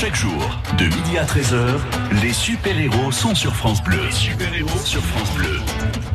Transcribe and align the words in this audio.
Chaque 0.00 0.14
jour, 0.14 0.60
de 0.78 0.84
midi 0.84 1.18
à 1.18 1.24
13h, 1.24 1.76
les 2.22 2.32
super-héros 2.32 3.10
sont 3.10 3.34
sur 3.34 3.56
France 3.56 3.82
Bleu. 3.82 3.98
Les 4.04 4.12
super-héros 4.12 4.78
sur 4.84 5.02
France 5.02 5.34
Bleu. 5.34 5.58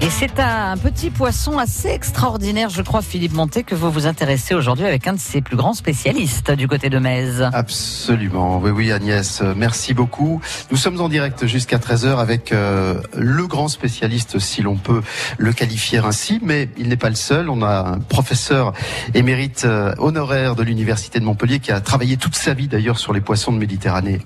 Et 0.03 0.09
c'est 0.09 0.37
à 0.37 0.71
un 0.71 0.77
petit 0.77 1.09
poisson 1.09 1.57
assez 1.57 1.87
extraordinaire, 1.87 2.69
je 2.69 2.81
crois, 2.81 3.01
Philippe 3.01 3.31
Monté, 3.31 3.63
que 3.63 3.73
vous 3.73 3.89
vous 3.89 4.05
intéressez 4.05 4.53
aujourd'hui 4.53 4.85
avec 4.85 5.07
un 5.07 5.13
de 5.13 5.19
ses 5.19 5.39
plus 5.39 5.55
grands 5.55 5.73
spécialistes 5.73 6.51
du 6.51 6.67
côté 6.67 6.89
de 6.89 6.99
Metz. 6.99 7.41
Absolument, 7.53 8.59
oui, 8.59 8.71
oui, 8.71 8.91
Agnès, 8.91 9.41
merci 9.55 9.93
beaucoup. 9.93 10.41
Nous 10.71 10.77
sommes 10.77 10.99
en 10.99 11.07
direct 11.07 11.45
jusqu'à 11.45 11.77
13h 11.77 12.17
avec 12.17 12.51
euh, 12.51 12.95
le 13.15 13.47
grand 13.47 13.69
spécialiste, 13.69 14.39
si 14.39 14.61
l'on 14.61 14.75
peut 14.75 15.01
le 15.37 15.53
qualifier 15.53 15.99
ainsi, 15.99 16.41
mais 16.43 16.67
il 16.77 16.89
n'est 16.89 16.97
pas 16.97 17.09
le 17.09 17.15
seul. 17.15 17.49
On 17.49 17.61
a 17.61 17.93
un 17.93 17.99
professeur 17.99 18.73
émérite 19.13 19.63
euh, 19.63 19.93
honoraire 19.99 20.57
de 20.57 20.63
l'Université 20.63 21.21
de 21.21 21.25
Montpellier 21.25 21.59
qui 21.59 21.71
a 21.71 21.79
travaillé 21.79 22.17
toute 22.17 22.35
sa 22.35 22.53
vie 22.53 22.67
d'ailleurs 22.67 22.99
sur 22.99 23.13
les 23.13 23.21
poissons 23.21 23.53
de 23.53 23.57
Méditerranée, 23.57 23.72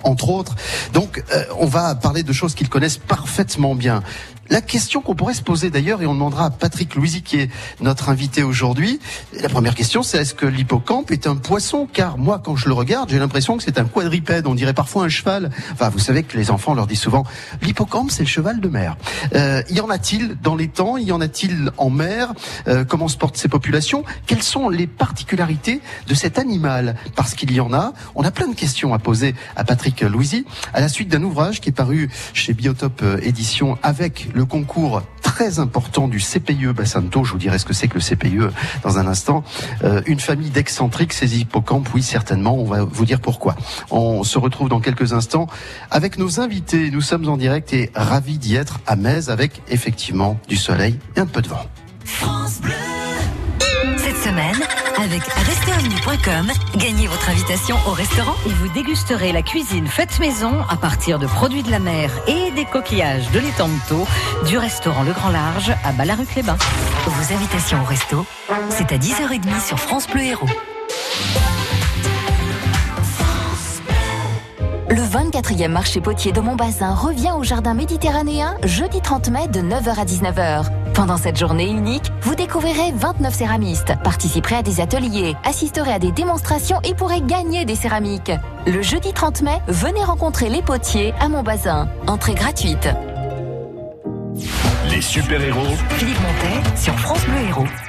entre 0.03 0.29
autres. 0.29 0.55
Donc, 0.93 1.23
euh, 1.33 1.43
on 1.59 1.65
va 1.65 1.95
parler 1.95 2.23
de 2.23 2.33
choses 2.33 2.55
qu'ils 2.55 2.69
connaissent 2.69 2.97
parfaitement 2.97 3.75
bien. 3.75 4.03
La 4.49 4.61
question 4.61 5.01
qu'on 5.01 5.15
pourrait 5.15 5.33
se 5.33 5.41
poser 5.41 5.69
d'ailleurs, 5.69 6.01
et 6.01 6.05
on 6.05 6.13
demandera 6.13 6.45
à 6.45 6.49
Patrick 6.49 6.95
Louisy 6.95 7.21
qui 7.21 7.37
est 7.37 7.49
notre 7.81 8.09
invité 8.09 8.43
aujourd'hui, 8.43 8.99
la 9.41 9.49
première 9.49 9.75
question 9.75 10.03
c'est 10.03 10.17
est-ce 10.19 10.33
que 10.33 10.45
l'hippocampe 10.45 11.11
est 11.11 11.27
un 11.27 11.35
poisson? 11.35 11.87
Car 11.91 12.17
moi 12.17 12.41
quand 12.43 12.55
je 12.55 12.67
le 12.67 12.73
regarde, 12.73 13.09
j'ai 13.09 13.19
l'impression 13.19 13.57
que 13.57 13.63
c'est 13.63 13.77
un 13.77 13.85
quadripède, 13.85 14.47
on 14.47 14.55
dirait 14.55 14.73
parfois 14.73 15.05
un 15.05 15.09
cheval. 15.09 15.51
Enfin 15.73 15.89
vous 15.89 15.99
savez 15.99 16.23
que 16.23 16.37
les 16.37 16.49
enfants 16.51 16.73
leur 16.73 16.87
disent 16.87 17.01
souvent, 17.01 17.25
l'hippocampe 17.61 18.11
c'est 18.11 18.23
le 18.23 18.29
cheval 18.29 18.59
de 18.59 18.69
mer. 18.69 18.95
Euh, 19.35 19.61
y 19.69 19.81
en 19.81 19.89
a-t-il 19.89 20.37
dans 20.41 20.55
les 20.55 20.67
temps? 20.69 20.97
Y 20.97 21.11
en 21.11 21.21
a-t-il 21.21 21.71
en 21.77 21.89
mer? 21.89 22.33
Euh, 22.67 22.85
Comment 22.85 23.07
se 23.07 23.17
portent 23.17 23.37
ces 23.37 23.49
populations? 23.49 24.03
Quelles 24.27 24.43
sont 24.43 24.69
les 24.69 24.87
particularités 24.87 25.81
de 26.07 26.13
cet 26.13 26.39
animal? 26.39 26.95
Parce 27.15 27.33
qu'il 27.33 27.51
y 27.51 27.59
en 27.59 27.73
a, 27.73 27.93
on 28.15 28.23
a 28.23 28.31
plein 28.31 28.47
de 28.47 28.55
questions 28.55 28.93
à 28.93 28.99
poser 28.99 29.35
à 29.55 29.63
Patrick 29.63 30.01
Louisy, 30.01 30.45
à 30.73 30.79
la 30.79 30.89
suite 30.89 31.09
d'un 31.09 31.23
ouvrage 31.23 31.59
qui 31.59 31.69
est 31.69 31.73
paru 31.73 32.09
chez 32.33 32.53
Biotope 32.53 33.03
Édition 33.21 33.77
avec 33.83 34.29
le 34.37 34.45
concours 34.45 35.01
très 35.23 35.59
important 35.59 36.07
du 36.07 36.19
CPIE 36.19 36.67
Bassanto. 36.73 37.23
Je 37.23 37.31
vous 37.31 37.39
dirai 37.39 37.57
ce 37.57 37.65
que 37.65 37.73
c'est 37.73 37.87
que 37.87 37.95
le 37.95 38.01
CPIE 38.01 38.53
dans 38.83 38.99
un 38.99 39.07
instant. 39.07 39.43
Euh, 39.83 40.01
une 40.05 40.19
famille 40.19 40.51
d'excentriques, 40.51 41.13
ces 41.13 41.39
hippocampes, 41.39 41.89
oui 41.93 42.03
certainement. 42.03 42.55
On 42.55 42.63
va 42.63 42.83
vous 42.83 43.05
dire 43.05 43.19
pourquoi. 43.19 43.55
On 43.89 44.23
se 44.23 44.37
retrouve 44.37 44.69
dans 44.69 44.79
quelques 44.79 45.13
instants 45.13 45.47
avec 45.89 46.19
nos 46.19 46.39
invités. 46.39 46.91
Nous 46.91 47.01
sommes 47.01 47.27
en 47.27 47.35
direct 47.35 47.73
et 47.73 47.91
ravis 47.95 48.37
d'y 48.37 48.55
être 48.55 48.79
à 48.85 48.95
Metz 48.95 49.29
avec 49.29 49.61
effectivement 49.69 50.39
du 50.47 50.55
soleil 50.55 50.99
et 51.15 51.19
un 51.19 51.25
peu 51.25 51.41
de 51.41 51.47
vent. 51.47 51.65
Cette 53.97 54.17
semaine, 54.17 54.55
avec 55.01 55.23
restaurant.com, 55.23 56.51
gagnez 56.75 57.07
votre 57.07 57.29
invitation 57.29 57.75
au 57.87 57.91
restaurant. 57.91 58.35
Et 58.45 58.49
vous 58.49 58.67
dégusterez 58.69 59.31
la 59.31 59.41
cuisine 59.41 59.87
faite 59.87 60.19
maison 60.19 60.53
à 60.69 60.75
partir 60.75 61.19
de 61.19 61.27
produits 61.27 61.63
de 61.63 61.71
la 61.71 61.79
mer 61.79 62.09
et 62.27 62.51
des 62.51 62.65
coquillages 62.65 63.29
de 63.31 63.39
l'étang-de-taux 63.39 64.07
du 64.47 64.57
restaurant 64.57 65.03
Le 65.03 65.13
Grand 65.13 65.29
Large 65.29 65.71
à 65.83 65.91
Ballaruc-les-Bains. 65.91 66.57
Vos 67.05 67.33
invitations 67.33 67.81
au 67.81 67.85
resto, 67.85 68.25
c'est 68.69 68.91
à 68.91 68.97
10h30 68.97 69.65
sur 69.65 69.79
France 69.79 70.07
Bleu 70.07 70.23
Héros. 70.23 70.47
Le 74.89 75.01
24e 75.01 75.67
marché 75.67 76.01
potier 76.01 76.31
de 76.31 76.39
Montbazin 76.41 76.93
revient 76.93 77.33
au 77.37 77.43
jardin 77.43 77.73
méditerranéen 77.73 78.55
jeudi 78.63 79.01
30 79.01 79.29
mai 79.29 79.47
de 79.47 79.59
9h 79.59 79.99
à 79.99 80.05
19h. 80.05 80.86
Pendant 80.97 81.17
cette 81.17 81.37
journée 81.37 81.69
unique, 81.69 82.11
vous 82.23 82.33
découvrirez 82.33 82.91
29 82.91 83.31
céramistes, 83.31 83.93
participerez 84.03 84.55
à 84.55 84.61
des 84.63 84.81
ateliers, 84.81 85.35
assisterez 85.43 85.93
à 85.93 85.99
des 85.99 86.11
démonstrations 86.11 86.81
et 86.83 86.95
pourrez 86.95 87.21
gagner 87.21 87.65
des 87.65 87.75
céramiques. 87.75 88.31
Le 88.65 88.81
jeudi 88.81 89.13
30 89.13 89.43
mai, 89.43 89.59
venez 89.67 90.03
rencontrer 90.03 90.49
les 90.49 90.63
potiers 90.63 91.13
à 91.19 91.29
Montbazin. 91.29 91.87
Entrée 92.07 92.33
gratuite. 92.33 92.89
Les 94.89 95.01
super-héros 95.01 95.75
Philippe 95.89 96.19
Montet 96.19 96.75
sur 96.75 96.97
France 96.97 97.23
Bleu 97.25 97.47
Héros. 97.47 97.86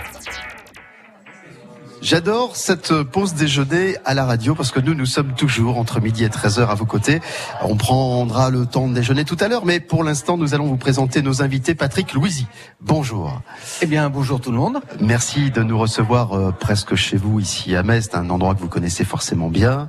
J'adore 2.01 2.55
cette 2.55 3.03
pause 3.03 3.35
déjeuner 3.35 3.97
à 4.05 4.15
la 4.15 4.25
radio 4.25 4.55
parce 4.55 4.71
que 4.71 4.79
nous, 4.79 4.95
nous 4.95 5.07
sommes 5.07 5.35
toujours 5.35 5.79
entre 5.79 6.01
midi 6.01 6.23
et 6.23 6.29
13h 6.29 6.69
à 6.69 6.75
vos 6.75 6.85
côtés. 6.85 7.21
On 7.63 7.77
prendra 7.77 8.51
le 8.51 8.67
temps 8.67 8.89
de 8.89 8.95
déjeuner 8.95 9.25
tout 9.25 9.37
à 9.41 9.49
l'heure, 9.49 9.65
mais 9.65 9.81
pour 9.81 10.05
l'instant, 10.05 10.37
nous 10.37 10.55
allons 10.55 10.67
vous 10.67 10.77
présenter 10.77 11.23
nos 11.23 11.43
invités. 11.43 11.75
Patrick 11.75 12.13
Louisy, 12.13 12.47
bonjour. 12.81 13.43
Eh 13.83 13.87
bien, 13.87 14.11
bonjour 14.11 14.41
tout 14.41 14.53
le 14.53 14.59
monde. 14.59 14.81
Merci 15.01 15.51
de 15.51 15.63
nous 15.63 15.79
recevoir 15.79 16.33
euh, 16.35 16.53
presque 16.53 16.95
chez 16.95 17.17
vous 17.17 17.41
ici 17.41 17.75
à 17.75 17.83
Metz, 17.83 18.09
un 18.15 18.31
endroit 18.31 18.55
que 18.55 18.61
vous 18.61 18.69
connaissez 18.69 19.05
forcément 19.05 19.49
bien. 19.49 19.89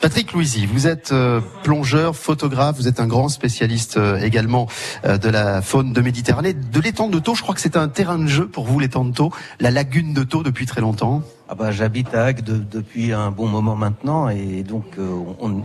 Patrick 0.00 0.32
Louisy, 0.32 0.64
vous 0.64 0.86
êtes 0.86 1.12
euh, 1.12 1.40
plongeur, 1.62 2.16
photographe, 2.16 2.76
vous 2.76 2.88
êtes 2.88 3.00
un 3.00 3.06
grand 3.06 3.28
spécialiste 3.28 3.98
euh, 3.98 4.18
également 4.18 4.66
de 5.04 5.28
la 5.28 5.60
faune 5.60 5.92
de 5.92 6.00
Méditerranée, 6.00 6.54
de 6.54 6.80
l'étang 6.80 7.08
de 7.08 7.18
Thau. 7.18 7.34
Je 7.34 7.42
crois 7.42 7.54
que 7.54 7.60
c'est 7.60 7.76
un 7.76 7.88
terrain 7.88 8.18
de 8.18 8.26
jeu 8.26 8.48
pour 8.48 8.64
vous, 8.64 8.78
l'étang 8.78 9.04
de 9.04 9.12
Thau, 9.12 9.30
la 9.60 9.70
lagune 9.70 10.14
de 10.14 10.22
Thau 10.22 10.42
depuis 10.42 10.66
très 10.66 10.80
longtemps. 10.80 11.22
Ah 11.52 11.56
bah, 11.56 11.72
j'habite 11.72 12.14
à 12.14 12.26
Agde 12.26 12.68
depuis 12.70 13.12
un 13.12 13.32
bon 13.32 13.48
moment 13.48 13.74
maintenant 13.74 14.28
et 14.28 14.62
donc 14.62 14.84
euh, 14.98 15.10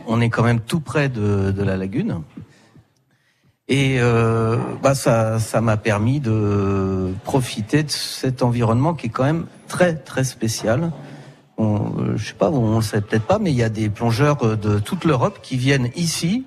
on, 0.08 0.20
est 0.20 0.32
quand 0.32 0.42
même 0.42 0.60
tout 0.60 0.80
près 0.80 1.10
de, 1.10 1.52
de 1.52 1.62
la 1.62 1.78
lagune. 1.78 2.24
Et 3.68 3.98
euh, 4.00 4.58
bah 4.82 4.96
ça, 4.96 5.38
ça 5.38 5.62
m'a 5.62 5.78
permis 5.78 6.20
de 6.20 7.14
profiter 7.24 7.84
de 7.84 7.92
cet 7.92 8.42
environnement 8.42 8.96
qui 8.96 9.06
est 9.06 9.10
quand 9.10 9.26
même 9.26 9.46
très 9.68 9.94
très 9.94 10.24
spécial. 10.24 10.92
On, 11.60 11.76
euh, 12.00 12.18
je 12.18 12.30
sais 12.30 12.34
pas, 12.34 12.50
on 12.50 12.78
le 12.78 12.82
sait 12.82 13.02
peut-être 13.02 13.28
pas, 13.28 13.38
mais 13.38 13.52
il 13.52 13.58
y 13.58 13.62
a 13.62 13.70
des 13.70 13.90
plongeurs 13.90 14.44
euh, 14.44 14.56
de 14.56 14.80
toute 14.80 15.06
l'Europe 15.06 15.38
qui 15.44 15.56
viennent 15.56 15.92
ici 15.96 16.46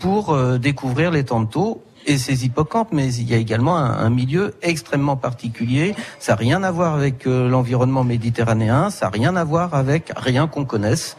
pour 0.00 0.34
découvrir 0.58 1.10
les 1.10 1.24
tantos 1.24 1.84
et 2.06 2.18
ces 2.18 2.44
hippocampes, 2.44 2.88
mais 2.92 3.12
il 3.14 3.28
y 3.28 3.34
a 3.34 3.36
également 3.36 3.76
un, 3.76 3.98
un 3.98 4.10
milieu 4.10 4.54
extrêmement 4.62 5.16
particulier. 5.16 5.94
Ça 6.18 6.32
n'a 6.32 6.36
rien 6.36 6.62
à 6.62 6.70
voir 6.70 6.94
avec 6.94 7.26
euh, 7.26 7.48
l'environnement 7.48 8.04
méditerranéen, 8.04 8.90
ça 8.90 9.06
n'a 9.06 9.10
rien 9.10 9.36
à 9.36 9.44
voir 9.44 9.74
avec 9.74 10.12
rien 10.16 10.46
qu'on 10.46 10.64
connaisse. 10.64 11.16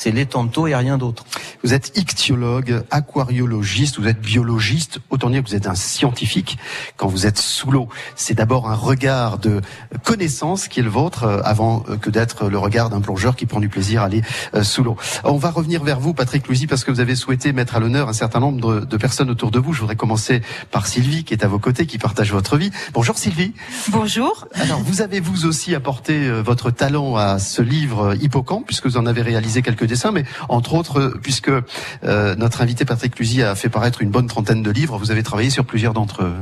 C'est 0.00 0.12
les 0.12 0.26
tantos 0.26 0.68
et 0.68 0.76
rien 0.76 0.96
d'autre. 0.96 1.24
Vous 1.64 1.74
êtes 1.74 1.98
ichtyologue, 1.98 2.84
aquariologiste, 2.92 3.98
vous 3.98 4.06
êtes 4.06 4.20
biologiste. 4.20 5.00
Autant 5.10 5.28
dire 5.28 5.42
que 5.42 5.48
vous 5.48 5.56
êtes 5.56 5.66
un 5.66 5.74
scientifique 5.74 6.56
quand 6.96 7.08
vous 7.08 7.26
êtes 7.26 7.38
sous 7.38 7.72
l'eau. 7.72 7.88
C'est 8.14 8.34
d'abord 8.34 8.70
un 8.70 8.76
regard 8.76 9.38
de 9.38 9.60
connaissance 10.04 10.68
qui 10.68 10.78
est 10.78 10.84
le 10.84 10.88
vôtre 10.88 11.24
euh, 11.24 11.40
avant 11.42 11.82
euh, 11.88 11.96
que 11.96 12.10
d'être 12.10 12.48
le 12.48 12.58
regard 12.58 12.90
d'un 12.90 13.00
plongeur 13.00 13.34
qui 13.34 13.44
prend 13.44 13.58
du 13.58 13.68
plaisir 13.68 14.02
à 14.02 14.04
aller 14.04 14.22
euh, 14.54 14.62
sous 14.62 14.84
l'eau. 14.84 14.96
On 15.24 15.36
va 15.36 15.50
revenir 15.50 15.82
vers 15.82 15.98
vous, 15.98 16.14
Patrick 16.14 16.46
Louisy, 16.46 16.68
parce 16.68 16.84
que 16.84 16.92
vous 16.92 17.00
avez 17.00 17.16
souhaité 17.16 17.52
mettre 17.52 17.74
à 17.74 17.80
l'honneur 17.80 18.08
un 18.08 18.12
certain 18.12 18.38
nombre 18.38 18.86
de, 18.86 18.96
personnes 18.98 19.30
autour 19.30 19.50
de 19.50 19.58
vous. 19.58 19.72
Je 19.72 19.80
voudrais 19.80 19.96
commencer 19.96 20.42
par 20.70 20.86
Sylvie, 20.86 21.24
qui 21.24 21.34
est 21.34 21.42
à 21.42 21.48
vos 21.48 21.58
côtés, 21.58 21.86
qui 21.86 21.98
partage 21.98 22.30
votre 22.30 22.56
vie. 22.56 22.70
Bonjour 22.92 23.18
Sylvie. 23.18 23.52
Bonjour. 23.88 24.46
Alors, 24.54 24.78
vous 24.78 25.02
avez 25.02 25.18
vous 25.18 25.44
aussi 25.44 25.74
apporté 25.74 26.30
votre 26.40 26.70
talent 26.70 27.16
à 27.16 27.40
ce 27.40 27.62
livre 27.62 28.14
Hippocampe, 28.22 28.64
puisque 28.64 28.86
vous 28.86 28.96
en 28.96 29.04
avez 29.04 29.22
réalisé 29.22 29.60
quelques 29.60 29.87
dessins, 29.88 30.12
mais 30.12 30.24
entre 30.48 30.74
autres, 30.74 31.00
euh, 31.00 31.20
puisque 31.22 31.50
euh, 31.50 32.34
notre 32.36 32.62
invité 32.62 32.84
Patrick 32.84 33.18
Lusy 33.18 33.42
a 33.42 33.54
fait 33.54 33.68
paraître 33.68 34.02
une 34.02 34.10
bonne 34.10 34.26
trentaine 34.26 34.62
de 34.62 34.70
livres, 34.70 34.98
vous 34.98 35.10
avez 35.10 35.22
travaillé 35.22 35.50
sur 35.50 35.64
plusieurs 35.64 35.94
d'entre 35.94 36.22
eux. 36.22 36.34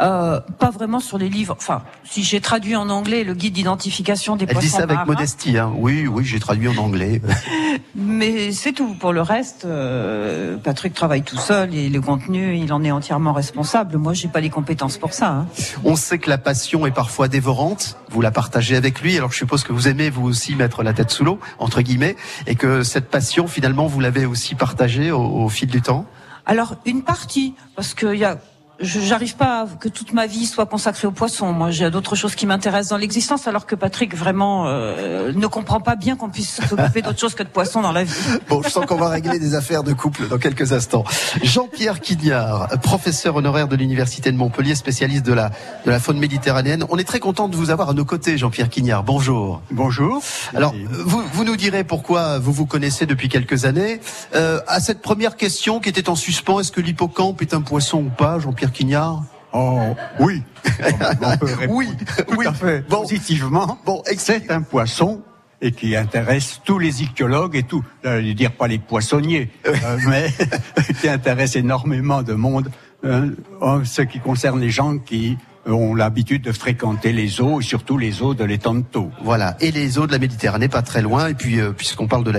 Euh, 0.00 0.40
pas 0.58 0.70
vraiment 0.70 1.00
sur 1.00 1.18
les 1.18 1.28
livres. 1.28 1.54
Enfin, 1.58 1.82
si 2.04 2.22
j'ai 2.24 2.40
traduit 2.40 2.74
en 2.74 2.88
anglais 2.90 3.22
le 3.24 3.34
guide 3.34 3.54
d'identification 3.54 4.34
des 4.36 4.44
Elle 4.44 4.48
dit 4.48 4.54
poissons 4.54 4.76
ça 4.76 4.82
avec 4.82 4.96
marins, 4.96 5.06
modestie. 5.06 5.56
Hein. 5.58 5.72
Oui, 5.76 6.06
oui, 6.08 6.24
j'ai 6.24 6.40
traduit 6.40 6.68
en 6.68 6.76
anglais. 6.76 7.20
mais 7.94 8.52
c'est 8.52 8.72
tout. 8.72 8.94
Pour 8.94 9.12
le 9.12 9.22
reste, 9.22 9.64
euh, 9.64 10.56
Patrick 10.56 10.94
travaille 10.94 11.22
tout 11.22 11.38
seul 11.38 11.74
et 11.74 11.88
le 11.88 12.00
contenu, 12.00 12.56
il 12.56 12.72
en 12.72 12.82
est 12.82 12.90
entièrement 12.90 13.32
responsable. 13.32 13.96
Moi, 13.96 14.12
j'ai 14.14 14.28
pas 14.28 14.40
les 14.40 14.50
compétences 14.50 14.98
pour 14.98 15.12
ça. 15.12 15.28
hein. 15.28 15.46
On 15.84 15.96
sait 15.96 16.18
que 16.18 16.28
la 16.28 16.38
passion 16.38 16.86
est 16.86 16.90
parfois 16.90 17.28
dévorante. 17.28 17.96
Vous 18.10 18.20
la 18.20 18.30
partagez 18.30 18.76
avec 18.76 19.00
lui. 19.00 19.16
Alors, 19.16 19.32
je 19.32 19.38
suppose 19.38 19.62
que 19.64 19.72
vous 19.72 19.88
aimez 19.88 20.10
vous 20.10 20.26
aussi 20.26 20.56
mettre 20.56 20.82
la 20.82 20.92
tête 20.92 21.10
sous 21.10 21.24
l'eau, 21.24 21.38
entre 21.58 21.82
guillemets, 21.82 22.16
et 22.46 22.54
que 22.54 22.82
cette 22.82 23.10
passion, 23.10 23.46
finalement, 23.46 23.86
vous 23.86 24.00
l'avez 24.00 24.26
aussi 24.26 24.54
partagée 24.54 25.10
au, 25.10 25.20
au 25.20 25.48
fil 25.48 25.68
du 25.68 25.82
temps? 25.82 26.06
Alors, 26.46 26.74
une 26.84 27.02
partie, 27.02 27.54
parce 27.74 27.94
que 27.94 28.12
il 28.12 28.20
y 28.20 28.24
a 28.24 28.38
j'arrive 28.80 29.36
pas 29.36 29.62
à 29.62 29.66
que 29.66 29.88
toute 29.88 30.12
ma 30.12 30.26
vie 30.26 30.46
soit 30.46 30.66
consacrée 30.66 31.06
aux 31.06 31.12
poissons. 31.12 31.52
Moi, 31.52 31.70
j'ai 31.70 31.90
d'autres 31.90 32.16
choses 32.16 32.34
qui 32.34 32.46
m'intéressent 32.46 32.90
dans 32.90 32.96
l'existence, 32.96 33.46
alors 33.46 33.66
que 33.66 33.74
Patrick 33.74 34.16
vraiment 34.16 34.66
euh, 34.66 35.32
ne 35.34 35.46
comprend 35.46 35.80
pas 35.80 35.96
bien 35.96 36.16
qu'on 36.16 36.30
puisse 36.30 36.60
s'occuper 36.68 37.02
d'autre 37.02 37.18
chose 37.18 37.34
que 37.34 37.42
de 37.42 37.48
poissons 37.48 37.80
dans 37.82 37.92
la 37.92 38.04
vie. 38.04 38.14
Bon, 38.48 38.62
je 38.62 38.68
sens 38.68 38.84
qu'on 38.86 38.96
va 38.96 39.08
régler 39.08 39.38
des 39.38 39.54
affaires 39.54 39.82
de 39.82 39.92
couple 39.92 40.28
dans 40.28 40.38
quelques 40.38 40.72
instants. 40.72 41.04
Jean-Pierre 41.42 42.00
Quignard, 42.00 42.68
professeur 42.82 43.36
honoraire 43.36 43.68
de 43.68 43.76
l'Université 43.76 44.30
de 44.30 44.36
Montpellier, 44.36 44.74
spécialiste 44.74 45.24
de 45.24 45.32
la, 45.32 45.50
de 45.84 45.90
la 45.90 45.98
faune 45.98 46.18
méditerranéenne. 46.18 46.84
On 46.90 46.98
est 46.98 47.04
très 47.04 47.20
content 47.20 47.48
de 47.48 47.56
vous 47.56 47.70
avoir 47.70 47.90
à 47.90 47.94
nos 47.94 48.04
côtés, 48.04 48.36
Jean-Pierre 48.36 48.68
Quignard. 48.68 49.02
Bonjour. 49.02 49.62
Bonjour. 49.70 50.22
Alors, 50.54 50.74
vous, 50.90 51.22
vous 51.32 51.44
nous 51.44 51.56
direz 51.56 51.84
pourquoi 51.84 52.38
vous 52.38 52.52
vous 52.52 52.66
connaissez 52.66 53.06
depuis 53.06 53.28
quelques 53.28 53.64
années. 53.64 54.00
Euh, 54.34 54.60
à 54.66 54.80
cette 54.80 55.00
première 55.00 55.36
question 55.36 55.80
qui 55.80 55.88
était 55.88 56.08
en 56.08 56.16
suspens, 56.16 56.60
est-ce 56.60 56.72
que 56.72 56.80
l'hippocampe 56.80 57.40
est 57.40 57.54
un 57.54 57.62
poisson 57.62 57.98
ou 57.98 58.10
pas, 58.10 58.38
Jean-Pierre 58.38 58.63
Quignard 58.72 59.22
Oh, 59.56 59.94
oui. 60.18 60.42
On 61.22 61.36
peut 61.36 61.46
répondre 61.46 61.78
Oui, 61.78 61.88
tout 62.26 62.34
oui. 62.36 62.46
à 62.46 62.52
fait 62.52 62.84
Bon. 62.88 63.02
positivement. 63.02 63.78
Bon, 63.86 64.02
c'est 64.16 64.50
un 64.50 64.62
poisson 64.62 65.22
et 65.62 65.70
qui 65.72 65.94
intéresse 65.96 66.60
tous 66.64 66.78
les 66.80 67.02
ichthyologues 67.02 67.54
et 67.56 67.62
tout, 67.62 67.82
je 68.02 68.08
vais 68.10 68.34
dire 68.34 68.52
pas 68.52 68.66
les 68.66 68.78
poissonniers, 68.78 69.50
euh, 69.66 69.72
mais 70.08 70.26
qui 71.00 71.08
intéresse 71.08 71.56
énormément 71.56 72.22
de 72.22 72.34
monde, 72.34 72.70
euh, 73.04 73.30
en 73.60 73.84
ce 73.84 74.02
qui 74.02 74.18
concerne 74.18 74.60
les 74.60 74.70
gens 74.70 74.98
qui 74.98 75.38
ont 75.66 75.94
l'habitude 75.94 76.42
de 76.42 76.52
fréquenter 76.52 77.12
les 77.12 77.40
eaux 77.40 77.60
et 77.60 77.64
surtout 77.64 77.96
les 77.96 78.20
eaux 78.20 78.34
de 78.34 78.44
l'étang 78.44 78.74
de 78.74 78.82
Thau. 78.82 79.10
Voilà, 79.22 79.56
et 79.60 79.70
les 79.70 79.98
eaux 79.98 80.06
de 80.06 80.12
la 80.12 80.18
Méditerranée, 80.18 80.68
pas 80.68 80.82
très 80.82 81.00
loin. 81.00 81.28
Et 81.28 81.34
puis, 81.34 81.60
euh, 81.60 81.70
puisqu'on 81.72 82.08
parle 82.08 82.24
de 82.24 82.32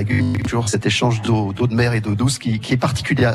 toujours 0.44 0.70
cet 0.70 0.86
échange 0.86 1.22
d'eau, 1.22 1.54
de 1.54 1.74
mer 1.74 1.94
et 1.94 2.02
d'eau 2.02 2.14
douce 2.14 2.38
qui, 2.38 2.60
qui 2.60 2.74
est 2.74 2.78
particulier. 2.78 3.32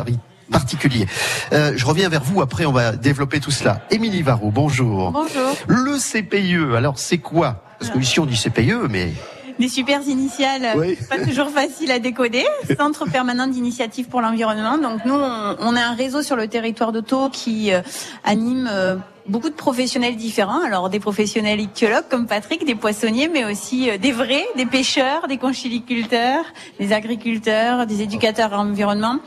Particulier. 0.51 1.07
Euh, 1.53 1.73
je 1.77 1.87
reviens 1.87 2.09
vers 2.09 2.23
vous, 2.23 2.43
après 2.43 2.67
on 2.67 2.73
va 2.73 2.93
développer 2.93 3.41
tout 3.41 3.51
cela. 3.51 3.81
Émilie 3.91 4.23
Varro, 4.23 4.51
bonjour. 4.51 5.13
Bonjour. 5.13 5.57
Le 5.67 5.99
CPIE, 5.99 6.77
alors 6.77 6.99
c'est 6.99 7.19
quoi? 7.19 7.63
Parce 7.79 7.91
que 7.91 7.99
ici 7.99 8.21
on 8.21 8.27
dit 8.27 8.37
CPIE, 8.37 8.75
mais... 8.91 9.13
Des 9.59 9.69
super 9.69 10.01
initiales, 10.09 10.69
Oui. 10.75 10.97
pas 11.11 11.19
toujours 11.19 11.51
facile 11.51 11.91
à 11.91 11.99
décoder. 11.99 12.45
Centre 12.79 13.05
permanent 13.05 13.47
d'initiative 13.47 14.09
pour 14.09 14.23
l'environnement. 14.23 14.79
Donc 14.79 15.05
nous, 15.05 15.13
on, 15.15 15.57
on 15.61 15.77
a 15.77 15.83
un 15.83 15.95
réseau 15.95 16.23
sur 16.23 16.35
le 16.35 16.49
territoire 16.49 16.93
d'Auto 16.93 17.29
qui 17.29 17.71
euh, 17.71 17.83
anime 18.25 18.67
euh, 18.73 18.97
beaucoup 19.27 19.51
de 19.51 19.55
professionnels 19.55 20.17
différents. 20.17 20.63
Alors 20.65 20.89
des 20.89 20.99
professionnels 20.99 21.61
ichthyologues 21.61 22.09
comme 22.09 22.27
Patrick, 22.27 22.65
des 22.65 22.75
poissonniers, 22.75 23.29
mais 23.29 23.45
aussi 23.45 23.91
euh, 23.91 23.99
des 23.99 24.13
vrais, 24.13 24.47
des 24.57 24.65
pêcheurs, 24.65 25.29
des 25.29 25.37
conchiliculteurs, 25.37 26.45
des 26.79 26.95
agriculteurs, 26.95 27.87
des 27.87 28.01
éducateurs 28.01 28.55
en 28.55 28.67
environnement. 28.71 29.19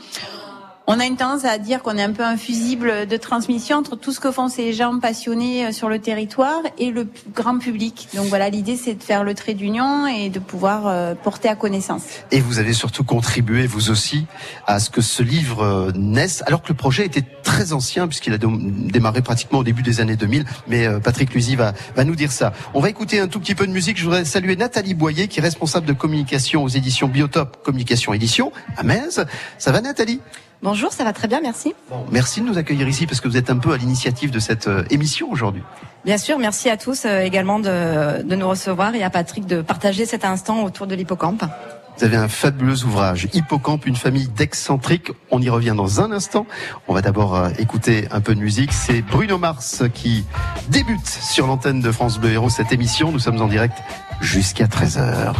On 0.86 1.00
a 1.00 1.06
une 1.06 1.16
tendance 1.16 1.46
à 1.46 1.56
dire 1.56 1.82
qu'on 1.82 1.96
est 1.96 2.02
un 2.02 2.12
peu 2.12 2.22
un 2.22 2.36
fusible 2.36 3.06
de 3.06 3.16
transmission 3.16 3.78
entre 3.78 3.96
tout 3.96 4.12
ce 4.12 4.20
que 4.20 4.30
font 4.30 4.48
ces 4.48 4.74
gens 4.74 4.98
passionnés 4.98 5.64
euh, 5.64 5.72
sur 5.72 5.88
le 5.88 5.98
territoire 5.98 6.60
et 6.76 6.90
le 6.90 7.08
grand 7.34 7.58
public. 7.58 8.08
Donc 8.14 8.26
voilà, 8.26 8.50
l'idée 8.50 8.76
c'est 8.76 8.92
de 8.92 9.02
faire 9.02 9.24
le 9.24 9.32
trait 9.32 9.54
d'union 9.54 10.06
et 10.06 10.28
de 10.28 10.38
pouvoir 10.38 10.86
euh, 10.86 11.14
porter 11.14 11.48
à 11.48 11.56
connaissance. 11.56 12.02
Et 12.32 12.40
vous 12.40 12.58
avez 12.58 12.74
surtout 12.74 13.02
contribué, 13.02 13.66
vous 13.66 13.88
aussi, 13.88 14.26
à 14.66 14.78
ce 14.78 14.90
que 14.90 15.00
ce 15.00 15.22
livre 15.22 15.62
euh, 15.62 15.92
naisse, 15.94 16.42
alors 16.46 16.60
que 16.60 16.68
le 16.68 16.74
projet 16.74 17.06
était 17.06 17.24
très 17.42 17.72
ancien, 17.72 18.06
puisqu'il 18.06 18.34
a 18.34 18.38
démarré 18.38 19.22
pratiquement 19.22 19.60
au 19.60 19.64
début 19.64 19.82
des 19.82 20.02
années 20.02 20.16
2000. 20.16 20.44
Mais 20.68 20.86
Patrick 21.00 21.32
Luzy 21.32 21.56
va, 21.56 21.72
va 21.96 22.04
nous 22.04 22.16
dire 22.16 22.32
ça. 22.32 22.52
On 22.74 22.80
va 22.80 22.90
écouter 22.90 23.20
un 23.20 23.28
tout 23.28 23.40
petit 23.40 23.54
peu 23.54 23.66
de 23.66 23.72
musique. 23.72 23.96
Je 23.96 24.04
voudrais 24.04 24.24
saluer 24.26 24.56
Nathalie 24.56 24.94
Boyer, 24.94 25.28
qui 25.28 25.40
est 25.40 25.42
responsable 25.42 25.86
de 25.86 25.92
communication 25.94 26.62
aux 26.62 26.68
éditions 26.68 27.08
Biotop 27.08 27.62
Communication 27.62 28.12
Édition, 28.12 28.52
à 28.76 28.82
Metz. 28.82 29.20
Ça 29.58 29.72
va 29.72 29.80
Nathalie? 29.80 30.20
Bonjour, 30.64 30.94
ça 30.94 31.04
va 31.04 31.12
très 31.12 31.28
bien, 31.28 31.42
merci. 31.42 31.74
Merci 32.10 32.40
de 32.40 32.46
nous 32.46 32.56
accueillir 32.56 32.88
ici, 32.88 33.06
parce 33.06 33.20
que 33.20 33.28
vous 33.28 33.36
êtes 33.36 33.50
un 33.50 33.58
peu 33.58 33.72
à 33.72 33.76
l'initiative 33.76 34.30
de 34.30 34.38
cette 34.38 34.66
euh, 34.66 34.82
émission 34.88 35.30
aujourd'hui. 35.30 35.62
Bien 36.06 36.16
sûr, 36.16 36.38
merci 36.38 36.70
à 36.70 36.78
tous 36.78 37.04
euh, 37.04 37.20
également 37.20 37.58
de, 37.58 38.22
de 38.22 38.34
nous 38.34 38.48
recevoir 38.48 38.94
et 38.94 39.02
à 39.02 39.10
Patrick 39.10 39.44
de 39.44 39.60
partager 39.60 40.06
cet 40.06 40.24
instant 40.24 40.64
autour 40.64 40.86
de 40.86 40.94
l'hippocampe. 40.94 41.44
Vous 41.98 42.04
avez 42.04 42.16
un 42.16 42.28
fabuleux 42.28 42.82
ouvrage, 42.84 43.28
Hippocampe, 43.34 43.84
une 43.84 43.94
famille 43.94 44.26
d'excentriques. 44.26 45.12
On 45.30 45.42
y 45.42 45.50
revient 45.50 45.74
dans 45.76 46.00
un 46.00 46.10
instant. 46.12 46.46
On 46.88 46.94
va 46.94 47.02
d'abord 47.02 47.36
euh, 47.36 47.50
écouter 47.58 48.08
un 48.10 48.22
peu 48.22 48.34
de 48.34 48.40
musique. 48.40 48.72
C'est 48.72 49.02
Bruno 49.02 49.36
Mars 49.36 49.82
qui 49.92 50.24
débute 50.70 51.06
sur 51.06 51.46
l'antenne 51.46 51.82
de 51.82 51.92
France 51.92 52.18
Bleu 52.18 52.30
Héros 52.30 52.48
cette 52.48 52.72
émission. 52.72 53.12
Nous 53.12 53.18
sommes 53.18 53.42
en 53.42 53.48
direct 53.48 53.76
jusqu'à 54.22 54.64
13h. 54.64 55.34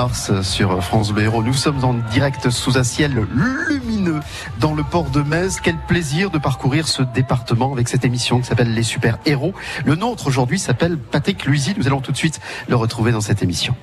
Mars 0.00 0.32
sur 0.40 0.82
France 0.82 1.12
Bleu 1.12 1.24
Héros. 1.24 1.42
Nous 1.42 1.52
sommes 1.52 1.84
en 1.84 1.92
direct 1.92 2.48
sous 2.48 2.78
un 2.78 2.84
ciel 2.84 3.26
lumineux 3.34 4.20
dans 4.58 4.72
le 4.72 4.82
port 4.82 5.10
de 5.10 5.20
Metz. 5.20 5.60
Quel 5.62 5.76
plaisir 5.76 6.30
de 6.30 6.38
parcourir 6.38 6.88
ce 6.88 7.02
département 7.02 7.74
avec 7.74 7.86
cette 7.86 8.06
émission 8.06 8.40
qui 8.40 8.46
s'appelle 8.46 8.72
Les 8.72 8.82
Super 8.82 9.18
Héros. 9.26 9.52
Le 9.84 9.96
nôtre 9.96 10.26
aujourd'hui 10.26 10.58
s'appelle 10.58 10.96
Patrick 10.96 11.44
Luisy. 11.44 11.74
Nous 11.76 11.86
allons 11.86 12.00
tout 12.00 12.12
de 12.12 12.16
suite 12.16 12.40
le 12.66 12.76
retrouver 12.76 13.12
dans 13.12 13.20
cette 13.20 13.42
émission. 13.42 13.76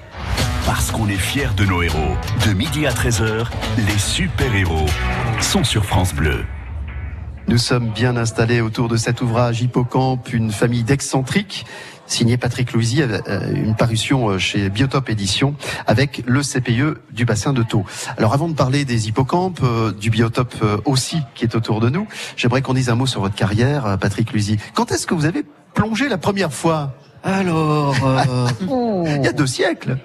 Parce 0.66 0.90
qu'on 0.90 1.08
est 1.08 1.18
fiers 1.18 1.50
de 1.56 1.66
nos 1.66 1.84
héros. 1.84 2.18
De 2.48 2.54
midi 2.54 2.88
à 2.88 2.94
13h, 2.94 3.46
les 3.78 4.00
super-héros 4.00 4.88
sont 5.40 5.64
sur 5.64 5.86
France 5.86 6.16
Bleu. 6.16 6.46
Nous 7.50 7.58
sommes 7.58 7.92
bien 7.92 8.18
installés 8.18 8.60
autour 8.60 8.90
de 8.90 8.98
cet 8.98 9.22
ouvrage 9.22 9.62
Hippocampe, 9.62 10.34
une 10.34 10.52
famille 10.52 10.84
d'excentriques, 10.84 11.66
signé 12.08 12.38
Patrick 12.38 12.74
Louisy, 12.74 13.02
euh, 13.02 13.20
une 13.54 13.76
parution 13.76 14.30
euh, 14.30 14.38
chez 14.40 14.70
Biotop 14.70 15.10
Édition, 15.10 15.56
avec 15.86 16.24
le 16.26 16.42
CPE 16.42 17.00
du 17.12 17.26
bassin 17.26 17.54
de 17.54 17.64
Thau. 17.64 17.86
Alors 18.18 18.34
avant 18.34 18.48
de 18.48 18.54
parler 18.56 18.86
des 18.86 19.08
hippocampes, 19.08 19.60
euh, 19.64 19.92
du 19.92 20.10
Biotop 20.10 20.56
euh, 20.64 20.78
aussi 20.86 21.18
qui 21.36 21.44
est 21.46 21.56
autour 21.56 21.80
de 21.80 21.90
nous, 21.90 22.08
j'aimerais 22.36 22.62
qu'on 22.62 22.74
dise 22.74 22.90
un 22.90 22.96
mot 22.96 23.06
sur 23.06 23.22
votre 23.22 23.36
carrière, 23.36 23.86
euh, 23.86 23.98
Patrick 23.98 24.32
Louisy. 24.32 24.58
Quand 24.74 24.92
est-ce 24.92 25.06
que 25.06 25.14
vous 25.14 25.26
avez 25.26 25.44
plongé 25.74 26.10
la 26.10 26.18
première 26.18 26.54
fois? 26.54 26.94
Alors, 27.24 27.96
euh, 28.06 28.48
Il 29.18 29.24
y 29.26 29.28
a 29.28 29.34
deux 29.34 29.48
siècles. 29.48 29.98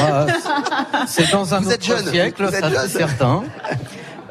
ah, 0.00 0.26
c'est 1.06 1.30
dans 1.30 1.54
un 1.54 1.58
Vous 1.60 1.66
autre 1.66 1.74
êtes 1.74 1.84
jeune, 1.84 2.06
siècle, 2.06 2.44
vous 2.46 2.50
ça 2.52 2.70
c'est 2.88 2.98
certain. 2.98 3.42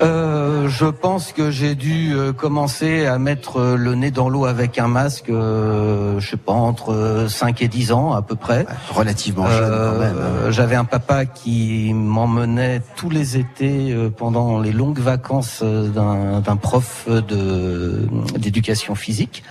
Euh, 0.02 0.68
je 0.68 0.86
pense 0.86 1.32
que 1.34 1.52
j'ai 1.52 1.76
dû 1.76 2.14
euh, 2.14 2.34
commencer 2.34 3.06
à 3.06 3.18
mettre 3.20 3.58
euh, 3.60 3.76
le 3.78 3.96
nez 3.96 4.12
dans 4.12 4.28
l'eau 4.28 4.46
avec 4.46 4.80
un 4.80 4.88
masque, 4.88 5.30
euh, 5.30 6.20
je 6.20 6.30
sais 6.32 6.38
pas, 6.38 6.52
entre 6.52 6.92
euh, 6.94 7.28
5 7.28 7.62
et 7.62 7.68
10 7.68 7.92
ans 7.92 8.14
à 8.14 8.22
peu 8.22 8.36
près. 8.36 8.66
Relativement 8.90 9.48
jeune 9.48 9.70
quand 9.70 10.00
même. 10.00 10.18
hein. 10.18 10.22
Euh, 10.46 10.52
J'avais 10.52 10.76
un 10.76 10.84
papa 10.86 11.26
qui 11.26 11.94
m'emmenait 11.94 12.82
tous 12.96 13.10
les 13.10 13.38
étés 13.38 13.92
euh, 13.94 14.10
pendant 14.10 14.60
les 14.60 14.72
longues 14.72 15.00
vacances 15.00 15.60
euh, 15.64 15.88
d'un 15.90 16.40
d'un 16.40 16.56
prof 16.58 17.08
de 17.08 18.08
d'éducation 18.38 18.96
physique. 18.96 19.44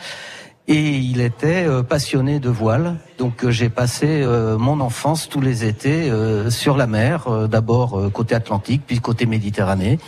Et 0.69 0.91
il 0.91 1.21
était 1.21 1.65
euh, 1.67 1.83
passionné 1.83 2.39
de 2.39 2.49
voile, 2.49 2.97
donc 3.19 3.45
euh, 3.45 3.51
j'ai 3.51 3.69
passé 3.69 4.07
euh, 4.23 4.57
mon 4.59 4.81
enfance 4.81 5.29
tous 5.29 5.41
les 5.41 5.65
étés 5.65 6.09
euh, 6.09 6.51
sur 6.51 6.77
la 6.77 6.87
mer, 6.87 7.27
euh, 7.27 7.49
d'abord 7.49 7.99
euh, 7.99 8.11
côté 8.11 8.37
Atlantique, 8.37 8.83
puis 8.87 9.01
côté 9.01 9.27
Méditerranée. 9.27 9.99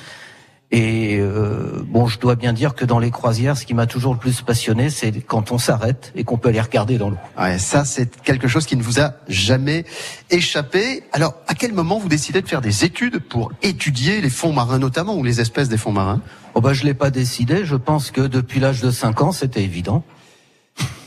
Et 0.76 1.18
euh, 1.20 1.84
bon, 1.86 2.08
je 2.08 2.18
dois 2.18 2.34
bien 2.34 2.52
dire 2.52 2.74
que 2.74 2.84
dans 2.84 2.98
les 2.98 3.12
croisières, 3.12 3.56
ce 3.56 3.64
qui 3.64 3.74
m'a 3.74 3.86
toujours 3.86 4.12
le 4.12 4.18
plus 4.18 4.42
passionné, 4.42 4.90
c'est 4.90 5.12
quand 5.20 5.52
on 5.52 5.58
s'arrête 5.58 6.10
et 6.16 6.24
qu'on 6.24 6.36
peut 6.36 6.48
aller 6.48 6.60
regarder 6.60 6.98
dans 6.98 7.10
l'eau. 7.10 7.18
Ouais, 7.38 7.60
ça, 7.60 7.84
c'est 7.84 8.20
quelque 8.22 8.48
chose 8.48 8.66
qui 8.66 8.76
ne 8.76 8.82
vous 8.82 8.98
a 8.98 9.12
jamais 9.28 9.84
échappé. 10.30 11.04
Alors, 11.12 11.34
à 11.46 11.54
quel 11.54 11.72
moment 11.72 12.00
vous 12.00 12.08
décidez 12.08 12.42
de 12.42 12.48
faire 12.48 12.60
des 12.60 12.84
études 12.84 13.20
pour 13.20 13.52
étudier 13.62 14.20
les 14.20 14.30
fonds 14.30 14.52
marins 14.52 14.80
notamment, 14.80 15.14
ou 15.14 15.22
les 15.22 15.40
espèces 15.40 15.68
des 15.68 15.78
fonds 15.78 15.92
marins? 15.92 16.20
Oh 16.54 16.60
bah, 16.60 16.72
je 16.72 16.82
l'ai 16.82 16.94
pas 16.94 17.10
décidé. 17.10 17.64
Je 17.64 17.76
pense 17.76 18.10
que 18.10 18.22
depuis 18.22 18.58
l'âge 18.58 18.80
de 18.80 18.90
5 18.90 19.22
ans, 19.22 19.30
c'était 19.30 19.62
évident. 19.62 20.02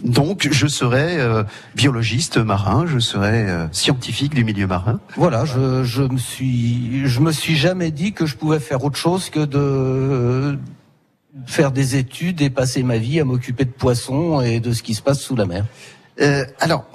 Donc, 0.04 0.48
je 0.52 0.68
serai 0.68 1.20
euh, 1.20 1.44
biologiste 1.76 2.38
marin, 2.38 2.86
je 2.86 3.00
serai 3.00 3.50
euh, 3.50 3.68
scientifique 3.72 4.34
du 4.34 4.44
milieu 4.44 4.68
marin. 4.68 5.00
Voilà, 5.16 5.44
je, 5.46 5.84
je 5.84 6.04
me 6.04 6.18
suis, 6.18 7.08
je 7.08 7.20
me 7.20 7.32
suis 7.32 7.56
jamais 7.56 7.92
dit 7.92 8.14
que 8.14 8.26
je 8.26 8.36
pouvais 8.36 8.60
faire 8.60 8.84
autre 8.84 8.98
chose 8.98 9.30
que 9.30 9.44
de 9.44 9.58
euh, 9.58 10.56
faire 11.46 11.72
des 11.72 11.96
études 11.96 12.42
et 12.42 12.50
passer 12.50 12.84
ma 12.84 12.98
vie 12.98 13.20
à 13.20 13.26
m'occuper 13.26 13.66
de 13.66 13.72
poissons 13.72 14.42
et 14.42 14.60
de 14.60 14.72
ce 14.72 14.84
qui 14.84 14.94
se 14.94 15.02
passe 15.02 15.20
sous 15.20 15.36
la 15.36 15.46
mer. 15.46 15.66
Euh, 16.22 16.46
alors, 16.60 16.86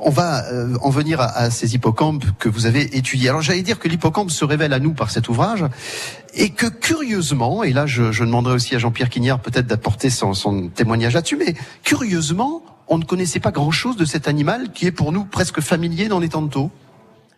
on 0.00 0.10
va 0.10 0.44
euh, 0.46 0.76
en 0.80 0.90
venir 0.90 1.20
à, 1.20 1.50
ces 1.50 1.74
hippocampes 1.74 2.24
que 2.38 2.48
vous 2.48 2.66
avez 2.66 2.96
étudiés. 2.96 3.28
Alors, 3.28 3.42
j'allais 3.42 3.62
dire 3.62 3.78
que 3.78 3.88
l'hippocampe 3.88 4.30
se 4.30 4.44
révèle 4.44 4.72
à 4.72 4.78
nous 4.78 4.92
par 4.92 5.10
cet 5.10 5.28
ouvrage, 5.28 5.64
et 6.34 6.50
que 6.50 6.66
curieusement, 6.66 7.62
et 7.62 7.72
là, 7.72 7.86
je, 7.86 8.02
demanderai 8.24 8.54
aussi 8.54 8.74
à 8.74 8.78
Jean-Pierre 8.78 9.10
Quignard 9.10 9.40
peut-être 9.40 9.66
d'apporter 9.66 10.10
son, 10.10 10.34
son 10.34 10.68
témoignage 10.68 11.14
là-dessus, 11.14 11.36
mais 11.36 11.54
curieusement, 11.82 12.62
on 12.88 12.98
ne 12.98 13.04
connaissait 13.04 13.40
pas 13.40 13.50
grand-chose 13.50 13.96
de 13.96 14.04
cet 14.04 14.28
animal 14.28 14.72
qui 14.72 14.86
est 14.86 14.92
pour 14.92 15.12
nous 15.12 15.24
presque 15.24 15.60
familier 15.60 16.08
dans 16.08 16.20
les 16.20 16.28
temps 16.28 16.42
de 16.42 16.50
taux. 16.50 16.70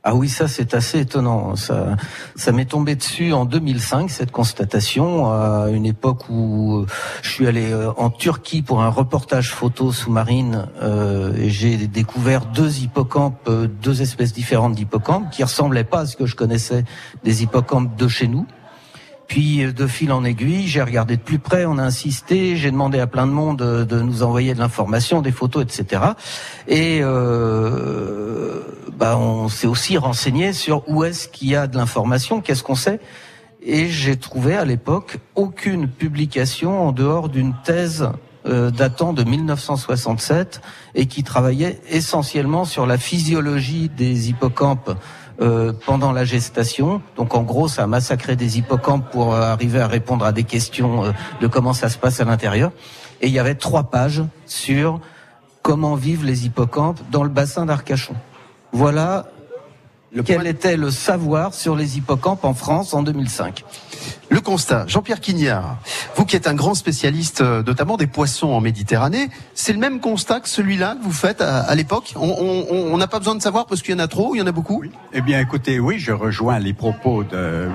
Ah 0.06 0.14
oui, 0.14 0.28
ça 0.28 0.48
c'est 0.48 0.74
assez 0.74 1.00
étonnant. 1.00 1.56
Ça, 1.56 1.96
ça 2.36 2.52
m'est 2.52 2.66
tombé 2.66 2.94
dessus 2.94 3.32
en 3.32 3.46
2005 3.46 4.10
cette 4.10 4.30
constatation 4.30 5.32
à 5.32 5.68
une 5.72 5.86
époque 5.86 6.28
où 6.28 6.84
je 7.22 7.30
suis 7.30 7.46
allé 7.46 7.72
euh, 7.72 7.90
en 7.96 8.10
Turquie 8.10 8.60
pour 8.60 8.82
un 8.82 8.90
reportage 8.90 9.52
photo 9.52 9.92
sous-marine 9.92 10.66
euh, 10.82 11.34
et 11.38 11.48
j'ai 11.48 11.78
découvert 11.86 12.44
deux 12.44 12.80
hippocampes, 12.80 13.48
euh, 13.48 13.66
deux 13.66 14.02
espèces 14.02 14.34
différentes 14.34 14.74
d'hippocampes 14.74 15.30
qui 15.30 15.42
ressemblaient 15.42 15.84
pas 15.84 16.00
à 16.00 16.06
ce 16.06 16.16
que 16.16 16.26
je 16.26 16.36
connaissais 16.36 16.84
des 17.24 17.42
hippocampes 17.42 17.96
de 17.96 18.06
chez 18.06 18.28
nous. 18.28 18.46
Puis 19.26 19.64
euh, 19.64 19.72
de 19.72 19.86
fil 19.86 20.12
en 20.12 20.24
aiguille, 20.24 20.66
j'ai 20.66 20.82
regardé 20.82 21.16
de 21.16 21.22
plus 21.22 21.38
près, 21.38 21.64
on 21.64 21.78
a 21.78 21.82
insisté, 21.82 22.56
j'ai 22.56 22.70
demandé 22.70 23.00
à 23.00 23.06
plein 23.06 23.26
de 23.26 23.32
monde 23.32 23.58
de, 23.58 23.84
de 23.84 24.00
nous 24.00 24.22
envoyer 24.22 24.54
de 24.54 24.58
l'information, 24.58 25.22
des 25.22 25.32
photos, 25.32 25.62
etc. 25.62 26.02
Et 26.68 27.00
euh, 27.02 28.60
bah, 28.96 29.16
on 29.18 29.48
s'est 29.48 29.66
aussi 29.66 29.98
renseigné 29.98 30.52
sur 30.52 30.88
où 30.88 31.04
est-ce 31.04 31.28
qu'il 31.28 31.48
y 31.48 31.56
a 31.56 31.66
de 31.66 31.76
l'information, 31.76 32.40
qu'est-ce 32.40 32.62
qu'on 32.62 32.74
sait. 32.74 33.00
Et 33.62 33.88
j'ai 33.88 34.16
trouvé 34.16 34.56
à 34.56 34.64
l'époque 34.64 35.18
aucune 35.34 35.88
publication 35.88 36.86
en 36.88 36.92
dehors 36.92 37.28
d'une 37.28 37.54
thèse 37.64 38.08
euh, 38.46 38.70
datant 38.70 39.14
de 39.14 39.24
1967 39.24 40.60
et 40.94 41.06
qui 41.06 41.22
travaillait 41.22 41.80
essentiellement 41.88 42.66
sur 42.66 42.86
la 42.86 42.98
physiologie 42.98 43.88
des 43.88 44.28
hippocampes 44.28 44.94
euh, 45.40 45.72
pendant 45.86 46.12
la 46.12 46.26
gestation. 46.26 47.00
Donc 47.16 47.34
en 47.34 47.42
gros, 47.42 47.68
ça 47.68 47.84
a 47.84 47.86
massacré 47.86 48.36
des 48.36 48.58
hippocampes 48.58 49.10
pour 49.10 49.32
euh, 49.32 49.40
arriver 49.40 49.80
à 49.80 49.88
répondre 49.88 50.26
à 50.26 50.32
des 50.32 50.44
questions 50.44 51.14
de 51.40 51.46
comment 51.46 51.72
ça 51.72 51.88
se 51.88 51.96
passe 51.96 52.20
à 52.20 52.24
l'intérieur. 52.24 52.70
Et 53.22 53.28
il 53.28 53.32
y 53.32 53.38
avait 53.38 53.54
trois 53.54 53.84
pages 53.84 54.22
sur 54.44 55.00
comment 55.62 55.94
vivent 55.94 56.26
les 56.26 56.44
hippocampes 56.44 57.00
dans 57.10 57.22
le 57.22 57.30
bassin 57.30 57.64
d'Arcachon. 57.64 58.14
Voilà 58.74 59.26
quel 60.24 60.46
était 60.48 60.76
le 60.76 60.90
savoir 60.90 61.54
sur 61.54 61.76
les 61.76 61.96
hippocampes 61.96 62.44
en 62.44 62.54
France 62.54 62.92
en 62.92 63.02
2005. 63.02 63.64
Le 64.30 64.40
constat, 64.40 64.84
Jean-Pierre 64.88 65.20
Quignard, 65.20 65.78
vous 66.16 66.24
qui 66.24 66.34
êtes 66.34 66.48
un 66.48 66.54
grand 66.54 66.74
spécialiste 66.74 67.40
euh, 67.40 67.62
notamment 67.62 67.96
des 67.96 68.06
poissons 68.06 68.48
en 68.48 68.60
Méditerranée, 68.60 69.28
c'est 69.54 69.72
le 69.72 69.78
même 69.78 70.00
constat 70.00 70.40
que 70.40 70.48
celui-là 70.48 70.96
que 70.96 71.04
vous 71.04 71.12
faites 71.12 71.40
à, 71.40 71.60
à 71.60 71.74
l'époque? 71.74 72.14
On 72.16 72.96
n'a 72.96 73.06
pas 73.06 73.18
besoin 73.20 73.36
de 73.36 73.42
savoir 73.42 73.66
parce 73.66 73.82
qu'il 73.82 73.92
y 73.92 73.96
en 73.96 74.00
a 74.00 74.08
trop, 74.08 74.34
il 74.34 74.38
y 74.38 74.42
en 74.42 74.46
a 74.46 74.52
beaucoup? 74.52 74.82
Eh 75.12 75.20
bien, 75.20 75.40
écoutez, 75.40 75.78
oui, 75.78 75.98
je 75.98 76.12
rejoins 76.12 76.58
les 76.58 76.74
propos 76.74 77.22
de 77.22 77.68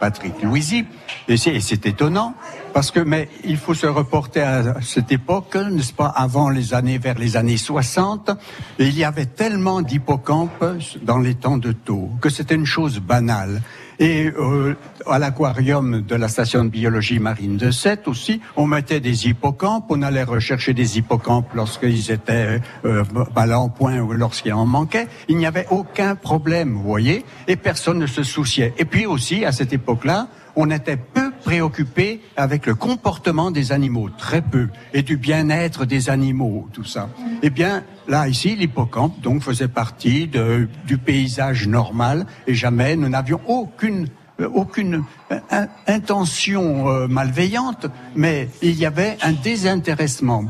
Patrick 0.00 0.42
Louisy, 0.42 0.86
et 1.28 1.36
c'est 1.36 1.86
étonnant, 1.86 2.34
parce 2.72 2.90
que, 2.90 3.00
mais 3.00 3.28
il 3.44 3.56
faut 3.56 3.74
se 3.74 3.86
reporter 3.86 4.42
à 4.42 4.80
cette 4.82 5.12
époque, 5.12 5.56
n'est-ce 5.56 5.92
pas, 5.92 6.06
avant 6.08 6.50
les 6.50 6.74
années, 6.74 6.98
vers 6.98 7.18
les 7.18 7.36
années 7.36 7.56
60, 7.56 8.30
et 8.78 8.86
il 8.86 8.96
y 8.96 9.04
avait 9.04 9.26
tellement 9.26 9.82
d'hippocampes 9.82 10.64
dans 11.02 11.18
les 11.18 11.34
temps 11.34 11.58
de 11.58 11.72
taux, 11.72 12.10
que 12.20 12.28
c'était 12.28 12.54
une 12.54 12.66
chose 12.66 13.00
banale. 13.00 13.62
Et 14.00 14.32
euh, 14.38 14.74
à 15.06 15.18
l'aquarium 15.18 16.00
de 16.00 16.14
la 16.14 16.28
station 16.28 16.64
de 16.64 16.70
biologie 16.70 17.18
marine 17.18 17.58
de 17.58 17.70
Sète 17.70 18.08
aussi, 18.08 18.40
on 18.56 18.66
mettait 18.66 18.98
des 18.98 19.28
hippocampes, 19.28 19.84
on 19.90 20.00
allait 20.00 20.22
rechercher 20.22 20.72
des 20.72 20.96
hippocampes 20.96 21.52
lorsqu'ils 21.54 22.10
étaient 22.10 22.62
euh, 22.86 23.04
ballants 23.34 23.68
point 23.68 23.98
ou 23.98 24.14
lorsqu'il 24.14 24.54
en 24.54 24.64
manquait. 24.64 25.06
Il 25.28 25.36
n'y 25.36 25.44
avait 25.44 25.66
aucun 25.70 26.14
problème, 26.14 26.72
vous 26.72 26.82
voyez, 26.82 27.26
et 27.46 27.56
personne 27.56 27.98
ne 27.98 28.06
se 28.06 28.22
souciait. 28.22 28.72
Et 28.78 28.86
puis 28.86 29.04
aussi, 29.04 29.44
à 29.44 29.52
cette 29.52 29.74
époque-là, 29.74 30.28
on 30.56 30.70
était 30.70 30.96
peu 30.96 31.30
préoccupé 31.44 32.20
avec 32.36 32.66
le 32.66 32.74
comportement 32.74 33.50
des 33.50 33.72
animaux, 33.72 34.08
très 34.10 34.42
peu, 34.42 34.68
et 34.92 35.02
du 35.02 35.16
bien-être 35.16 35.84
des 35.86 36.10
animaux, 36.10 36.68
tout 36.72 36.84
ça. 36.84 37.08
Eh 37.42 37.50
bien, 37.50 37.82
là, 38.08 38.28
ici, 38.28 38.56
l'hippocampe, 38.56 39.20
donc, 39.20 39.42
faisait 39.42 39.68
partie 39.68 40.26
de- 40.26 40.68
du 40.86 40.98
paysage 40.98 41.66
normal, 41.66 42.26
et 42.46 42.54
jamais 42.54 42.96
nous 42.96 43.08
n'avions 43.08 43.40
aucune 43.46 44.08
euh, 44.40 44.48
aucune 44.54 45.04
euh, 45.32 45.38
in- 45.50 45.68
intention 45.86 46.88
euh, 46.88 47.06
malveillante, 47.08 47.86
mais 48.16 48.48
il 48.62 48.74
y 48.74 48.86
avait 48.86 49.18
un 49.20 49.32
désintéressement 49.32 50.46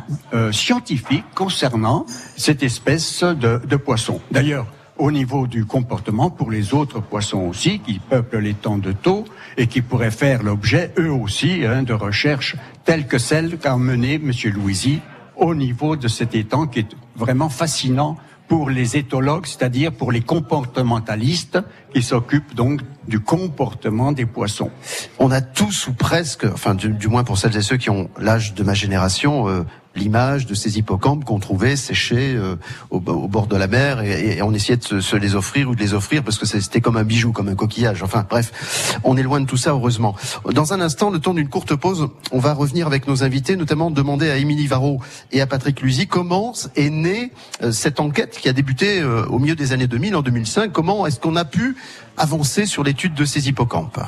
scientifique 0.53 1.25
concernant 1.35 2.07
cette 2.37 2.63
espèce 2.63 3.25
de, 3.25 3.61
de 3.67 3.77
poisson. 3.77 4.21
D'ailleurs, 4.31 4.67
au 5.01 5.11
niveau 5.11 5.47
du 5.47 5.65
comportement 5.65 6.29
pour 6.29 6.51
les 6.51 6.75
autres 6.75 7.01
poissons 7.01 7.41
aussi 7.49 7.81
qui 7.81 7.99
peuplent 7.99 8.39
les 8.39 8.53
temps 8.53 8.77
de 8.77 8.93
taux 8.93 9.25
et 9.57 9.67
qui 9.67 9.81
pourraient 9.81 10.11
faire 10.11 10.43
l'objet 10.43 10.93
eux 10.99 11.11
aussi 11.11 11.65
hein, 11.65 11.83
de 11.83 11.95
recherches 11.95 12.55
telles 12.85 13.07
que 13.07 13.17
celles 13.17 13.57
qu'a 13.59 13.77
menées 13.79 14.17
M. 14.17 14.31
Louisy 14.53 15.01
au 15.37 15.55
niveau 15.55 15.97
de 15.97 16.07
cet 16.07 16.35
étang 16.35 16.67
qui 16.67 16.81
est 16.81 16.97
vraiment 17.17 17.49
fascinant 17.49 18.19
pour 18.47 18.69
les 18.69 18.97
éthologues, 18.97 19.47
c'est-à-dire 19.47 19.93
pour 19.93 20.13
les 20.13 20.21
comportementalistes 20.21 21.59
qui 21.93 22.03
s'occupent 22.03 22.55
donc 22.55 22.81
du 23.09 23.21
comportement 23.21 24.13
des 24.13 24.27
poissons. 24.27 24.71
On 25.19 25.31
a 25.31 25.41
tous 25.41 25.89
ou 25.89 25.93
presque, 25.93 26.45
enfin 26.45 26.75
du, 26.75 27.09
moins 27.09 27.25
pour 27.25 27.39
celles 27.39 27.57
et 27.57 27.63
ceux 27.63 27.77
qui 27.77 27.91
ont 27.91 28.09
l'âge 28.19 28.55
de 28.55 28.63
ma 28.63 28.75
génération, 28.75 29.49
euh, 29.49 29.65
l'image 29.97 30.47
de 30.47 30.55
ces 30.55 30.79
hippocampes 30.79 31.25
qu'on 31.25 31.41
trouvait 31.41 31.75
séchés 31.75 32.35
euh, 32.37 32.55
au, 32.91 33.01
bord 33.01 33.49
de 33.49 33.57
la 33.57 33.67
mer 33.67 34.03
et, 34.03 34.41
on 34.43 34.55
essayait 34.55 34.77
de 34.77 35.01
se, 35.01 35.17
les 35.17 35.35
offrir 35.35 35.69
ou 35.69 35.75
de 35.75 35.81
les 35.81 35.95
offrir 35.95 36.23
parce 36.23 36.39
que 36.39 36.47
c'était 36.47 36.81
comme 36.81 36.97
un 36.97 37.03
bijou, 37.03 37.33
comme 37.33 37.49
un 37.49 37.57
coquillage. 37.57 38.03
Enfin 38.05 38.25
bref, 38.29 39.01
on 39.03 39.17
est 39.17 39.23
loin 39.23 39.41
de 39.41 39.47
tout 39.47 39.57
ça 39.57 39.71
heureusement. 39.71 40.15
Dans 40.53 40.73
un 40.73 40.81
instant, 40.81 41.11
le 41.11 41.19
temps 41.19 41.35
d'une 41.35 41.49
courte 41.49 41.75
pause, 41.75 42.09
on 42.31 42.39
va 42.39 42.53
revenir 42.53 42.87
avec 42.87 43.09
nos 43.09 43.25
invités, 43.25 43.57
notamment 43.57 43.91
demander 43.91 44.31
à 44.31 44.37
Émilie 44.37 44.69
Varro 44.69 45.01
et 45.33 45.41
à 45.41 45.47
Patrick 45.47 45.81
Lusy 45.81 46.07
comment 46.07 46.53
est 46.77 46.91
née 46.91 47.33
euh, 47.63 47.73
cette 47.73 47.99
enquête 47.99 48.39
qui 48.41 48.49
a 48.49 48.53
débuté 48.53 49.03
au 49.03 49.39
milieu 49.39 49.57
des 49.57 49.73
années 49.73 49.89
2000, 49.89 50.15
en 50.15 50.23
2005. 50.23 50.71
Comment 50.71 51.07
est-ce 51.07 51.19
qu'on 51.19 51.37
a 51.37 51.45
pu 51.45 51.77
avancer 52.17 52.67
sur 52.67 52.85
l'étude 52.85 53.15
de 53.15 53.25
ces 53.25 53.49
hippocampes 53.49 54.01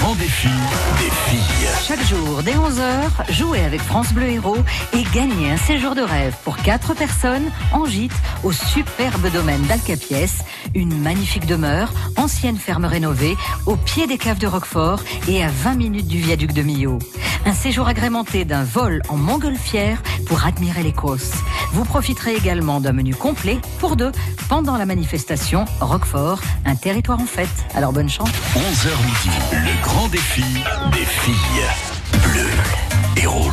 grand 0.00 0.14
défi 0.14 0.48
des 0.98 1.10
filles. 1.10 1.68
Chaque 1.86 2.04
jour, 2.06 2.42
dès 2.42 2.54
11h, 2.54 3.32
jouez 3.32 3.60
avec 3.60 3.80
France 3.80 4.12
Bleu 4.12 4.28
Héros 4.28 4.56
et 4.92 5.02
gagnez 5.12 5.50
un 5.50 5.56
séjour 5.56 5.94
de 5.94 6.00
rêve 6.00 6.34
pour 6.44 6.56
4 6.56 6.94
personnes 6.94 7.50
en 7.72 7.84
gîte 7.84 8.12
au 8.42 8.52
superbe 8.52 9.30
domaine 9.32 9.62
d'Alcapiès, 9.62 10.44
une 10.74 10.98
magnifique 11.00 11.46
demeure, 11.46 11.92
ancienne 12.16 12.56
ferme 12.56 12.86
rénovée, 12.86 13.36
au 13.66 13.76
pied 13.76 14.06
des 14.06 14.18
caves 14.18 14.38
de 14.38 14.46
Roquefort 14.46 15.00
et 15.28 15.44
à 15.44 15.48
20 15.48 15.74
minutes 15.74 16.08
du 16.08 16.18
viaduc 16.18 16.52
de 16.52 16.62
Millau. 16.62 16.98
Un 17.46 17.54
séjour 17.54 17.88
agrémenté 17.88 18.44
d'un 18.44 18.64
vol 18.64 19.02
en 19.08 19.16
montgolfière 19.16 20.02
pour 20.26 20.44
admirer 20.44 20.82
les 20.82 20.92
Causses. 20.92 21.32
Vous 21.72 21.84
profiterez 21.84 22.34
également 22.34 22.80
d'un 22.80 22.92
menu 22.92 23.14
complet 23.14 23.58
pour 23.78 23.96
deux 23.96 24.12
pendant 24.48 24.76
la 24.76 24.86
manifestation 24.86 25.64
Roquefort, 25.80 26.40
un 26.64 26.74
territoire 26.74 27.20
en 27.20 27.26
fête. 27.26 27.48
Alors 27.74 27.92
bonne 27.92 28.08
chance. 28.08 28.28
11h 28.54 28.88
midi, 29.06 29.36
le 29.52 29.86
grand 29.90 30.08
défi 30.08 30.44
des 30.92 31.04
filles. 31.04 31.34
Bleu, 32.12 32.48
héros, 33.16 33.50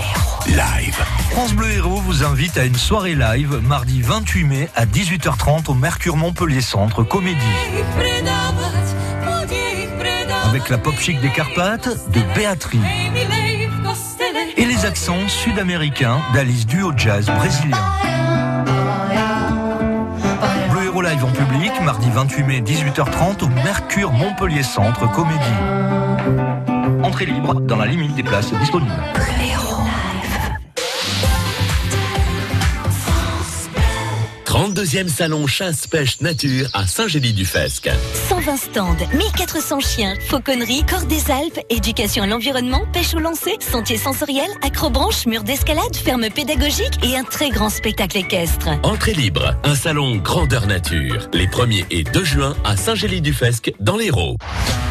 live. 0.48 1.04
France 1.32 1.54
Bleu 1.54 1.72
Héros 1.72 2.00
vous 2.02 2.24
invite 2.24 2.58
à 2.58 2.66
une 2.66 2.76
soirée 2.76 3.16
live 3.16 3.60
mardi 3.64 4.02
28 4.04 4.44
mai 4.44 4.70
à 4.76 4.86
18h30 4.86 5.70
au 5.70 5.74
Mercure 5.74 6.16
Montpellier 6.16 6.62
Centre 6.62 7.02
Comédie. 7.04 7.38
Avec 10.46 10.70
la 10.70 10.78
pop 10.78 10.96
chic 11.00 11.20
des 11.22 11.32
Carpates 11.32 11.90
de 12.12 12.22
Béatrice 12.36 12.82
et 14.58 14.66
les 14.66 14.86
accents 14.86 15.28
sud-américains 15.28 16.20
d'Alice 16.34 16.68
Duo 16.68 16.94
Jazz 16.96 17.26
brésilien. 17.26 17.78
En 21.24 21.32
public 21.32 21.72
mardi 21.84 22.10
28 22.12 22.44
mai 22.44 22.62
18h30 22.62 23.44
au 23.44 23.48
Mercure 23.48 24.12
Montpellier 24.12 24.62
Centre 24.62 25.10
Comédie. 25.12 25.40
Entrée 27.04 27.26
libre 27.26 27.60
dans 27.62 27.78
la 27.78 27.86
limite 27.88 28.14
des 28.16 28.24
places 28.24 28.54
disponibles. 28.54 28.92
32e 34.58 35.08
salon 35.08 35.46
chasse-pêche 35.46 36.20
nature 36.20 36.68
à 36.74 36.88
Saint-Gély-du-Fesque. 36.88 37.92
120 38.28 38.58
stands, 38.58 38.98
1400 39.14 39.80
chiens, 39.82 40.16
fauconnerie, 40.20 40.84
corps 40.84 41.06
des 41.06 41.30
Alpes, 41.30 41.60
éducation 41.70 42.24
à 42.24 42.26
l'environnement, 42.26 42.82
pêche 42.92 43.14
au 43.14 43.20
lancer, 43.20 43.56
sentier 43.60 43.98
sensoriel, 43.98 44.50
acrobranche, 44.64 45.28
mur 45.28 45.44
d'escalade, 45.44 45.96
ferme 45.96 46.30
pédagogique 46.32 46.98
et 47.04 47.16
un 47.16 47.24
très 47.24 47.52
grand 47.52 47.70
spectacle 47.70 48.18
équestre. 48.18 48.70
Entrée 48.82 49.14
libre, 49.14 49.56
un 49.64 49.76
salon 49.76 50.16
grandeur 50.16 50.66
nature. 50.66 51.30
Les 51.34 51.46
1er 51.46 51.86
et 51.92 52.04
2 52.04 52.24
juin 52.24 52.56
à 52.64 52.76
Saint-Gély-du-Fesque 52.76 53.74
dans 53.80 53.96
l'Hérault. 53.96 54.38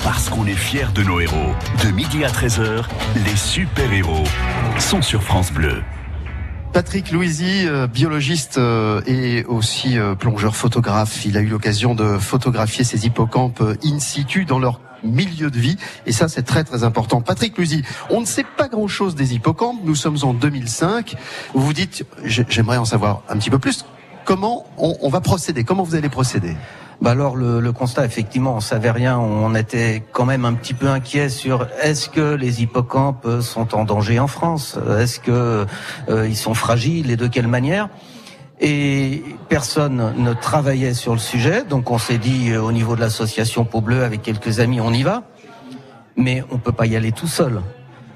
Parce 0.04 0.28
qu'on 0.28 0.46
est 0.46 0.54
fiers 0.54 0.92
de 0.94 1.02
nos 1.02 1.18
héros. 1.18 1.56
De 1.82 1.90
midi 1.90 2.25
à 2.25 2.28
13h, 2.28 2.85
les 3.25 3.37
super-héros 3.37 4.28
sont 4.78 5.02
sur 5.02 5.25
France 5.25 5.50
Bleu. 5.50 5.82
Patrick 6.76 7.11
Louisy, 7.11 7.66
euh, 7.66 7.87
biologiste 7.87 8.59
euh, 8.59 9.00
et 9.06 9.47
aussi 9.47 9.97
euh, 9.97 10.14
plongeur 10.14 10.54
photographe, 10.54 11.25
il 11.25 11.38
a 11.38 11.40
eu 11.40 11.47
l'occasion 11.47 11.95
de 11.95 12.18
photographier 12.18 12.85
ces 12.85 13.06
hippocampes 13.06 13.62
in 13.83 13.99
situ 13.99 14.45
dans 14.45 14.59
leur 14.59 14.78
milieu 15.02 15.50
de 15.50 15.59
vie. 15.59 15.78
Et 16.04 16.12
ça 16.12 16.28
c'est 16.28 16.42
très 16.42 16.64
très 16.64 16.85
important. 16.85 17.23
Patrick 17.23 17.56
Louisy, 17.56 17.83
on 18.11 18.21
ne 18.21 18.26
sait 18.26 18.45
pas 18.59 18.68
grand 18.68 18.88
chose 18.88 19.14
des 19.14 19.33
hippocampes, 19.33 19.78
nous 19.85 19.95
sommes 19.95 20.18
en 20.23 20.35
2005, 20.35 21.16
vous 21.54 21.64
vous 21.64 21.73
dites 21.73 22.04
j'ai- 22.25 22.45
j'aimerais 22.47 22.76
en 22.76 22.85
savoir 22.85 23.23
un 23.30 23.38
petit 23.38 23.49
peu 23.49 23.59
plus, 23.59 23.87
comment 24.26 24.66
on 24.76 25.09
va 25.09 25.23
procéder, 25.23 25.64
comment 25.64 25.83
vous 25.83 25.95
allez 25.95 26.11
procéder? 26.11 26.54
Bah 27.03 27.11
alors 27.11 27.37
le, 27.37 27.61
le 27.61 27.73
constat 27.73 28.07
effectivement 28.07 28.57
on 28.57 28.61
savait 28.61 28.91
rien, 28.91 29.19
on 29.19 29.55
était 29.55 30.03
quand 30.12 30.25
même 30.25 30.47
un 30.47 30.55
petit 30.55 30.73
peu 30.73 30.88
inquiet 30.88 31.29
sur 31.29 31.69
est-ce 31.83 32.09
que 32.09 32.35
les 32.35 32.62
hippocampes 32.62 33.26
euh, 33.26 33.43
sont 33.43 33.75
en 33.75 33.85
danger 33.85 34.19
en 34.19 34.26
France, 34.26 34.79
est-ce 34.99 35.21
que 35.21 35.67
euh, 36.09 36.26
ils 36.26 36.37
sont 36.37 36.55
fragiles 36.55 37.11
et 37.11 37.17
de 37.17 37.26
quelle 37.26 37.49
manière? 37.49 37.91
Et 38.61 39.23
personne 39.50 40.15
ne 40.17 40.33
travaillait 40.33 40.95
sur 40.95 41.12
le 41.12 41.19
sujet, 41.19 41.65
donc 41.65 41.91
on 41.91 41.99
s'est 41.99 42.17
dit 42.17 42.53
euh, 42.53 42.62
au 42.62 42.73
niveau 42.73 42.97
de 42.97 43.03
l'association 43.03 43.67
Peau 43.67 43.83
Bleue 43.83 44.03
avec 44.03 44.23
quelques 44.23 44.61
amis 44.61 44.81
on 44.81 44.93
y 44.93 45.03
va, 45.03 45.25
mais 46.17 46.43
on 46.50 46.57
peut 46.57 46.73
pas 46.73 46.87
y 46.87 46.97
aller 46.97 47.12
tout 47.12 47.29
seul. 47.29 47.61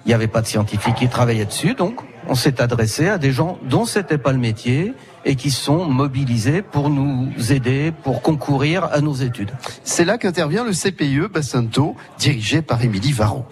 Il 0.07 0.09
n'y 0.09 0.15
avait 0.15 0.27
pas 0.27 0.41
de 0.41 0.47
scientifiques 0.47 0.95
qui 0.95 1.09
travaillaient 1.09 1.45
dessus, 1.45 1.75
donc 1.75 2.01
on 2.29 2.35
s'est 2.35 2.61
adressé 2.61 3.09
à 3.09 3.19
des 3.19 3.33
gens 3.33 3.59
dont 3.62 3.85
c'était 3.85 4.19
pas 4.19 4.33
le 4.33 4.39
métier 4.39 4.95
et 5.25 5.37
qui 5.37 5.50
sont 5.50 5.85
mobilisés 5.85 6.62
pour 6.62 6.89
nous 6.89 7.31
aider, 7.53 7.93
pour 8.03 8.23
concourir 8.23 8.85
à 8.85 9.00
nos 9.00 9.15
études. 9.15 9.53
C'est 9.85 10.05
là 10.05 10.17
qu'intervient 10.19 10.65
le 10.65 10.73
CPIE 10.73 11.29
Bassinto, 11.33 11.95
dirigé 12.19 12.62
par 12.62 12.83
Émilie 12.83 13.12
Varro. 13.12 13.45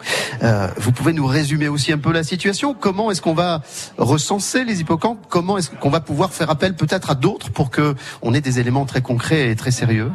Euh, 0.42 0.68
vous 0.78 0.92
pouvez 0.92 1.12
nous 1.12 1.26
résumer 1.26 1.68
aussi 1.68 1.92
un 1.92 1.98
peu 1.98 2.12
la 2.12 2.22
situation 2.22 2.74
Comment 2.74 3.10
est-ce 3.10 3.20
qu'on 3.20 3.34
va 3.34 3.60
recenser 3.98 4.64
les 4.64 4.80
hippocampes? 4.80 5.26
Comment 5.28 5.58
est-ce 5.58 5.70
qu'on 5.70 5.90
va 5.90 6.00
pouvoir 6.00 6.32
faire 6.32 6.50
appel 6.50 6.74
peut-être 6.74 7.10
à 7.10 7.14
d'autres 7.14 7.50
pour 7.50 7.70
que 7.70 7.94
on 8.22 8.32
ait 8.34 8.40
des 8.40 8.60
éléments 8.60 8.86
très 8.86 9.02
concrets 9.02 9.50
et 9.50 9.56
très 9.56 9.70
sérieux? 9.70 10.10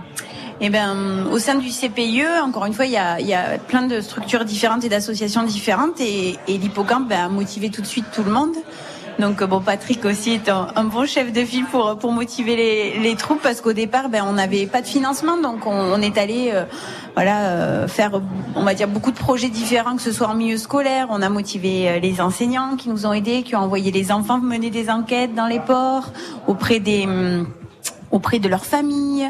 Eh 0.65 0.69
ben, 0.69 1.27
au 1.29 1.39
sein 1.39 1.55
du 1.55 1.67
CPIE, 1.67 2.23
encore 2.41 2.65
une 2.65 2.73
fois, 2.73 2.85
il 2.85 2.93
y 2.93 2.97
a, 2.97 3.57
plein 3.67 3.85
de 3.85 3.99
structures 3.99 4.45
différentes 4.45 4.85
et 4.85 4.89
d'associations 4.89 5.43
différentes, 5.43 5.99
et, 5.99 6.37
et 6.47 6.57
l'hippocampe 6.57 7.09
ben, 7.09 7.25
a 7.25 7.27
motivé 7.27 7.69
tout 7.69 7.81
de 7.81 7.85
suite 7.85 8.05
tout 8.13 8.23
le 8.23 8.31
monde. 8.31 8.55
Donc 9.19 9.43
bon, 9.43 9.59
Patrick 9.59 10.03
aussi 10.05 10.31
est 10.31 10.49
un, 10.49 10.83
bon 10.85 11.05
chef 11.05 11.31
de 11.31 11.43
file 11.43 11.65
pour 11.65 12.11
motiver 12.11 12.95
les, 12.97 13.15
troupes 13.15 13.41
parce 13.41 13.61
qu'au 13.61 13.73
départ, 13.73 14.09
ben 14.09 14.23
on 14.27 14.33
n'avait 14.33 14.65
pas 14.65 14.81
de 14.81 14.87
financement, 14.87 15.37
donc 15.37 15.67
on, 15.67 15.71
on 15.71 16.01
est 16.01 16.17
allé 16.17 16.49
euh, 16.53 16.65
voilà 17.13 17.41
euh, 17.41 17.87
faire, 17.87 18.21
on 18.55 18.63
va 18.63 18.73
dire 18.73 18.87
beaucoup 18.87 19.11
de 19.11 19.17
projets 19.17 19.49
différents, 19.49 19.95
que 19.95 20.01
ce 20.01 20.11
soit 20.11 20.27
en 20.27 20.33
milieu 20.33 20.57
scolaire. 20.57 21.07
On 21.09 21.21
a 21.21 21.29
motivé 21.29 21.89
euh, 21.89 21.99
les 21.99 22.21
enseignants 22.21 22.75
qui 22.75 22.89
nous 22.89 23.05
ont 23.05 23.13
aidés, 23.13 23.43
qui 23.43 23.55
ont 23.55 23.59
envoyé 23.59 23.91
les 23.91 24.11
enfants 24.11 24.39
mener 24.39 24.71
des 24.71 24.89
enquêtes 24.89 25.35
dans 25.35 25.47
les 25.47 25.59
ports 25.59 26.11
auprès 26.47 26.79
des 26.79 27.03
hum, 27.03 27.47
auprès 28.13 28.39
de 28.39 28.47
leur 28.47 28.63
famille. 28.63 29.29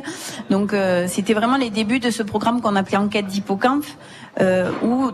Donc 0.52 0.74
euh, 0.74 1.08
c'était 1.08 1.34
vraiment 1.34 1.58
les 1.58 1.72
débuts 1.72 2.00
de 2.00 2.12
ce 2.12 2.22
programme 2.22 2.62
qu'on 2.62 2.76
appelait 2.76 2.98
Enquête 2.98 3.26
d'hippocampe, 3.26 3.86
euh, 4.40 4.70
où 4.84 5.10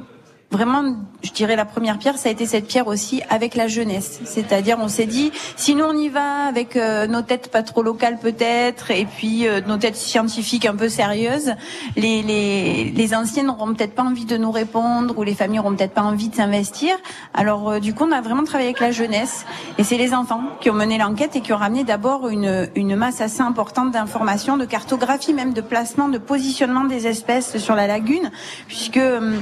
vraiment, 0.51 0.95
je 1.23 1.31
dirais 1.31 1.55
la 1.55 1.65
première 1.65 1.99
pierre, 1.99 2.17
ça 2.17 2.29
a 2.29 2.31
été 2.31 2.45
cette 2.45 2.65
pierre 2.65 2.87
aussi 2.87 3.21
avec 3.29 3.55
la 3.55 3.67
jeunesse. 3.67 4.19
C'est-à-dire, 4.25 4.77
on 4.81 4.87
s'est 4.87 5.05
dit, 5.05 5.31
si 5.55 5.75
nous 5.75 5.85
on 5.85 5.95
y 5.95 6.09
va 6.09 6.45
avec 6.47 6.75
euh, 6.75 7.05
nos 7.05 7.21
têtes 7.21 7.51
pas 7.51 7.61
trop 7.61 7.83
locales 7.83 8.17
peut-être, 8.17 8.89
et 8.89 9.05
puis 9.05 9.47
euh, 9.47 9.61
nos 9.67 9.77
têtes 9.77 9.95
scientifiques 9.95 10.65
un 10.65 10.75
peu 10.75 10.89
sérieuses, 10.89 11.53
les, 11.95 12.23
les, 12.23 12.85
les 12.85 13.15
anciens 13.15 13.43
n'auront 13.43 13.73
peut-être 13.73 13.93
pas 13.93 14.03
envie 14.03 14.25
de 14.25 14.37
nous 14.37 14.51
répondre, 14.51 15.17
ou 15.17 15.23
les 15.23 15.35
familles 15.35 15.57
n'auront 15.57 15.75
peut-être 15.75 15.93
pas 15.93 16.01
envie 16.01 16.29
de 16.29 16.35
s'investir. 16.35 16.95
Alors 17.33 17.69
euh, 17.69 17.79
du 17.79 17.93
coup, 17.93 18.05
on 18.09 18.11
a 18.11 18.21
vraiment 18.21 18.43
travaillé 18.43 18.69
avec 18.69 18.79
la 18.79 18.91
jeunesse, 18.91 19.45
et 19.77 19.83
c'est 19.83 19.97
les 19.97 20.15
enfants 20.15 20.41
qui 20.61 20.71
ont 20.71 20.75
mené 20.75 20.97
l'enquête 20.97 21.35
et 21.35 21.41
qui 21.41 21.53
ont 21.53 21.57
ramené 21.57 21.83
d'abord 21.83 22.27
une, 22.27 22.69
une 22.75 22.95
masse 22.95 23.21
assez 23.21 23.41
importante 23.41 23.91
d'informations, 23.91 24.57
de 24.57 24.65
cartographie, 24.65 25.33
même 25.33 25.53
de 25.53 25.61
placement, 25.61 26.09
de 26.09 26.17
positionnement 26.17 26.85
des 26.85 27.05
espèces 27.05 27.57
sur 27.59 27.75
la 27.75 27.85
lagune, 27.85 28.31
puisque 28.67 28.97
hum, 28.97 29.41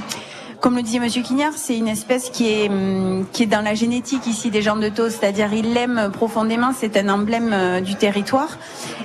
comme 0.60 0.74
le 0.76 0.82
disait 0.82 0.98
Monsieur 0.98 1.22
Quignard, 1.22 1.52
c'est 1.56 1.76
une 1.76 1.86
espèce 1.88 2.30
qui 2.30 2.48
est 2.48 2.68
hum, 2.68 3.24
qui 3.32 3.44
est 3.44 3.46
dans 3.46 3.60
la 3.62 3.74
génétique 3.74 4.26
ici 4.26 4.50
des 4.50 4.60
gens 4.62 4.76
de 4.76 4.88
Thos, 4.88 5.10
c'est-à-dire 5.10 5.52
ils 5.52 5.72
l'aiment 5.72 6.10
profondément, 6.12 6.70
c'est 6.76 6.96
un 6.96 7.08
emblème 7.08 7.50
euh, 7.52 7.80
du 7.80 7.94
territoire 7.94 8.58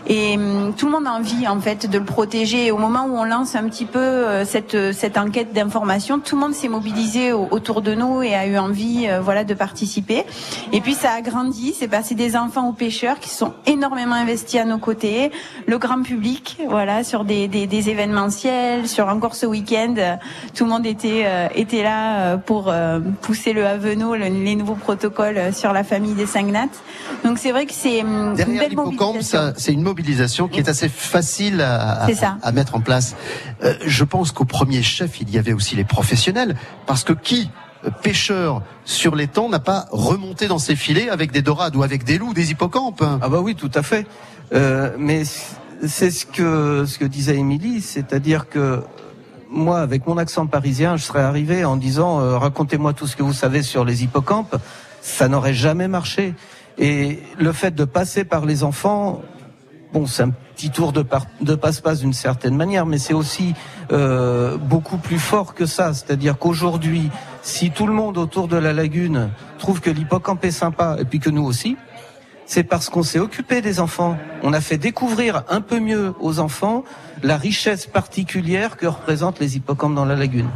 et 0.07 0.35
hum, 0.35 0.73
tout 0.75 0.87
le 0.87 0.91
monde 0.93 1.05
a 1.07 1.11
envie 1.13 1.47
en 1.47 1.59
fait 1.59 1.89
de 1.89 1.97
le 1.99 2.05
protéger. 2.05 2.65
Et 2.67 2.71
au 2.71 2.77
moment 2.77 3.05
où 3.05 3.15
on 3.15 3.23
lance 3.23 3.55
un 3.55 3.63
petit 3.69 3.85
peu 3.85 3.99
euh, 3.99 4.45
cette 4.45 4.91
cette 4.93 5.17
enquête 5.17 5.53
d'information, 5.53 6.19
tout 6.19 6.35
le 6.35 6.41
monde 6.41 6.53
s'est 6.53 6.69
mobilisé 6.69 7.31
au- 7.33 7.47
autour 7.51 7.81
de 7.81 7.93
nous 7.93 8.23
et 8.23 8.33
a 8.35 8.47
eu 8.47 8.57
envie 8.57 9.07
euh, 9.07 9.21
voilà 9.21 9.43
de 9.43 9.53
participer. 9.53 10.25
Et 10.71 10.81
puis 10.81 10.93
ça 10.95 11.11
a 11.11 11.21
grandi, 11.21 11.75
c'est 11.77 11.87
passé 11.87 12.15
des 12.15 12.35
enfants 12.35 12.67
aux 12.67 12.73
pêcheurs 12.73 13.19
qui 13.19 13.29
sont 13.29 13.53
énormément 13.67 14.15
investis 14.15 14.59
à 14.59 14.65
nos 14.65 14.79
côtés, 14.79 15.31
le 15.67 15.77
grand 15.77 16.01
public, 16.01 16.57
voilà 16.67 17.03
sur 17.03 17.25
des 17.25 17.47
des, 17.47 17.67
des 17.67 17.89
événementiels, 17.91 18.87
sur 18.87 19.07
encore 19.07 19.35
ce 19.35 19.45
week-end, 19.45 19.93
euh, 19.99 20.15
tout 20.55 20.63
le 20.65 20.71
monde 20.71 20.85
était 20.87 21.23
euh, 21.25 21.42
était 21.55 21.83
là 21.83 22.19
euh, 22.33 22.37
pour 22.37 22.69
euh, 22.69 22.99
pousser 23.21 23.53
le 23.53 23.65
Aveno, 23.65 24.15
le- 24.15 24.25
les 24.27 24.55
nouveaux 24.55 24.75
protocoles 24.75 25.37
euh, 25.37 25.51
sur 25.51 25.73
la 25.73 25.83
famille 25.83 26.13
des 26.13 26.25
Sangnates. 26.25 26.81
Donc 27.23 27.37
c'est 27.39 27.51
vrai 27.51 27.65
que 27.65 27.73
c'est 27.73 28.01
hum, 28.01 28.29
une 28.31 28.33
Derrière 28.35 28.59
belle 28.61 28.69
l'hippocampe, 28.71 28.95
mobilisation. 29.15 29.39
ça, 29.39 29.53
c'est 29.57 29.73
une 29.73 29.81
mobilisation 29.83 30.47
qui 30.47 30.59
est 30.59 30.69
assez 30.69 30.89
facile 30.89 31.61
à, 31.61 32.03
à- 32.05 32.37
à 32.41 32.51
mettre 32.51 32.75
en 32.75 32.81
place. 32.81 33.15
Euh, 33.63 33.73
je 33.85 34.03
pense 34.03 34.31
qu'au 34.31 34.45
premier 34.45 34.81
chef, 34.83 35.21
il 35.21 35.29
y 35.29 35.37
avait 35.37 35.53
aussi 35.53 35.75
les 35.75 35.83
professionnels, 35.85 36.55
parce 36.85 37.03
que 37.03 37.13
qui 37.13 37.49
euh, 37.85 37.89
pêcheur 38.01 38.61
sur 38.85 39.15
les 39.15 39.27
temps 39.27 39.49
n'a 39.49 39.59
pas 39.59 39.85
remonté 39.91 40.47
dans 40.47 40.59
ses 40.59 40.75
filets 40.75 41.09
avec 41.09 41.31
des 41.31 41.41
dorades 41.41 41.75
ou 41.75 41.83
avec 41.83 42.03
des 42.03 42.17
loups, 42.17 42.33
des 42.33 42.51
hippocampes 42.51 43.03
Ah 43.21 43.29
bah 43.29 43.39
oui, 43.41 43.55
tout 43.55 43.71
à 43.73 43.83
fait. 43.83 44.05
Euh, 44.53 44.91
mais 44.97 45.23
c'est 45.85 46.11
ce 46.11 46.25
que 46.25 46.85
ce 46.85 46.97
que 46.97 47.05
disait 47.05 47.35
Émilie, 47.35 47.81
c'est-à-dire 47.81 48.47
que 48.49 48.83
moi, 49.53 49.79
avec 49.79 50.07
mon 50.07 50.17
accent 50.17 50.47
parisien, 50.47 50.97
je 50.97 51.03
serais 51.03 51.21
arrivé 51.21 51.63
en 51.63 51.77
disant 51.77 52.19
euh, 52.19 52.37
racontez-moi 52.37 52.93
tout 52.93 53.07
ce 53.07 53.15
que 53.15 53.23
vous 53.23 53.33
savez 53.33 53.61
sur 53.61 53.85
les 53.85 54.03
hippocampes. 54.03 54.55
Ça 55.01 55.27
n'aurait 55.27 55.53
jamais 55.53 55.87
marché. 55.87 56.33
Et 56.77 57.19
le 57.37 57.51
fait 57.53 57.75
de 57.75 57.85
passer 57.85 58.23
par 58.23 58.45
les 58.45 58.63
enfants, 58.63 59.21
bon, 59.93 60.07
c'est 60.07 60.23
un 60.23 60.31
petit 60.55 60.71
tour 60.71 60.91
de, 60.91 61.05
de 61.41 61.55
passe-passe 61.55 61.99
d'une 61.99 62.13
certaine 62.13 62.55
manière, 62.55 62.85
mais 62.85 62.97
c'est 62.97 63.13
aussi 63.13 63.53
euh, 63.91 64.57
beaucoup 64.57 64.97
plus 64.97 65.19
fort 65.19 65.53
que 65.53 65.65
ça. 65.65 65.93
C'est-à-dire 65.93 66.37
qu'aujourd'hui, 66.37 67.11
si 67.43 67.69
tout 67.69 67.85
le 67.85 67.93
monde 67.93 68.17
autour 68.17 68.47
de 68.47 68.57
la 68.57 68.73
lagune 68.73 69.29
trouve 69.59 69.81
que 69.81 69.91
l'hippocampe 69.91 70.43
est 70.45 70.51
sympa, 70.51 70.97
et 70.99 71.05
puis 71.05 71.19
que 71.19 71.29
nous 71.29 71.43
aussi, 71.43 71.77
c'est 72.53 72.63
parce 72.63 72.87
qu'on 72.91 73.01
s'est 73.01 73.17
occupé 73.17 73.61
des 73.61 73.79
enfants. 73.79 74.15
On 74.43 74.53
a 74.53 74.61
fait 74.61 74.77
découvrir 74.77 75.43
un 75.49 75.59
peu 75.59 75.79
mieux 75.79 76.13
aux 76.19 76.37
enfants 76.37 76.83
la 77.23 77.35
richesse 77.35 77.87
particulière 77.87 78.77
que 78.77 78.85
représentent 78.85 79.39
les 79.39 79.57
hippocampes 79.57 79.95
dans 79.95 80.05
la 80.05 80.15
lagune. 80.15 80.49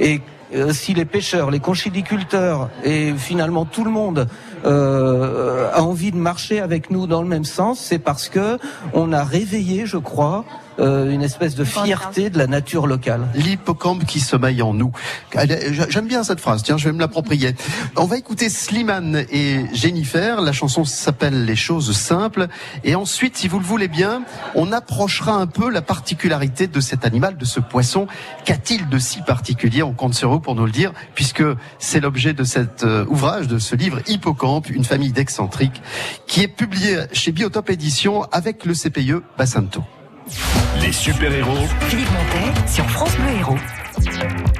Et 0.00 0.22
euh, 0.54 0.72
si 0.72 0.94
les 0.94 1.04
pêcheurs, 1.04 1.50
les 1.50 1.60
conchiliculteurs 1.60 2.70
et 2.82 3.12
finalement 3.12 3.66
tout 3.66 3.84
le 3.84 3.90
monde 3.90 4.26
euh, 4.64 5.70
a 5.74 5.82
envie 5.82 6.12
de 6.12 6.16
marcher 6.16 6.60
avec 6.60 6.90
nous 6.90 7.06
dans 7.06 7.20
le 7.20 7.28
même 7.28 7.44
sens, 7.44 7.78
c'est 7.78 7.98
parce 7.98 8.30
que 8.30 8.58
on 8.94 9.12
a 9.12 9.22
réveillé, 9.22 9.84
je 9.84 9.98
crois, 9.98 10.46
euh, 10.78 11.10
une 11.10 11.22
espèce 11.22 11.54
de 11.54 11.64
fierté 11.64 12.30
de 12.30 12.38
la 12.38 12.46
nature 12.46 12.86
locale. 12.86 13.26
L'hippocampe 13.34 14.04
qui 14.04 14.20
sommeille 14.20 14.62
en 14.62 14.74
nous. 14.74 14.92
J'aime 15.88 16.06
bien 16.06 16.24
cette 16.24 16.40
phrase, 16.40 16.62
tiens, 16.62 16.76
je 16.76 16.86
vais 16.86 16.92
me 16.92 17.00
l'approprier. 17.00 17.54
On 17.96 18.06
va 18.06 18.16
écouter 18.16 18.48
Slimane 18.48 19.24
et 19.30 19.64
Jennifer, 19.72 20.40
la 20.40 20.52
chanson 20.52 20.84
s'appelle 20.84 21.44
Les 21.44 21.56
choses 21.56 21.96
simples, 21.96 22.48
et 22.82 22.94
ensuite, 22.94 23.36
si 23.36 23.48
vous 23.48 23.58
le 23.58 23.64
voulez 23.64 23.88
bien, 23.88 24.22
on 24.54 24.72
approchera 24.72 25.32
un 25.32 25.46
peu 25.46 25.70
la 25.70 25.82
particularité 25.82 26.66
de 26.66 26.80
cet 26.80 27.04
animal, 27.04 27.36
de 27.36 27.44
ce 27.44 27.60
poisson. 27.60 28.06
Qu'a-t-il 28.44 28.88
de 28.88 28.98
si 28.98 29.22
particulier? 29.22 29.82
On 29.82 29.92
compte 29.92 30.14
sur 30.14 30.30
vous 30.30 30.40
pour 30.40 30.54
nous 30.54 30.66
le 30.66 30.72
dire, 30.72 30.92
puisque 31.14 31.44
c'est 31.78 32.00
l'objet 32.00 32.32
de 32.32 32.44
cet 32.44 32.84
euh, 32.84 33.04
ouvrage, 33.06 33.48
de 33.48 33.58
ce 33.58 33.76
livre 33.76 34.00
Hippocampe, 34.06 34.70
une 34.70 34.84
famille 34.84 35.12
d'excentriques, 35.12 35.82
qui 36.26 36.42
est 36.42 36.48
publié 36.48 36.98
chez 37.12 37.32
Biotop 37.32 37.70
Édition 37.70 38.24
avec 38.32 38.64
le 38.64 38.74
CPE 38.74 39.22
Bassanto. 39.38 39.82
Les 40.80 40.92
super-héros 40.92 41.66
Philippe 41.88 42.08
Montet 42.10 42.68
sur 42.68 42.88
France 42.90 43.16
Bleu 43.16 43.38
Héros. 43.38 44.53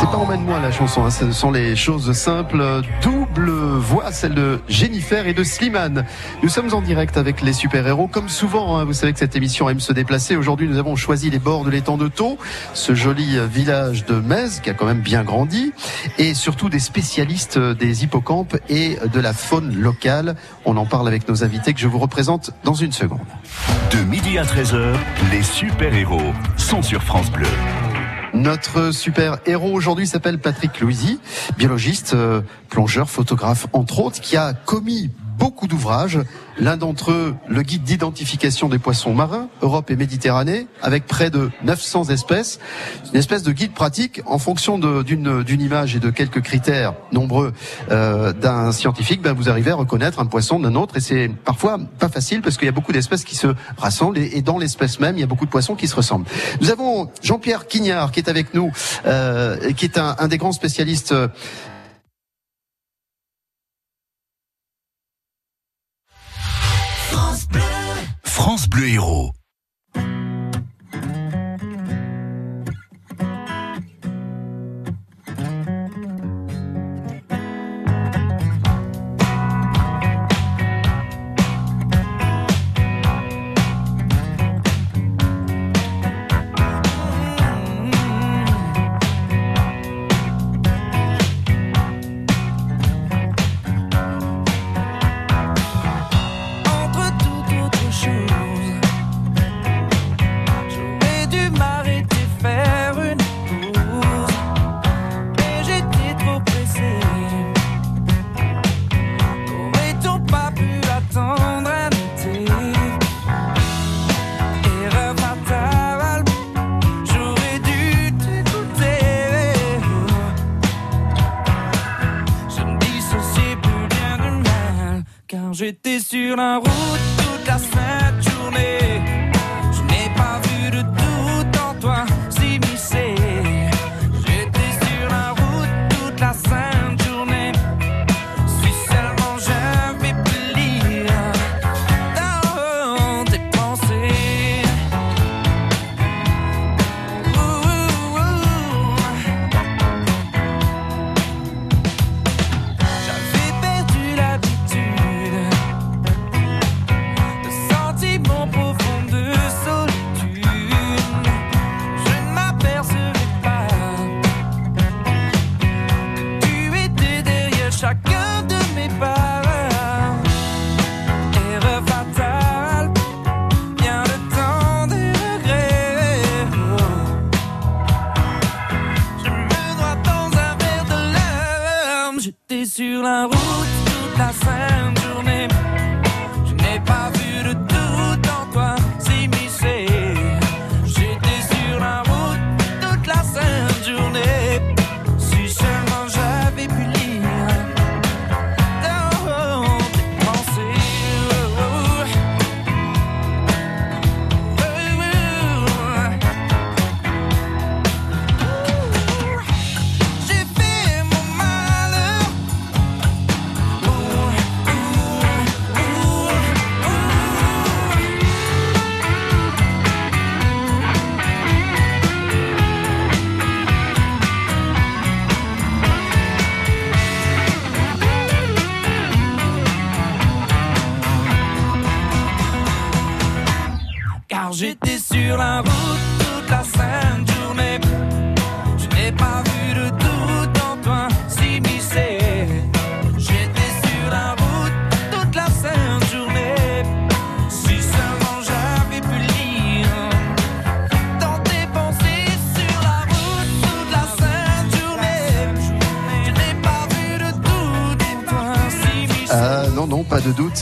C'est 0.00 0.06
pas 0.06 0.16
emmène-moi 0.16 0.58
la 0.60 0.72
chanson, 0.72 1.04
hein, 1.04 1.10
ce 1.10 1.30
sont 1.30 1.50
les 1.50 1.76
choses 1.76 2.10
simples. 2.12 2.80
Double 3.02 3.50
voix, 3.50 4.10
celle 4.12 4.34
de 4.34 4.58
Jennifer 4.66 5.26
et 5.26 5.34
de 5.34 5.44
Slimane. 5.44 6.06
Nous 6.42 6.48
sommes 6.48 6.72
en 6.72 6.80
direct 6.80 7.18
avec 7.18 7.42
les 7.42 7.52
super-héros. 7.52 8.06
Comme 8.06 8.30
souvent, 8.30 8.78
hein, 8.78 8.84
vous 8.84 8.94
savez 8.94 9.12
que 9.12 9.18
cette 9.18 9.36
émission 9.36 9.68
aime 9.68 9.78
se 9.78 9.92
déplacer. 9.92 10.36
Aujourd'hui, 10.36 10.68
nous 10.68 10.78
avons 10.78 10.96
choisi 10.96 11.28
les 11.28 11.38
bords 11.38 11.66
de 11.66 11.70
l'étang 11.70 11.98
de 11.98 12.08
Thau, 12.08 12.38
ce 12.72 12.94
joli 12.94 13.36
village 13.46 14.06
de 14.06 14.14
Metz 14.14 14.60
qui 14.60 14.70
a 14.70 14.74
quand 14.74 14.86
même 14.86 15.02
bien 15.02 15.22
grandi, 15.22 15.74
et 16.16 16.32
surtout 16.32 16.70
des 16.70 16.80
spécialistes 16.80 17.58
des 17.58 18.02
hippocampes 18.02 18.56
et 18.70 18.96
de 19.12 19.20
la 19.20 19.34
faune 19.34 19.76
locale. 19.76 20.34
On 20.64 20.78
en 20.78 20.86
parle 20.86 21.08
avec 21.08 21.28
nos 21.28 21.44
invités 21.44 21.74
que 21.74 21.80
je 21.80 21.88
vous 21.88 21.98
représente 21.98 22.52
dans 22.64 22.72
une 22.72 22.92
seconde. 22.92 23.20
De 23.92 23.98
midi 24.04 24.38
à 24.38 24.44
13h, 24.44 24.94
les 25.30 25.42
super-héros 25.42 26.32
sont 26.56 26.80
sur 26.80 27.02
France 27.02 27.30
Bleu. 27.30 27.48
Notre 28.32 28.92
super 28.92 29.38
héros 29.46 29.72
aujourd'hui 29.72 30.06
s'appelle 30.06 30.38
Patrick 30.38 30.80
Louisy, 30.80 31.18
biologiste, 31.58 32.14
euh, 32.14 32.42
plongeur, 32.68 33.10
photographe 33.10 33.66
entre 33.72 34.00
autres, 34.00 34.20
qui 34.20 34.36
a 34.36 34.52
commis 34.52 35.10
beaucoup 35.40 35.66
d'ouvrages. 35.66 36.20
L'un 36.58 36.76
d'entre 36.76 37.10
eux, 37.10 37.34
le 37.48 37.62
guide 37.62 37.82
d'identification 37.82 38.68
des 38.68 38.78
poissons 38.78 39.14
marins, 39.14 39.48
Europe 39.62 39.90
et 39.90 39.96
Méditerranée, 39.96 40.66
avec 40.82 41.06
près 41.06 41.30
de 41.30 41.50
900 41.64 42.10
espèces. 42.10 42.60
Une 43.12 43.18
espèce 43.18 43.42
de 43.42 43.50
guide 43.50 43.72
pratique 43.72 44.20
en 44.26 44.38
fonction 44.38 44.78
d'une 44.78 45.60
image 45.60 45.96
et 45.96 45.98
de 45.98 46.10
quelques 46.10 46.42
critères 46.42 46.92
nombreux 47.12 47.54
euh, 47.90 48.34
d'un 48.34 48.70
scientifique. 48.72 49.22
Ben 49.22 49.32
vous 49.32 49.48
arrivez 49.48 49.70
à 49.70 49.76
reconnaître 49.76 50.20
un 50.20 50.26
poisson 50.26 50.60
d'un 50.60 50.74
autre 50.74 50.98
et 50.98 51.00
c'est 51.00 51.30
parfois 51.44 51.78
pas 51.98 52.10
facile 52.10 52.42
parce 52.42 52.58
qu'il 52.58 52.66
y 52.66 52.68
a 52.68 52.72
beaucoup 52.72 52.92
d'espèces 52.92 53.24
qui 53.24 53.36
se 53.36 53.48
rassemblent 53.78 54.18
et, 54.18 54.42
dans 54.42 54.58
l'espèce 54.58 55.00
même, 55.00 55.16
il 55.16 55.20
y 55.20 55.24
a 55.24 55.26
beaucoup 55.26 55.46
de 55.46 55.50
poissons 55.50 55.74
qui 55.74 55.88
se 55.88 55.96
ressemblent. 55.96 56.26
Nous 56.60 56.70
avons 56.70 57.10
Jean-Pierre 57.22 57.66
Quignard 57.66 58.12
qui 58.12 58.20
est 58.20 58.28
avec 58.28 58.52
nous, 58.52 58.70
euh, 59.06 59.72
qui 59.72 59.86
est 59.86 59.98
un 59.98 60.28
des 60.28 60.36
grands 60.36 60.52
spécialistes 60.52 61.14
France 68.40 68.70
Bleu 68.70 68.88
Héros. 68.88 69.32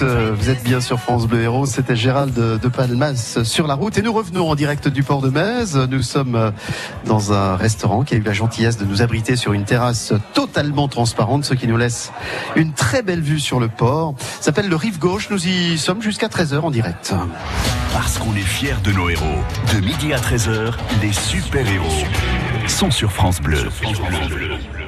Euh, 0.02 0.32
Vous 0.36 0.50
êtes 0.50 0.62
bien 0.62 0.80
sur 0.80 0.98
France 1.00 1.26
Bleu 1.26 1.42
Héros. 1.42 1.66
C'était 1.66 1.96
Gérald 1.96 2.34
de, 2.34 2.68
Palmas 2.68 3.38
sur 3.44 3.66
la 3.66 3.74
route. 3.74 3.96
Et 3.98 4.02
nous 4.02 4.12
revenons 4.12 4.50
en 4.50 4.54
direct 4.54 4.88
du 4.88 5.02
port 5.02 5.20
de 5.20 5.30
Metz. 5.30 5.74
Nous 5.74 6.02
sommes 6.02 6.34
euh, 6.34 6.50
dans 7.04 7.32
un 7.32 7.56
restaurant 7.56 8.02
qui 8.02 8.14
a 8.14 8.18
eu 8.18 8.22
la 8.22 8.32
gentillesse 8.32 8.76
de 8.76 8.84
nous 8.84 9.02
abriter 9.02 9.36
sur 9.36 9.52
une 9.52 9.64
terrasse 9.64 10.12
totalement 10.34 10.88
transparente, 10.88 11.44
ce 11.44 11.54
qui 11.54 11.66
nous 11.66 11.76
laisse 11.76 12.12
une 12.56 12.72
très 12.72 13.02
belle 13.02 13.20
vue 13.20 13.40
sur 13.40 13.60
le 13.60 13.68
port. 13.68 14.14
Ça 14.18 14.46
s'appelle 14.46 14.68
le 14.68 14.76
Rive 14.76 14.98
Gauche. 14.98 15.28
Nous 15.30 15.46
y 15.46 15.78
sommes 15.78 16.02
jusqu'à 16.02 16.28
13h 16.28 16.60
en 16.60 16.70
direct. 16.70 17.14
Parce 17.92 18.18
qu'on 18.18 18.34
est 18.34 18.40
fiers 18.40 18.76
de 18.84 18.92
nos 18.92 19.08
héros. 19.08 19.24
De 19.74 19.80
midi 19.80 20.12
à 20.12 20.18
13h, 20.18 20.72
les 21.02 21.12
super-héros 21.12 22.04
sont 22.66 22.90
sur 22.90 23.10
France 23.10 23.40
Bleu. 23.40 23.68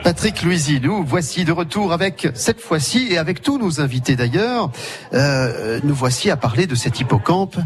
Patrick 0.02 0.42
Louisy, 0.42 0.80
nous 0.82 1.04
voici 1.04 1.44
de 1.44 1.52
retour 1.52 1.92
avec 1.92 2.28
cette 2.34 2.60
fois-ci 2.60 3.08
et 3.10 3.18
avec 3.18 3.42
tous 3.42 3.58
nos 3.58 3.80
invités 3.80 4.16
d'ailleurs. 4.16 4.70
Euh, 5.12 5.78
nous 5.84 5.94
voici 5.94 6.30
à 6.30 6.36
parler 6.36 6.66
de 6.66 6.74
cet 6.74 7.00
hippocampe. 7.00 7.56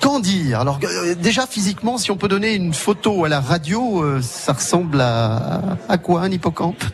Qu'en 0.00 0.18
dire 0.18 0.60
Alors 0.60 0.80
euh, 0.82 1.14
déjà 1.14 1.46
physiquement, 1.46 1.98
si 1.98 2.10
on 2.10 2.16
peut 2.16 2.28
donner 2.28 2.54
une 2.54 2.72
photo 2.72 3.24
à 3.24 3.28
la 3.28 3.40
radio, 3.40 4.02
euh, 4.02 4.22
ça 4.22 4.54
ressemble 4.54 5.00
à, 5.00 5.76
à 5.88 5.98
quoi 5.98 6.22
un 6.22 6.30
hippocampe? 6.30 6.84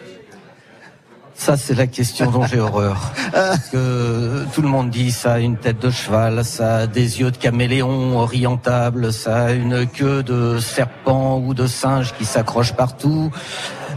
Ça, 1.41 1.57
c'est 1.57 1.75
la 1.75 1.87
question 1.87 2.31
dont 2.31 2.45
j'ai 2.45 2.61
horreur. 2.61 3.13
Parce 3.33 3.71
que 3.71 4.45
tout 4.55 4.61
le 4.61 4.69
monde 4.69 4.91
dit 4.91 5.11
ça 5.11 5.33
a 5.33 5.39
une 5.39 5.57
tête 5.57 5.79
de 5.79 5.89
cheval, 5.89 6.45
ça 6.45 6.77
a 6.77 6.87
des 6.87 7.21
yeux 7.21 7.31
de 7.31 7.39
caméléon 7.39 8.19
orientable, 8.19 9.11
ça 9.11 9.45
a 9.45 9.53
une 9.53 9.87
queue 9.87 10.23
de 10.23 10.59
serpent 10.59 11.39
ou 11.39 11.55
de 11.55 11.67
singe 11.67 12.13
qui 12.19 12.27
s'accroche 12.27 12.75
partout, 12.75 13.31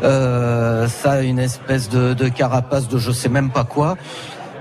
euh, 0.03 0.87
ça 0.87 1.13
a 1.13 1.21
une 1.21 1.39
espèce 1.39 1.89
de, 1.89 2.13
de 2.13 2.27
carapace 2.27 2.87
de 2.87 2.97
je 2.97 3.11
sais 3.11 3.29
même 3.29 3.49
pas 3.51 3.63
quoi. 3.63 3.97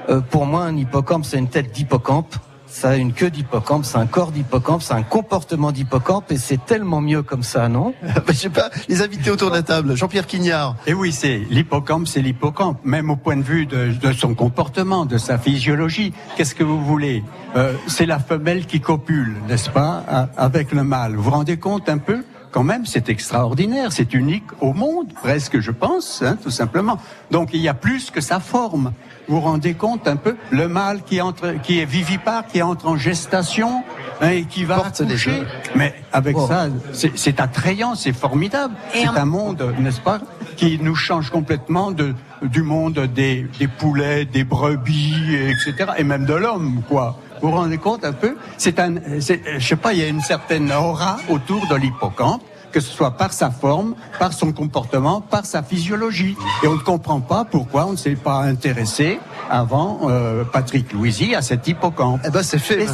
Euh, 0.09 0.21
pour 0.21 0.47
moi, 0.47 0.65
un 0.65 0.77
hippocampe, 0.77 1.25
c'est 1.25 1.39
une 1.39 1.49
tête 1.49 1.73
d'hippocampe. 1.73 2.35
Ça 2.67 2.89
a 2.91 2.97
une 2.97 3.13
queue 3.13 3.29
d'hippocampe, 3.29 3.85
c'est 3.85 3.99
un 3.99 4.07
corps 4.07 4.33
d'hippocampe, 4.33 4.81
c'est 4.81 4.95
un 4.95 5.03
comportement 5.03 5.73
d'hippocampe 5.73 6.33
et 6.33 6.39
c'est 6.39 6.65
tellement 6.65 7.03
mieux 7.03 7.23
comme 7.23 7.43
ça, 7.43 7.69
non 7.69 7.93
Je 8.29 8.33
sais 8.33 8.49
pas, 8.49 8.71
les 8.89 9.03
invités 9.03 9.31
autour 9.31 9.51
de 9.51 9.57
la 9.57 9.63
table, 9.63 9.95
Jean-Pierre 9.95 10.27
Quignard. 10.27 10.77
Et 10.87 10.95
oui, 10.95 11.13
c'est 11.13 11.43
l'hippocampe, 11.51 12.09
c'est 12.09 12.23
l'hippocampe, 12.23 12.79
même 12.83 13.11
au 13.11 13.17
point 13.17 13.37
de 13.37 13.43
vue 13.43 13.67
de, 13.67 13.93
de 13.93 14.13
son 14.15 14.35
comportement, 14.35 15.05
de 15.05 15.19
sa 15.19 15.37
physiologie. 15.37 16.15
Qu'est-ce 16.37 16.55
que 16.55 16.65
vous 16.65 16.83
voulez 16.83 17.23
Euh, 17.57 17.75
C'est 17.89 18.07
la 18.07 18.19
femelle 18.19 18.65
qui 18.65 18.81
copule, 18.81 19.37
n'est-ce 19.49 19.69
pas, 19.69 20.03
avec 20.39 20.73
le 20.73 20.83
mâle. 20.83 21.15
Vous 21.17 21.25
vous 21.25 21.31
rendez 21.31 21.59
compte 21.59 21.91
un 21.91 21.99
peu 21.99 22.25
quand 22.53 22.63
même, 22.63 22.87
c'est 22.87 23.09
extraordinaire, 23.09 23.93
c'est 23.93 24.15
unique 24.15 24.45
au 24.61 24.75
monde, 24.75 25.13
presque, 25.15 25.59
je 25.59 25.71
pense, 25.71 26.23
hein, 26.23 26.37
tout 26.41 26.51
simplement. 26.51 26.99
Donc, 27.31 27.51
il 27.55 27.61
y 27.61 27.69
a 27.69 27.75
plus 27.75 28.11
que 28.11 28.21
sa 28.21 28.39
forme. 28.39 28.93
Vous 29.27 29.37
vous 29.37 29.41
rendez 29.41 29.75
compte 29.75 30.07
un 30.07 30.17
peu 30.17 30.37
Le 30.51 30.69
mâle 30.69 31.03
qui 31.05 31.21
entre, 31.21 31.55
qui 31.63 31.81
est 31.81 31.85
vivipare, 31.85 32.47
qui 32.47 32.61
entre 32.61 32.87
en 32.89 32.97
gestation 32.97 33.83
hein, 34.21 34.31
et 34.31 34.45
qui 34.45 34.65
va 34.65 34.85
accoucher. 34.85 35.45
Mais 35.75 35.95
avec 36.13 36.37
ça, 36.37 36.67
c'est 36.93 37.17
c'est 37.17 37.41
attrayant, 37.41 37.95
c'est 37.95 38.13
formidable. 38.13 38.75
C'est 38.93 39.07
un 39.07 39.25
monde, 39.25 39.75
n'est-ce 39.79 40.01
pas, 40.01 40.21
qui 40.57 40.79
nous 40.81 40.97
change 40.97 41.31
complètement 41.31 41.93
de 41.93 42.15
du 42.43 42.63
monde 42.63 42.99
des, 43.15 43.47
des 43.59 43.69
poulets, 43.69 44.25
des 44.25 44.45
brebis, 44.45 45.35
etc. 45.35 45.93
Et 45.99 46.05
même 46.05 46.27
de 46.27 46.35
l'homme, 46.35 46.83
quoi. 46.89 47.17
Vous 47.43 47.51
vous 47.51 47.57
rendez 47.57 47.79
compte 47.79 48.05
un 48.05 48.13
peu? 48.13 48.37
C'est 48.57 48.79
un, 48.79 48.95
je 49.19 49.59
sais 49.59 49.77
pas, 49.77 49.93
il 49.93 49.99
y 49.99 50.03
a 50.03 50.09
une 50.09 50.21
certaine 50.21 50.71
aura 50.71 51.17
autour 51.29 51.67
de 51.67 51.75
l'hippocampe 51.75 52.43
que 52.73 52.81
ce 52.81 52.91
soit 52.91 53.13
par 53.13 53.33
sa 53.33 53.51
forme, 53.51 53.95
par 54.19 54.33
son 54.33 54.53
comportement, 54.53 55.21
par 55.21 55.45
sa 55.47 55.63
physiologie. 55.63 56.37
Et 56.63 56.69
on 56.69 56.75
ne 56.75 56.81
comprend 56.81 57.21
pas 57.21 57.45
pourquoi 57.45 57.87
on 57.87 57.93
ne 57.93 57.97
s'est 57.97 58.17
pas 58.17 58.41
intéressé 58.43 59.21
avant 59.51 60.01
euh, 60.05 60.45
Patrick 60.45 60.93
Louisy 60.93 61.35
à 61.35 61.43
cet 61.43 61.69
hippocampe. 61.69 62.21
Eh 62.27 62.31
ben 62.31 62.43
c'est 62.43 62.59
fait. 62.59 62.87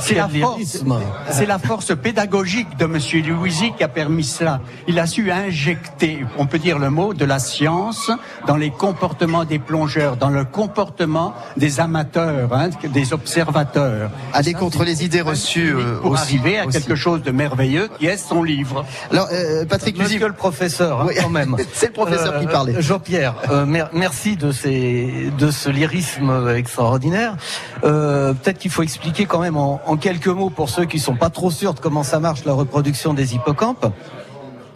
C'est 0.00 0.14
la 0.14 1.50
la 1.50 1.58
force 1.58 1.96
pédagogique 1.96 2.76
de 2.78 2.86
Monsieur 2.86 3.22
Louisy 3.22 3.72
qui 3.76 3.82
a 3.82 3.88
permis 3.88 4.22
cela. 4.22 4.60
Il 4.86 5.00
a 5.00 5.06
su 5.08 5.32
injecter, 5.32 6.24
on 6.38 6.46
peut 6.46 6.60
dire 6.60 6.78
le 6.78 6.90
mot, 6.90 7.12
de 7.12 7.24
la 7.24 7.40
science 7.40 8.08
dans 8.46 8.56
les 8.56 8.70
comportements 8.70 9.44
des 9.44 9.58
plongeurs, 9.58 10.16
dans 10.16 10.28
le 10.28 10.44
comportement 10.44 11.34
des 11.56 11.80
amateurs, 11.80 12.54
hein, 12.54 12.70
des 12.84 13.12
observateurs. 13.12 14.12
Aller 14.32 14.54
contre 14.54 14.84
les 14.84 15.04
idées 15.04 15.22
reçues 15.22 15.74
euh, 15.74 15.98
pour 16.00 16.12
aussi. 16.12 16.22
arriver 16.22 16.60
à 16.60 16.66
aussi. 16.66 16.78
quelque 16.78 16.94
chose 16.94 17.20
de 17.24 17.32
merveilleux 17.32 17.88
qui 17.98 18.06
est 18.06 18.16
son 18.16 18.44
livre. 18.44 18.84
Alors, 19.10 19.28
euh, 19.32 19.64
Patrick. 19.64 19.98
Monsieur 19.98 20.26
le 20.28 20.32
professeur, 20.32 21.00
hein, 21.00 21.04
Oui. 21.08 21.14
quand 21.20 21.28
même. 21.30 21.56
C'est 21.72 21.86
le 21.88 21.92
professeur 21.92 22.38
qui 22.40 22.46
parlait. 22.46 22.80
Jean-Pierre, 22.80 23.34
euh, 23.50 23.66
mer- 23.66 23.90
merci 23.92 24.36
de, 24.36 24.52
ces, 24.52 25.30
de 25.36 25.50
ce 25.50 25.68
lyrisme 25.68 26.48
extraordinaire. 26.56 27.36
Euh, 27.84 28.32
Peut-être 28.34 28.58
qu'il 28.58 28.70
faut 28.70 28.82
expliquer 28.84 29.26
quand 29.26 29.40
même 29.40 29.56
en, 29.56 29.80
en 29.86 29.96
quelques 29.96 30.28
mots 30.28 30.50
pour 30.50 30.68
ceux 30.70 30.84
qui 30.84 30.98
sont 31.00 31.16
pas 31.16 31.30
trop 31.30 31.50
sûrs 31.50 31.74
de 31.74 31.80
comment 31.80 32.02
ça 32.04 32.20
marche 32.20 32.44
la 32.44 32.52
reproduction 32.52 33.12
des 33.14 33.34
hippocampes. 33.34 33.92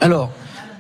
Alors, 0.01 0.31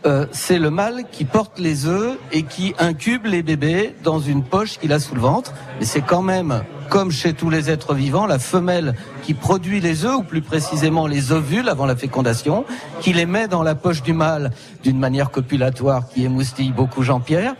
euh, 0.07 0.27
c'est 0.33 0.59
le 0.59 0.71
mâle 0.71 1.05
qui 1.13 1.25
porte 1.25 1.59
les 1.59 1.87
œufs 1.87 2.19
et 2.33 2.43
qui 2.43 2.75
incube 2.79 3.25
les 3.25 3.43
bébés 3.43 3.95
dans 4.03 4.19
une 4.21 4.43
poche 4.43 4.79
qu'il 4.79 4.93
a 4.93 4.99
sous 4.99 5.15
le 5.15 5.21
ventre. 5.21 5.53
Mais 5.79 5.87
c'est 5.87 6.03
quand 6.03 6.23
même 6.23 6.63
comme 6.89 7.11
chez 7.11 7.33
tous 7.33 7.51
les 7.51 7.71
êtres 7.71 7.95
vivants, 7.95 8.27
la 8.27 8.39
femelle 8.39 8.95
qui 9.23 9.35
produit 9.35 9.81
les 9.81 10.05
œufs, 10.05 10.17
ou 10.17 10.23
plus 10.23 10.43
précisément 10.43 11.07
les 11.07 11.33
ovules 11.33 11.69
avant 11.69 11.87
la 11.87 11.97
fécondation, 11.97 12.65
qui 13.01 13.13
les 13.13 13.27
met 13.27 13.49
dans 13.49 13.63
la 13.63 13.75
poche 13.75 14.03
du 14.03 14.13
mâle 14.13 14.51
d'une 14.83 14.99
manière 14.99 15.31
copulatoire 15.31 16.09
qui 16.09 16.25
émoustille 16.25 16.73
beaucoup 16.73 17.03
Jean-Pierre, 17.03 17.55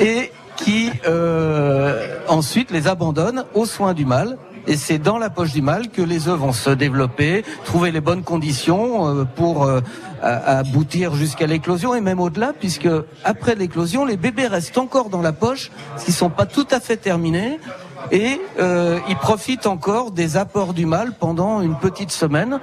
et 0.00 0.32
qui 0.56 0.90
euh, 1.06 2.16
ensuite 2.28 2.70
les 2.70 2.88
abandonne 2.88 3.44
aux 3.54 3.66
soins 3.66 3.94
du 3.94 4.04
mâle. 4.04 4.38
Et 4.68 4.76
c'est 4.76 4.98
dans 4.98 5.16
la 5.16 5.30
poche 5.30 5.52
du 5.52 5.62
mâle 5.62 5.90
que 5.90 6.02
les 6.02 6.26
œufs 6.26 6.36
vont 6.36 6.52
se 6.52 6.70
développer, 6.70 7.44
trouver 7.64 7.92
les 7.92 8.00
bonnes 8.00 8.24
conditions 8.24 9.20
euh, 9.20 9.24
pour 9.24 9.62
euh, 9.62 9.80
aboutir 10.22 11.14
jusqu'à 11.14 11.46
l'éclosion 11.46 11.94
et 11.94 12.00
même 12.00 12.18
au-delà, 12.18 12.52
puisque 12.58 12.88
après 13.22 13.54
l'éclosion, 13.54 14.04
les 14.04 14.16
bébés 14.16 14.48
restent 14.48 14.78
encore 14.78 15.08
dans 15.08 15.22
la 15.22 15.32
poche, 15.32 15.70
s'ils 15.96 16.14
sont 16.14 16.30
pas 16.30 16.46
tout 16.46 16.66
à 16.72 16.80
fait 16.80 16.96
terminés, 16.96 17.60
et 18.10 18.40
euh, 18.58 18.98
ils 19.08 19.16
profitent 19.16 19.66
encore 19.66 20.10
des 20.10 20.36
apports 20.36 20.74
du 20.74 20.86
mâle 20.86 21.12
pendant 21.18 21.60
une 21.62 21.76
petite 21.76 22.10
semaine 22.10 22.60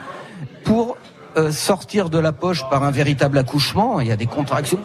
pour 0.64 0.98
euh, 1.38 1.52
sortir 1.52 2.10
de 2.10 2.20
la 2.20 2.32
poche 2.32 2.64
par 2.70 2.84
un 2.84 2.92
véritable 2.92 3.38
accouchement. 3.38 4.00
Il 4.00 4.08
y 4.08 4.12
a 4.12 4.16
des 4.16 4.28
contractions. 4.28 4.80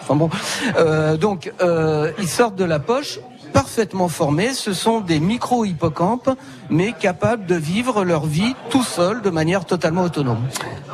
Enfin 0.00 0.16
bon, 0.16 0.30
Euh, 0.76 1.16
donc 1.16 1.52
euh, 1.60 2.12
ils 2.18 2.28
sortent 2.28 2.56
de 2.56 2.64
la 2.64 2.78
poche 2.78 3.20
parfaitement 3.52 4.08
formés. 4.08 4.54
Ce 4.54 4.72
sont 4.72 5.00
des 5.00 5.20
micro-hippocampes, 5.20 6.30
mais 6.70 6.92
capables 6.92 7.46
de 7.46 7.54
vivre 7.54 8.04
leur 8.04 8.26
vie 8.26 8.54
tout 8.70 8.82
seuls, 8.82 9.22
de 9.22 9.30
manière 9.30 9.64
totalement 9.64 10.02
autonome. 10.02 10.42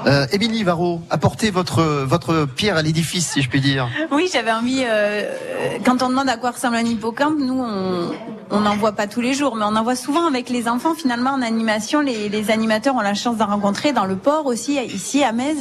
Euh, 0.07 0.27
Émilie 0.33 0.65
Varro, 0.65 1.01
apportez 1.11 1.51
votre, 1.51 1.83
votre 2.05 2.47
pierre 2.47 2.77
à 2.77 2.83
l'édifice, 2.83 3.33
si 3.33 3.43
je 3.43 3.49
puis 3.49 3.61
dire. 3.61 3.89
Oui, 4.11 4.29
j'avais 4.33 4.53
envie. 4.53 4.83
euh, 4.87 5.23
quand 5.85 6.03
on 6.03 6.09
demande 6.09 6.29
à 6.29 6.37
quoi 6.37 6.51
ressemble 6.51 6.77
un 6.77 6.85
hippocampe, 6.85 7.39
nous 7.39 7.61
on 7.61 8.11
on 8.51 8.61
n'en 8.61 8.77
voit 8.77 8.93
pas 8.93 9.07
tous 9.07 9.23
les 9.23 9.33
jours, 9.33 9.57
mais 9.57 9.65
on 9.65 9.75
en 9.75 9.83
voit 9.83 9.97
souvent 9.97 10.27
avec 10.27 10.51
les 10.51 10.69
enfants. 10.69 10.95
Finalement, 10.95 11.31
en 11.31 11.41
animation, 11.43 12.01
les, 12.01 12.29
les 12.29 12.51
animateurs 12.51 12.95
ont 12.95 13.01
la 13.01 13.15
chance 13.15 13.39
d'en 13.39 13.47
rencontrer 13.47 13.93
dans 13.93 14.05
le 14.05 14.17
port 14.17 14.45
aussi, 14.47 14.79
ici 14.79 15.25
à 15.25 15.33
Metz. 15.33 15.57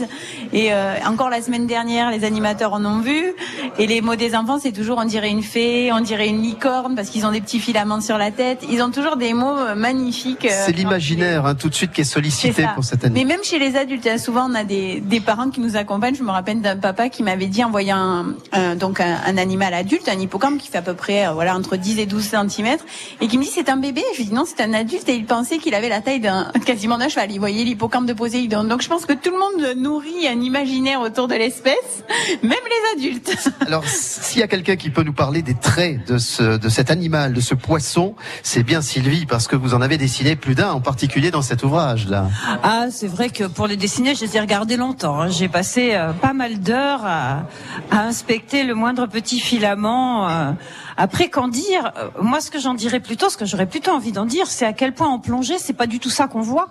Et 0.52 0.73
euh, 0.73 0.95
encore 1.08 1.30
la 1.30 1.41
semaine 1.41 1.65
dernière, 1.65 2.12
les 2.12 2.26
animateurs 2.26 2.73
en 2.73 2.84
ont 2.86 2.99
vu. 2.99 3.34
Et 3.80 3.88
les 3.88 4.02
mots 4.02 4.17
des 4.17 4.36
enfants, 4.36 4.60
c'est 4.62 4.73
toujours 4.73 4.97
on 4.99 5.06
dirait 5.06 5.30
une 5.30 5.41
fée, 5.43 5.91
on 5.93 6.02
dirait 6.02 6.28
une 6.28 6.41
licorne 6.41 6.93
parce 6.95 7.10
qu'ils 7.10 7.26
ont 7.26 7.32
des 7.32 7.41
petits 7.41 7.60
filaments 7.60 8.02
sur 8.02 8.17
la 8.17 8.32
tête. 8.32 8.63
Ils 8.69 8.82
ont 8.82 8.91
toujours 8.91 9.15
des 9.15 9.34
mots 9.34 9.58
euh, 9.58 9.76
magnifiques. 9.76 10.03
Euh, 10.12 10.63
C'est 10.66 10.72
l'imaginaire, 10.72 11.46
hein, 11.46 11.56
tout 11.56 11.70
de 11.70 11.76
suite, 11.76 11.92
qui 11.92 12.02
est 12.02 12.06
sollicité 12.06 12.63
ça. 12.63 12.70
pour 12.70 12.84
cette 12.84 13.04
année. 13.06 13.24
Mais 13.24 13.26
même 13.26 13.44
chez 13.44 13.60
les 13.60 13.76
adultes, 13.76 14.08
hein, 14.08 14.18
souvent 14.18 14.48
on 14.50 14.56
a 14.56 14.63
des, 14.63 15.00
des 15.02 15.20
parents 15.20 15.50
qui 15.50 15.60
nous 15.62 15.76
accompagnent. 15.78 16.16
Je 16.16 16.24
me 16.24 16.32
rappelle 16.32 16.62
d'un 16.62 16.78
papa 16.78 17.10
qui 17.10 17.24
m'avait 17.24 17.48
dit 17.48 17.63
en 17.63 17.70
voyant 17.72 17.98
un, 17.98 18.36
un- 18.52 18.76
donc 18.76 19.00
un, 19.00 19.18
un 19.26 19.38
animal 19.38 19.74
adulte, 19.74 20.10
un 20.10 20.20
hippocampe 20.20 20.58
qui 20.58 20.70
fait 20.70 20.78
à 20.78 20.82
peu 20.82 20.94
près 20.94 21.28
euh, 21.28 21.32
voilà 21.34 21.56
entre 21.56 21.76
10 21.78 22.00
et 22.00 22.06
12 22.06 22.24
cm, 22.50 22.78
et 23.22 23.28
qui 23.28 23.38
me 23.38 23.44
dit 23.44 23.50
c'est 23.54 23.70
un 23.70 23.78
bébé. 23.78 24.02
Je 24.13 24.18
lui 24.20 24.26
dis 24.26 24.34
non, 24.34 24.44
c'est 24.46 24.62
un 24.63 24.74
adulte 24.74 25.08
et 25.10 25.16
il 25.16 25.26
pensait 25.26 25.58
qu'il 25.58 25.76
avait 25.76 25.89
la 25.89 26.02
taille 26.02 26.20
d'un 26.20 26.52
quasiment 26.66 26.98
d'un 26.98 27.10
cheval. 27.10 27.32
Il 27.32 27.39
voyait 27.39 27.63
l'hippocampe 27.63 28.06
de 28.06 28.13
Poséidon. 28.13 28.63
Donc 28.63 28.82
je 28.82 28.88
pense 28.89 29.06
que 29.06 29.13
tout 29.13 29.32
le 29.32 29.39
monde 29.39 29.78
nourrit 29.78 30.28
un 30.28 30.39
imaginaire 30.42 31.02
autour 31.02 31.28
de 31.28 31.36
l'espèce, 31.36 32.04
même 32.44 32.52
les 32.52 33.02
adultes. 33.06 33.36
Alors, 33.68 33.86
s'il 33.86 34.39
y 34.39 34.44
a 34.44 34.48
quelqu'un 34.48 34.76
qui 34.76 34.89
peut 34.89 35.04
nous 35.04 35.13
parler 35.13 35.42
des 35.42 35.54
traits 35.56 36.06
de, 36.08 36.18
ce, 36.18 36.58
de 36.58 36.70
cet 36.70 36.92
animal, 36.92 37.34
de 37.34 37.42
ce 37.42 37.56
poisson, 37.56 38.16
c'est 38.42 38.63
bien 38.63 38.82
Sylvie, 38.82 39.26
parce 39.26 39.48
que 39.48 39.56
vous 39.56 39.74
en 39.74 39.82
avez 39.82 39.92
dessiné 39.97 40.36
plus 40.36 40.56
d'un, 40.56 40.71
en 40.71 40.82
particulier 40.82 41.32
dans 41.32 41.41
cet 41.41 41.63
ouvrage-là. 41.63 42.27
Ah, 42.63 42.86
c'est 42.91 43.08
vrai 43.08 43.29
que 43.29 43.43
pour 43.45 43.67
les 43.67 43.77
dessiner, 43.77 44.15
je 44.15 44.21
les 44.21 44.38
ai 44.38 44.39
regardés 44.39 44.77
longtemps. 44.77 45.19
hein. 45.21 45.29
J'ai 45.29 45.47
passé 45.47 45.91
euh, 45.93 46.13
pas 46.13 46.34
mal 46.34 46.60
d'heures 46.60 47.06
à, 47.06 47.43
inspecter 47.91 48.63
le 48.63 48.75
moindre 48.75 49.08
petit 49.08 49.39
filament. 49.39 50.27
euh. 50.29 50.51
Après, 50.97 51.29
qu'en 51.29 51.47
dire? 51.47 51.91
Euh, 51.97 52.10
Moi, 52.21 52.39
ce 52.41 52.51
que 52.51 52.60
j'en 52.60 52.73
dirais 52.73 52.99
plutôt, 52.99 53.29
ce 53.29 53.38
que 53.38 53.45
j'aurais 53.45 53.65
plutôt 53.65 53.91
envie 53.91 54.12
d'en 54.12 54.25
dire, 54.25 54.47
c'est 54.47 54.65
à 54.65 54.73
quel 54.73 54.93
point 54.93 55.08
en 55.08 55.19
plongée, 55.19 55.58
c'est 55.58 55.73
pas 55.73 55.88
du 55.88 55.99
tout 55.99 56.10
ça 56.10 56.27
qu'on 56.27 56.41
voit. 56.41 56.67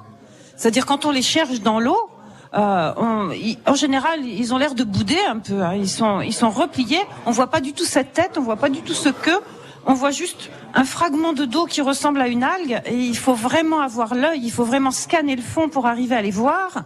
C'est-à-dire 0.57 0.87
quand 0.87 1.05
on 1.05 1.11
les 1.11 1.23
cherche 1.23 1.61
dans 1.61 1.81
l'eau. 1.81 1.99
en 2.55 3.75
général, 3.75 4.25
ils 4.25 4.53
ont 4.55 4.59
l'air 4.59 4.75
de 4.75 4.85
bouder 4.85 5.19
un 5.29 5.39
peu. 5.39 5.63
hein. 5.63 5.75
Ils 5.75 5.89
sont, 5.89 6.21
ils 6.21 6.35
sont 6.35 6.51
repliés. 6.51 7.01
On 7.27 7.31
voit 7.31 7.51
pas 7.51 7.61
du 7.61 7.73
tout 7.73 7.85
cette 7.85 8.13
tête, 8.13 8.33
on 8.37 8.43
voit 8.43 8.57
pas 8.57 8.69
du 8.69 8.83
tout 8.83 8.95
ce 8.95 9.09
queue. 9.09 9.41
On 9.87 9.95
voit 9.95 10.11
juste 10.13 10.51
un 10.75 10.85
fragment 10.85 11.33
de 11.33 11.45
dos 11.45 11.67
qui 11.67 11.81
ressemble 11.81 12.21
à 12.21 12.29
une 12.29 12.45
algue. 12.45 12.81
Et 12.87 12.95
il 12.97 13.17
faut 13.17 13.35
vraiment 13.35 13.81
avoir 13.81 14.15
l'œil, 14.15 14.41
il 14.43 14.51
faut 14.53 14.65
vraiment 14.65 14.91
scanner 14.93 15.35
le 15.37 15.43
fond 15.43 15.69
pour 15.69 15.87
arriver 15.87 16.15
à 16.15 16.23
les 16.23 16.31
voir. 16.31 16.85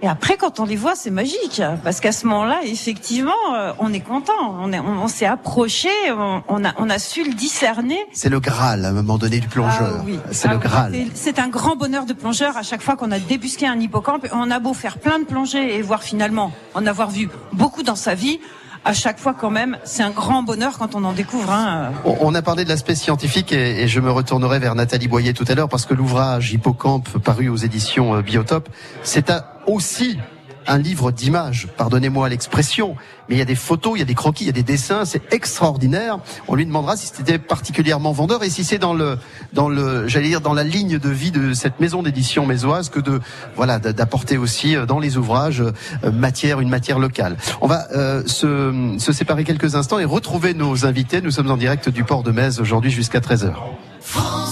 Et 0.00 0.08
après, 0.08 0.36
quand 0.36 0.58
on 0.58 0.64
les 0.64 0.74
voit, 0.74 0.96
c'est 0.96 1.10
magique, 1.12 1.62
parce 1.84 2.00
qu'à 2.00 2.10
ce 2.10 2.26
moment-là, 2.26 2.60
effectivement, 2.64 3.32
euh, 3.54 3.72
on 3.78 3.92
est 3.92 4.00
content. 4.00 4.56
On 4.60 4.72
est- 4.72 4.80
on, 4.80 5.02
on 5.04 5.06
s'est 5.06 5.26
approché, 5.26 5.90
on, 6.10 6.42
on 6.48 6.64
a, 6.64 6.72
on 6.78 6.90
a 6.90 6.98
su 6.98 7.22
le 7.24 7.32
discerner. 7.34 7.98
C'est 8.12 8.28
le 8.28 8.40
Graal, 8.40 8.84
à 8.84 8.88
un 8.88 8.92
moment 8.92 9.16
donné, 9.16 9.38
du 9.38 9.46
plongeur. 9.46 9.98
Ah 10.00 10.02
oui. 10.04 10.18
C'est 10.32 10.48
Ah 10.48 10.52
le 10.52 10.56
oui, 10.58 10.62
Graal. 10.64 10.96
C'est 11.14 11.38
un 11.38 11.46
grand 11.48 11.76
bonheur 11.76 12.04
de 12.04 12.14
plongeur 12.14 12.56
à 12.56 12.62
chaque 12.64 12.82
fois 12.82 12.96
qu'on 12.96 13.12
a 13.12 13.20
débusqué 13.20 13.66
un 13.68 13.78
hippocampe. 13.78 14.26
On 14.32 14.50
a 14.50 14.58
beau 14.58 14.74
faire 14.74 14.98
plein 14.98 15.20
de 15.20 15.24
plongées 15.24 15.76
et 15.76 15.82
voir 15.82 16.02
finalement 16.02 16.52
en 16.74 16.84
avoir 16.86 17.08
vu 17.10 17.28
beaucoup 17.52 17.84
dans 17.84 17.94
sa 17.96 18.14
vie. 18.14 18.40
À 18.84 18.94
chaque 18.94 19.18
fois, 19.18 19.32
quand 19.32 19.50
même, 19.50 19.78
c'est 19.84 20.02
un 20.02 20.10
grand 20.10 20.42
bonheur 20.42 20.76
quand 20.76 20.96
on 20.96 21.04
en 21.04 21.12
découvre 21.12 21.52
un. 21.52 21.92
On 22.04 22.32
on 22.32 22.34
a 22.34 22.42
parlé 22.42 22.64
de 22.64 22.68
l'aspect 22.68 22.94
scientifique 22.94 23.52
et, 23.52 23.86
je 23.86 24.00
me 24.00 24.10
retournerai 24.10 24.58
vers 24.58 24.74
Nathalie 24.74 25.06
Boyer 25.06 25.34
tout 25.34 25.44
à 25.48 25.54
l'heure 25.54 25.68
parce 25.68 25.86
que 25.86 25.94
l'ouvrage 25.94 26.52
Hippocampe 26.52 27.18
paru 27.18 27.48
aux 27.48 27.56
éditions 27.56 28.14
euh, 28.14 28.22
Biotope, 28.22 28.68
c'est 29.02 29.32
aussi 29.66 30.18
un 30.66 30.78
livre 30.78 31.10
d'images, 31.10 31.68
pardonnez-moi 31.76 32.28
l'expression, 32.28 32.96
mais 33.28 33.36
il 33.36 33.38
y 33.38 33.42
a 33.42 33.46
des 33.46 33.54
photos, 33.54 33.92
il 33.96 34.00
y 34.00 34.02
a 34.02 34.06
des 34.06 34.14
croquis, 34.14 34.44
il 34.44 34.46
y 34.48 34.50
a 34.50 34.52
des 34.52 34.62
dessins, 34.62 35.04
c'est 35.04 35.32
extraordinaire. 35.32 36.18
On 36.48 36.54
lui 36.54 36.66
demandera 36.66 36.96
si 36.96 37.10
c'était 37.12 37.38
particulièrement 37.38 38.12
vendeur 38.12 38.42
et 38.42 38.50
si 38.50 38.64
c'est 38.64 38.78
dans 38.78 38.94
le, 38.94 39.18
dans 39.52 39.68
le, 39.68 40.08
j'allais 40.08 40.28
dire 40.28 40.40
dans 40.40 40.54
la 40.54 40.64
ligne 40.64 40.98
de 40.98 41.08
vie 41.08 41.30
de 41.30 41.54
cette 41.54 41.80
maison 41.80 42.02
d'édition 42.02 42.46
mésoise 42.46 42.88
que 42.88 43.00
de, 43.00 43.20
voilà, 43.56 43.78
d'apporter 43.78 44.38
aussi 44.38 44.76
euh, 44.76 44.86
dans 44.86 44.98
les 44.98 45.16
ouvrages 45.16 45.62
euh, 45.62 46.10
matière, 46.12 46.60
une 46.60 46.68
matière 46.68 46.98
locale. 46.98 47.36
On 47.60 47.66
va 47.66 47.86
euh, 47.92 48.22
se, 48.26 48.96
se 48.98 49.12
séparer 49.12 49.44
quelques 49.44 49.74
instants 49.74 49.98
et 49.98 50.04
retrouver 50.04 50.54
nos 50.54 50.86
invités. 50.86 51.20
Nous 51.20 51.30
sommes 51.30 51.50
en 51.50 51.56
direct 51.56 51.88
du 51.88 52.04
port 52.04 52.22
de 52.22 52.30
Metz 52.30 52.58
aujourd'hui 52.60 52.90
jusqu'à 52.90 53.20
13h. 53.20 53.52
France 54.00 54.51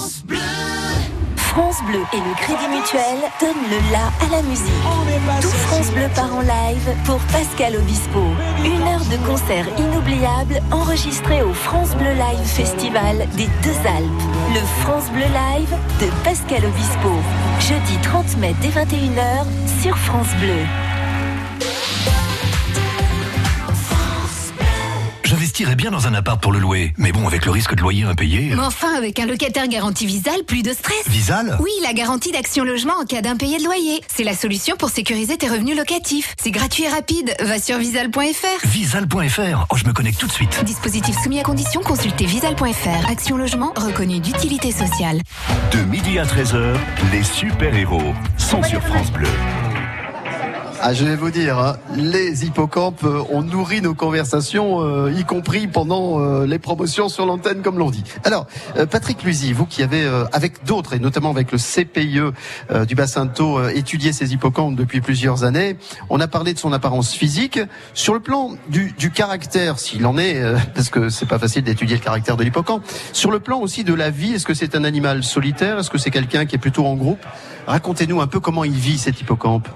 France 1.51 1.83
Bleu 1.83 1.99
et 2.13 2.17
le 2.17 2.33
Crédit 2.35 2.69
Mutuel 2.69 3.19
donnent 3.41 3.69
le 3.69 3.91
la 3.91 4.07
à 4.25 4.37
la 4.37 4.41
musique. 4.41 4.71
Tout 5.41 5.49
France 5.49 5.91
Bleu 5.91 6.07
part 6.15 6.33
en 6.33 6.39
live 6.39 6.95
pour 7.03 7.19
Pascal 7.23 7.75
Obispo. 7.75 8.21
Une 8.63 8.81
heure 8.87 9.03
de 9.03 9.17
concert 9.27 9.67
inoubliable 9.77 10.61
enregistré 10.71 11.43
au 11.43 11.53
France 11.53 11.93
Bleu 11.97 12.13
Live 12.13 12.45
Festival 12.45 13.27
des 13.35 13.49
Deux 13.63 13.79
Alpes. 13.85 14.23
Le 14.53 14.61
France 14.79 15.11
Bleu 15.11 15.25
Live 15.25 15.75
de 15.99 16.07
Pascal 16.23 16.63
Obispo. 16.63 17.09
Jeudi 17.59 17.97
30 18.01 18.37
mai 18.37 18.55
dès 18.61 18.69
21h 18.69 19.43
sur 19.81 19.97
France 19.97 20.33
Bleu. 20.39 20.90
J'investirais 25.51 25.75
bien 25.75 25.91
dans 25.91 26.07
un 26.07 26.13
appart 26.13 26.41
pour 26.41 26.53
le 26.53 26.59
louer, 26.59 26.93
mais 26.95 27.11
bon, 27.11 27.27
avec 27.27 27.43
le 27.43 27.51
risque 27.51 27.75
de 27.75 27.81
loyer 27.81 28.03
impayé. 28.05 28.53
Mais 28.55 28.61
enfin, 28.63 28.95
avec 28.95 29.19
un 29.19 29.25
locataire 29.25 29.67
garanti 29.67 30.05
Visal, 30.05 30.45
plus 30.47 30.63
de 30.63 30.71
stress. 30.71 31.05
Visal 31.09 31.57
Oui, 31.59 31.71
la 31.83 31.91
garantie 31.91 32.31
d'action 32.31 32.63
logement 32.63 32.93
en 33.01 33.05
cas 33.05 33.19
d'impayé 33.19 33.57
de 33.57 33.65
loyer. 33.65 33.99
C'est 34.07 34.23
la 34.23 34.33
solution 34.33 34.77
pour 34.77 34.87
sécuriser 34.87 35.35
tes 35.35 35.49
revenus 35.49 35.75
locatifs. 35.75 36.35
C'est 36.41 36.51
gratuit 36.51 36.85
et 36.85 36.87
rapide. 36.87 37.35
Va 37.41 37.59
sur 37.59 37.77
visal.fr. 37.79 38.65
Visal.fr. 38.65 39.65
Oh, 39.69 39.75
je 39.75 39.83
me 39.83 39.91
connecte 39.91 40.21
tout 40.21 40.27
de 40.27 40.31
suite. 40.31 40.63
Dispositif 40.63 41.17
soumis 41.21 41.41
à 41.41 41.43
condition, 41.43 41.81
consultez 41.81 42.25
visal.fr. 42.27 43.09
Action 43.11 43.35
logement 43.35 43.73
reconnu 43.75 44.21
d'utilité 44.21 44.71
sociale. 44.71 45.19
De 45.73 45.79
midi 45.81 46.17
à 46.17 46.23
13h, 46.23 46.75
les 47.11 47.23
super-héros 47.23 48.13
sont 48.37 48.63
sur 48.63 48.81
France 48.83 49.11
Bleu. 49.11 49.27
Ah, 50.83 50.95
je 50.95 51.05
vais 51.05 51.15
vous 51.15 51.29
dire, 51.29 51.59
hein, 51.59 51.77
les 51.95 52.43
hippocampes 52.43 53.03
euh, 53.03 53.21
ont 53.29 53.43
nourri 53.43 53.81
nos 53.81 53.93
conversations, 53.93 54.81
euh, 54.81 55.11
y 55.11 55.23
compris 55.25 55.67
pendant 55.67 56.19
euh, 56.19 56.47
les 56.47 56.57
promotions 56.57 57.07
sur 57.07 57.27
l'antenne, 57.27 57.61
comme 57.61 57.77
l'on 57.77 57.91
dit. 57.91 58.03
Alors, 58.23 58.47
Patrick 58.89 59.21
Luzy, 59.21 59.53
vous 59.53 59.67
qui 59.67 59.83
avez, 59.83 60.09
avec 60.31 60.65
d'autres, 60.65 60.93
et 60.93 60.99
notamment 60.99 61.29
avec 61.29 61.51
le 61.51 61.59
CPIE 61.59 62.19
du 62.87 62.95
bassin 62.95 63.25
de 63.25 63.31
Thau, 63.31 63.63
étudié 63.69 64.11
ces 64.11 64.33
hippocampes 64.33 64.75
depuis 64.75 65.01
plusieurs 65.01 65.43
années, 65.43 65.77
on 66.09 66.19
a 66.19 66.27
parlé 66.27 66.55
de 66.55 66.59
son 66.59 66.73
apparence 66.73 67.13
physique. 67.13 67.59
Sur 67.93 68.15
le 68.15 68.19
plan 68.19 68.51
du, 68.69 68.93
du 68.97 69.11
caractère, 69.11 69.77
s'il 69.77 70.05
en 70.07 70.17
est, 70.17 70.41
parce 70.73 70.89
que 70.89 71.09
c'est 71.09 71.27
pas 71.27 71.37
facile 71.37 71.63
d'étudier 71.63 71.97
le 71.97 72.01
caractère 72.03 72.37
de 72.37 72.43
l'hippocampe, 72.43 72.83
sur 73.13 73.29
le 73.29 73.39
plan 73.39 73.59
aussi 73.59 73.83
de 73.83 73.93
la 73.93 74.09
vie, 74.09 74.33
est-ce 74.33 74.45
que 74.45 74.55
c'est 74.55 74.75
un 74.75 74.83
animal 74.83 75.23
solitaire? 75.23 75.77
Est-ce 75.77 75.91
que 75.91 75.99
c'est 75.99 76.11
quelqu'un 76.11 76.45
qui 76.45 76.55
est 76.55 76.59
plutôt 76.59 76.87
en 76.87 76.95
groupe? 76.95 77.23
Racontez-nous 77.67 78.19
un 78.19 78.27
peu 78.27 78.39
comment 78.39 78.63
il 78.63 78.73
vit 78.73 78.97
cet 78.97 79.21
hippocampe. 79.21 79.67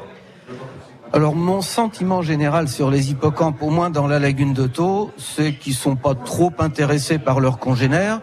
Alors 1.14 1.36
mon 1.36 1.62
sentiment 1.62 2.22
général 2.22 2.68
sur 2.68 2.90
les 2.90 3.12
hippocampes, 3.12 3.62
au 3.62 3.70
moins 3.70 3.90
dans 3.90 4.08
la 4.08 4.20
lagune 4.20 4.54
de 4.54 4.68
Thau, 4.68 5.12
c'est 5.18 5.54
qu'ils 5.54 5.76
sont 5.76 5.96
pas 5.96 6.16
trop 6.16 6.52
intéressés 6.60 7.20
par 7.20 7.40
leurs 7.40 7.58
congénères, 7.58 8.22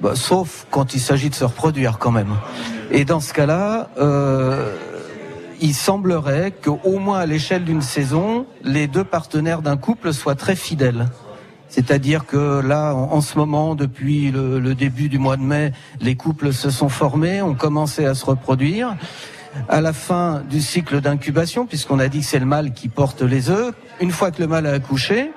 bah, 0.00 0.12
sauf 0.14 0.66
quand 0.70 0.94
il 0.94 1.00
s'agit 1.00 1.30
de 1.30 1.34
se 1.34 1.44
reproduire 1.44 1.98
quand 1.98 2.12
même. 2.12 2.34
Et 2.92 3.04
dans 3.04 3.20
ce 3.20 3.32
cas-là, 3.32 3.90
euh, 3.98 4.76
il 5.60 5.74
semblerait 5.74 6.52
qu'au 6.52 6.98
moins 6.98 7.18
à 7.18 7.26
l'échelle 7.26 7.64
d'une 7.64 7.82
saison, 7.82 8.46
les 8.62 8.86
deux 8.86 9.04
partenaires 9.04 9.62
d'un 9.62 9.76
couple 9.76 10.12
soient 10.12 10.36
très 10.36 10.56
fidèles. 10.56 11.08
C'est-à-dire 11.68 12.26
que 12.26 12.60
là, 12.60 12.94
en, 12.94 13.20
ce 13.20 13.38
moment, 13.38 13.76
depuis 13.76 14.32
le 14.32 14.74
début 14.74 15.08
du 15.08 15.18
mois 15.18 15.36
de 15.36 15.42
mai, 15.42 15.72
les 16.00 16.16
couples 16.16 16.52
se 16.52 16.68
sont 16.68 16.88
formés, 16.88 17.42
ont 17.42 17.54
commencé 17.54 18.06
à 18.06 18.14
se 18.14 18.24
reproduire. 18.24 18.96
À 19.68 19.80
la 19.80 19.92
fin 19.92 20.42
du 20.48 20.60
cycle 20.60 21.00
d'incubation, 21.00 21.66
puisqu'on 21.66 21.98
a 21.98 22.08
dit 22.08 22.20
que 22.20 22.26
c'est 22.26 22.38
le 22.38 22.46
mâle 22.46 22.72
qui 22.72 22.88
porte 22.88 23.22
les 23.22 23.50
œufs, 23.50 23.74
une 24.00 24.12
fois 24.12 24.30
que 24.30 24.40
le 24.40 24.46
mâle 24.46 24.66
a 24.66 24.72
accouché, 24.72 25.32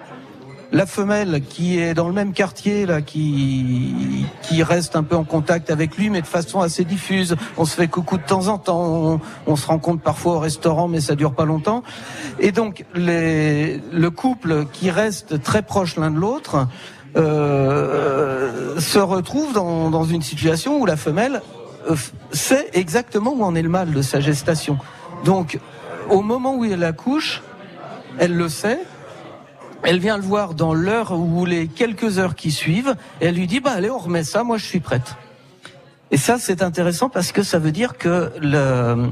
la 0.74 0.88
femelle 0.88 1.42
qui 1.48 1.80
est 1.80 1.94
dans 1.94 2.08
le 2.08 2.14
même 2.14 2.34
quartier 2.34 2.86
là, 2.86 3.02
qui 3.02 4.26
qui 4.42 4.64
reste 4.64 4.96
un 4.96 5.04
peu 5.04 5.16
en 5.16 5.24
contact 5.24 5.70
avec 5.70 5.96
lui, 5.98 6.10
mais 6.10 6.22
de 6.22 6.28
façon 6.28 6.62
assez 6.62 6.84
diffuse. 6.84 7.36
On 7.58 7.66
se 7.66 7.76
fait 7.76 7.88
coucou 7.88 8.18
de 8.18 8.24
temps 8.24 8.48
en 8.48 8.58
temps, 8.58 9.22
on, 9.46 9.56
se 9.56 9.68
rencontre 9.68 10.02
parfois 10.02 10.34
au 10.34 10.40
restaurant, 10.40 10.88
mais 10.88 11.00
ça 11.00 11.16
dure 11.16 11.34
pas 11.34 11.46
longtemps. 11.46 11.84
Et 12.40 12.52
donc 12.52 12.86
les, 12.96 13.80
le 13.92 14.10
couple 14.10 14.66
qui 14.74 14.90
reste 14.90 15.42
très 15.44 15.62
proche 15.62 15.96
l'un 15.96 16.10
de 16.10 16.18
l'autre 16.18 16.68
euh, 17.16 18.80
se 18.80 18.98
retrouve 18.98 19.54
dans, 19.54 19.92
dans 19.92 20.06
une 20.06 20.24
situation 20.24 20.82
où 20.82 20.88
la 20.88 20.98
femelle 20.98 21.42
sait 22.32 22.70
exactement 22.74 23.34
où 23.34 23.44
en 23.44 23.56
est 23.56 23.62
le 23.62 23.70
mâle 23.70 23.92
de 23.92 24.02
sa 24.02 24.20
gestation. 24.20 24.78
Donc 25.26 25.60
au 26.10 26.22
moment 26.22 26.56
où 26.56 26.66
elle 26.66 26.84
accouche, 26.84 27.42
elle 28.18 28.36
le 28.36 28.50
sait. 28.50 28.80
Elle 29.86 30.00
vient 30.00 30.16
le 30.16 30.24
voir 30.24 30.54
dans 30.54 30.74
l'heure 30.74 31.12
ou 31.12 31.46
les 31.46 31.68
quelques 31.68 32.18
heures 32.18 32.36
qui 32.36 32.52
suivent 32.52 32.96
et 33.20 33.26
elle 33.26 33.36
lui 33.36 33.48
dit 33.48 33.60
bah 33.60 33.72
allez 33.76 33.90
on 33.90 33.98
remet 33.98 34.24
ça, 34.24 34.44
moi 34.44 34.58
je 34.58 34.66
suis 34.66 34.80
prête. 34.80 35.16
Et 36.12 36.18
ça 36.18 36.38
c'est 36.40 36.62
intéressant 36.62 37.10
parce 37.10 37.32
que 37.32 37.44
ça 37.44 37.60
veut 37.60 37.72
dire 37.72 37.98
que 37.98 38.32
le, 38.40 39.12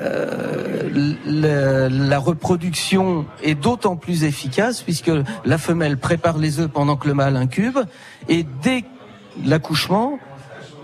euh, 0.00 1.88
la 1.88 2.18
reproduction 2.18 3.26
est 3.42 3.54
d'autant 3.54 3.96
plus 3.96 4.24
efficace 4.24 4.82
puisque 4.82 5.10
la 5.44 5.58
femelle 5.58 5.98
prépare 5.98 6.38
les 6.38 6.60
œufs 6.60 6.70
pendant 6.70 6.96
que 6.96 7.08
le 7.08 7.14
mâle 7.14 7.36
incube 7.36 7.78
et 8.28 8.44
dès 8.62 8.84
l'accouchement 9.44 10.18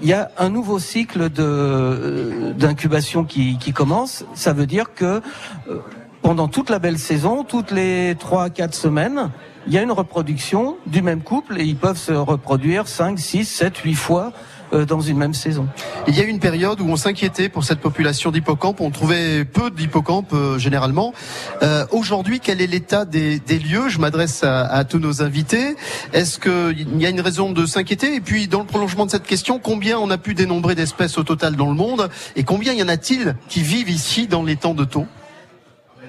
il 0.03 0.09
y 0.09 0.13
a 0.13 0.31
un 0.37 0.51
nouveau 0.51 0.79
cycle 0.79 1.31
de 1.31 2.53
d'incubation 2.57 3.25
qui, 3.25 3.57
qui 3.59 3.73
commence. 3.73 4.25
Ça 4.35 4.53
veut 4.53 4.67
dire 4.67 4.95
que 4.95 5.23
euh, 5.69 5.79
pendant 6.23 6.49
toute 6.49 6.71
la 6.71 6.79
belle 6.79 6.99
saison, 6.99 7.45
toutes 7.45 7.71
les 7.71 8.17
trois 8.19 8.45
à 8.45 8.51
quatre 8.51 8.75
semaines, 8.75 9.31
il 9.67 9.73
y 9.73 9.79
a 9.79 9.83
une 9.83 9.93
reproduction 9.93 10.77
du 10.87 11.03
même 11.03 11.23
couple 11.23 11.61
et 11.61 11.65
ils 11.65 11.77
peuvent 11.77 11.99
se 11.99 12.13
reproduire 12.13 12.89
5, 12.89 13.19
6, 13.19 13.45
7, 13.45 13.79
8 13.79 13.95
fois 13.95 14.27
euh, 14.27 14.33
dans 14.73 15.01
une 15.01 15.19
même 15.19 15.35
saison. 15.35 15.69
Il 16.09 16.17
y 16.17 16.21
a 16.21 16.25
eu 16.25 16.29
une 16.29 16.41
période 16.41 16.81
où 16.81 16.89
on 16.89 16.97
s'inquiétait 16.97 17.49
pour 17.49 17.65
cette 17.65 17.81
population 17.81 18.31
d'hippocampes. 18.31 18.81
On 18.81 18.91
trouvait 18.91 19.45
peu 19.45 19.71
d'hippocampes 19.71 20.33
euh, 20.33 20.59
généralement. 20.59 21.13
Euh, 21.63 21.87
Aujourd'hui, 21.91 22.41
quel 22.41 22.61
est 22.61 22.67
l'état 22.67 23.05
des, 23.05 23.41
lieux? 23.49 23.89
Je 23.89 23.99
m'adresse 23.99 24.45
à, 24.45 24.63
à 24.65 24.85
tous 24.85 24.99
nos 24.99 25.23
invités. 25.23 25.77
Est-ce 26.13 26.39
qu'il 26.39 27.01
y 27.01 27.07
a 27.07 27.11
une 27.11 27.21
raison 27.21 27.53
de 27.53 27.67
s'inquiéter? 27.67 28.15
Et 28.15 28.21
puis, 28.21 28.49
dans 28.49 28.61
le 28.61 28.67
prolongement 28.67 29.07
de 29.07 29.11
cette 29.11 29.27
question, 29.27 29.59
combien 29.59 29.99
on 29.99 30.11
a 30.11 30.19
pu 30.19 30.35
dénombrer 30.35 30.75
d'espèces 30.75 31.19
au 31.19 31.23
total 31.23 31.57
dans 31.57 31.69
le 31.69 31.75
monde? 31.75 32.09
Et 32.37 32.45
combien 32.45 32.73
y 32.73 32.83
en 32.83 32.89
a-t-il 32.89 33.37
qui 33.49 33.63
vivent 33.63 33.91
ici 33.91 34.27
dans 34.27 34.43
les 34.43 34.57
temps 34.57 34.75
de 34.75 34.85
taux 34.85 35.07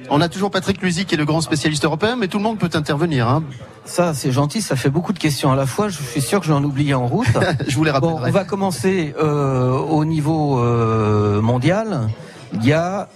on 0.09 0.21
a 0.21 0.29
toujours 0.29 0.51
Patrick 0.51 0.81
Luzy 0.81 1.05
qui 1.05 1.15
est 1.15 1.17
le 1.17 1.25
grand 1.25 1.41
spécialiste 1.41 1.85
européen, 1.85 2.15
mais 2.15 2.27
tout 2.27 2.37
le 2.37 2.43
monde 2.43 2.57
peut 2.59 2.69
intervenir. 2.73 3.27
Hein. 3.27 3.43
Ça, 3.85 4.13
c'est 4.13 4.31
gentil, 4.31 4.61
ça 4.61 4.75
fait 4.75 4.89
beaucoup 4.89 5.13
de 5.13 5.19
questions 5.19 5.51
à 5.51 5.55
la 5.55 5.65
fois. 5.65 5.89
Je 5.89 6.01
suis 6.01 6.21
sûr 6.21 6.39
que 6.39 6.45
j'en 6.45 6.63
oublié 6.63 6.93
en 6.93 7.07
route. 7.07 7.27
Je 7.67 7.75
vous 7.75 7.83
les 7.83 7.91
Bon, 7.91 8.15
rappellerai. 8.15 8.29
on 8.29 8.33
va 8.33 8.43
commencer 8.45 9.13
euh, 9.21 9.71
au 9.71 10.05
niveau 10.05 10.59
euh, 10.59 11.41
mondial. 11.41 12.09
Il 12.53 12.65
y 12.65 12.73
a 12.73 13.07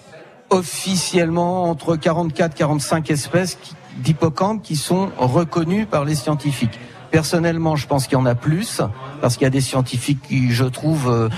officiellement 0.50 1.70
entre 1.70 1.96
44 1.96 2.54
45 2.56 3.10
espèces 3.12 3.58
d'hippocampes 3.98 4.62
qui 4.62 4.76
sont 4.76 5.10
reconnues 5.18 5.86
par 5.86 6.06
les 6.06 6.16
scientifiques. 6.16 6.80
Personnellement, 7.12 7.76
je 7.76 7.88
pense 7.88 8.06
qu'il 8.08 8.18
y 8.18 8.22
en 8.22 8.26
a 8.26 8.36
plus 8.36 8.82
parce 9.22 9.36
qu'il 9.36 9.44
y 9.44 9.48
a 9.48 9.52
des 9.52 9.62
scientifiques 9.62 10.22
qui, 10.28 10.52
je 10.52 10.66
trouve, 10.66 11.10
euh, 11.10 11.30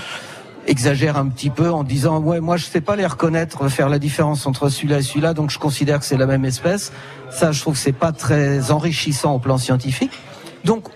exagèrent 0.66 1.16
un 1.16 1.28
petit 1.28 1.50
peu 1.50 1.70
en 1.70 1.84
disant 1.84 2.20
ouais 2.20 2.40
moi 2.40 2.56
je 2.56 2.64
sais 2.66 2.80
pas 2.80 2.96
les 2.96 3.06
reconnaître 3.06 3.68
faire 3.68 3.88
la 3.88 3.98
différence 3.98 4.46
entre 4.46 4.68
celui-là 4.68 4.98
et 4.98 5.02
celui-là 5.02 5.34
donc 5.34 5.50
je 5.50 5.58
considère 5.58 5.98
que 5.98 6.04
c'est 6.04 6.16
la 6.16 6.26
même 6.26 6.44
espèce 6.44 6.92
ça 7.30 7.52
je 7.52 7.60
trouve 7.60 7.74
que 7.74 7.80
c'est 7.80 7.92
pas 7.92 8.12
très 8.12 8.70
enrichissant 8.70 9.34
au 9.34 9.38
plan 9.38 9.58
scientifique 9.58 10.12
donc 10.64 10.88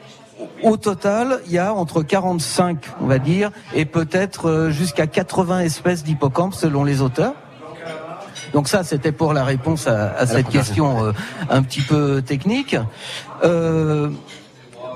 au 0.64 0.76
total, 0.76 1.40
il 1.46 1.52
y 1.52 1.58
a 1.58 1.74
entre 1.74 2.02
45, 2.02 2.78
on 3.00 3.06
va 3.06 3.18
dire, 3.18 3.50
et 3.74 3.84
peut-être 3.84 4.48
euh, 4.48 4.70
jusqu'à 4.70 5.06
80 5.06 5.60
espèces 5.60 6.04
d'hippocampes 6.04 6.54
selon 6.54 6.84
les 6.84 7.02
auteurs. 7.02 7.34
Donc 8.52 8.68
ça, 8.68 8.84
c'était 8.84 9.12
pour 9.12 9.34
la 9.34 9.44
réponse 9.44 9.86
à, 9.86 10.14
à 10.14 10.26
cette 10.26 10.48
question 10.48 11.04
euh, 11.04 11.12
un 11.50 11.62
petit 11.62 11.82
peu 11.82 12.22
technique. 12.22 12.76
Euh, 13.42 14.08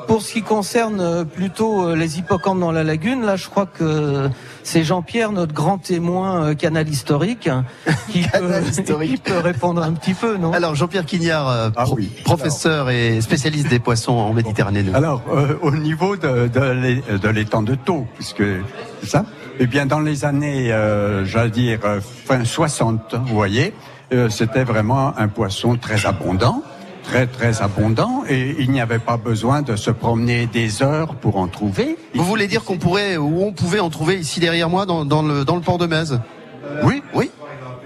pour 0.06 0.22
ce 0.22 0.32
qui 0.32 0.42
concerne 0.42 1.26
plutôt 1.26 1.94
les 1.94 2.18
hippocampes 2.18 2.60
dans 2.60 2.72
la 2.72 2.82
lagune, 2.82 3.26
là, 3.26 3.36
je 3.36 3.46
crois 3.48 3.66
que 3.66 4.30
c'est 4.68 4.84
Jean-Pierre, 4.84 5.32
notre 5.32 5.54
grand 5.54 5.78
témoin 5.78 6.44
euh, 6.44 6.54
canal 6.54 6.86
historique, 6.88 7.46
hein, 7.46 7.64
qui, 8.10 8.20
peut, 8.22 9.00
qui 9.06 9.16
peut 9.16 9.38
répondre 9.38 9.82
un 9.82 9.92
petit 9.92 10.12
peu, 10.14 10.36
non? 10.36 10.52
Alors, 10.52 10.74
Jean-Pierre 10.74 11.06
Quignard, 11.06 11.48
euh, 11.48 11.70
pro- 11.70 11.98
professeur 12.24 12.90
et 12.90 13.20
spécialiste 13.22 13.68
des 13.68 13.78
poissons 13.78 14.12
en 14.12 14.32
Méditerranée. 14.34 14.82
nous. 14.82 14.94
Alors, 14.94 15.22
euh, 15.32 15.54
au 15.62 15.70
niveau 15.70 16.16
de, 16.16 16.48
de, 16.48 16.60
l'é- 16.72 17.02
de 17.18 17.28
l'étang 17.28 17.62
de 17.62 17.74
taux, 17.76 18.06
puisque 18.16 18.42
c'est 19.00 19.08
ça, 19.08 19.24
eh 19.58 19.66
bien, 19.66 19.86
dans 19.86 20.00
les 20.00 20.24
années, 20.26 20.70
euh, 20.70 21.24
j'allais 21.24 21.50
dire, 21.50 21.80
fin 22.26 22.44
60, 22.44 23.14
vous 23.26 23.34
voyez, 23.34 23.72
euh, 24.12 24.28
c'était 24.28 24.64
vraiment 24.64 25.12
un 25.18 25.28
poisson 25.28 25.76
très 25.76 26.04
abondant, 26.06 26.62
très, 27.08 27.26
très 27.26 27.62
abondant, 27.62 28.22
et 28.28 28.54
il 28.58 28.70
n'y 28.70 28.80
avait 28.80 28.98
pas 28.98 29.16
besoin 29.16 29.62
de 29.62 29.76
se 29.76 29.90
promener 29.90 30.46
des 30.46 30.82
heures 30.82 31.14
pour 31.14 31.38
en 31.38 31.48
trouver. 31.48 31.96
Vous 32.14 32.24
voulez 32.24 32.46
dire 32.46 32.64
qu'on 32.64 32.76
pourrait, 32.76 33.16
ou 33.16 33.42
on 33.42 33.52
pouvait 33.52 33.80
en 33.80 33.88
trouver 33.88 34.16
ici 34.16 34.40
derrière 34.40 34.68
moi 34.68 34.84
dans, 34.84 35.04
dans 35.04 35.22
le, 35.22 35.44
dans 35.44 35.56
le 35.56 35.62
port 35.62 35.78
de 35.78 35.86
Metz? 35.86 36.12
Oui. 36.82 37.02
Oui. 37.14 37.30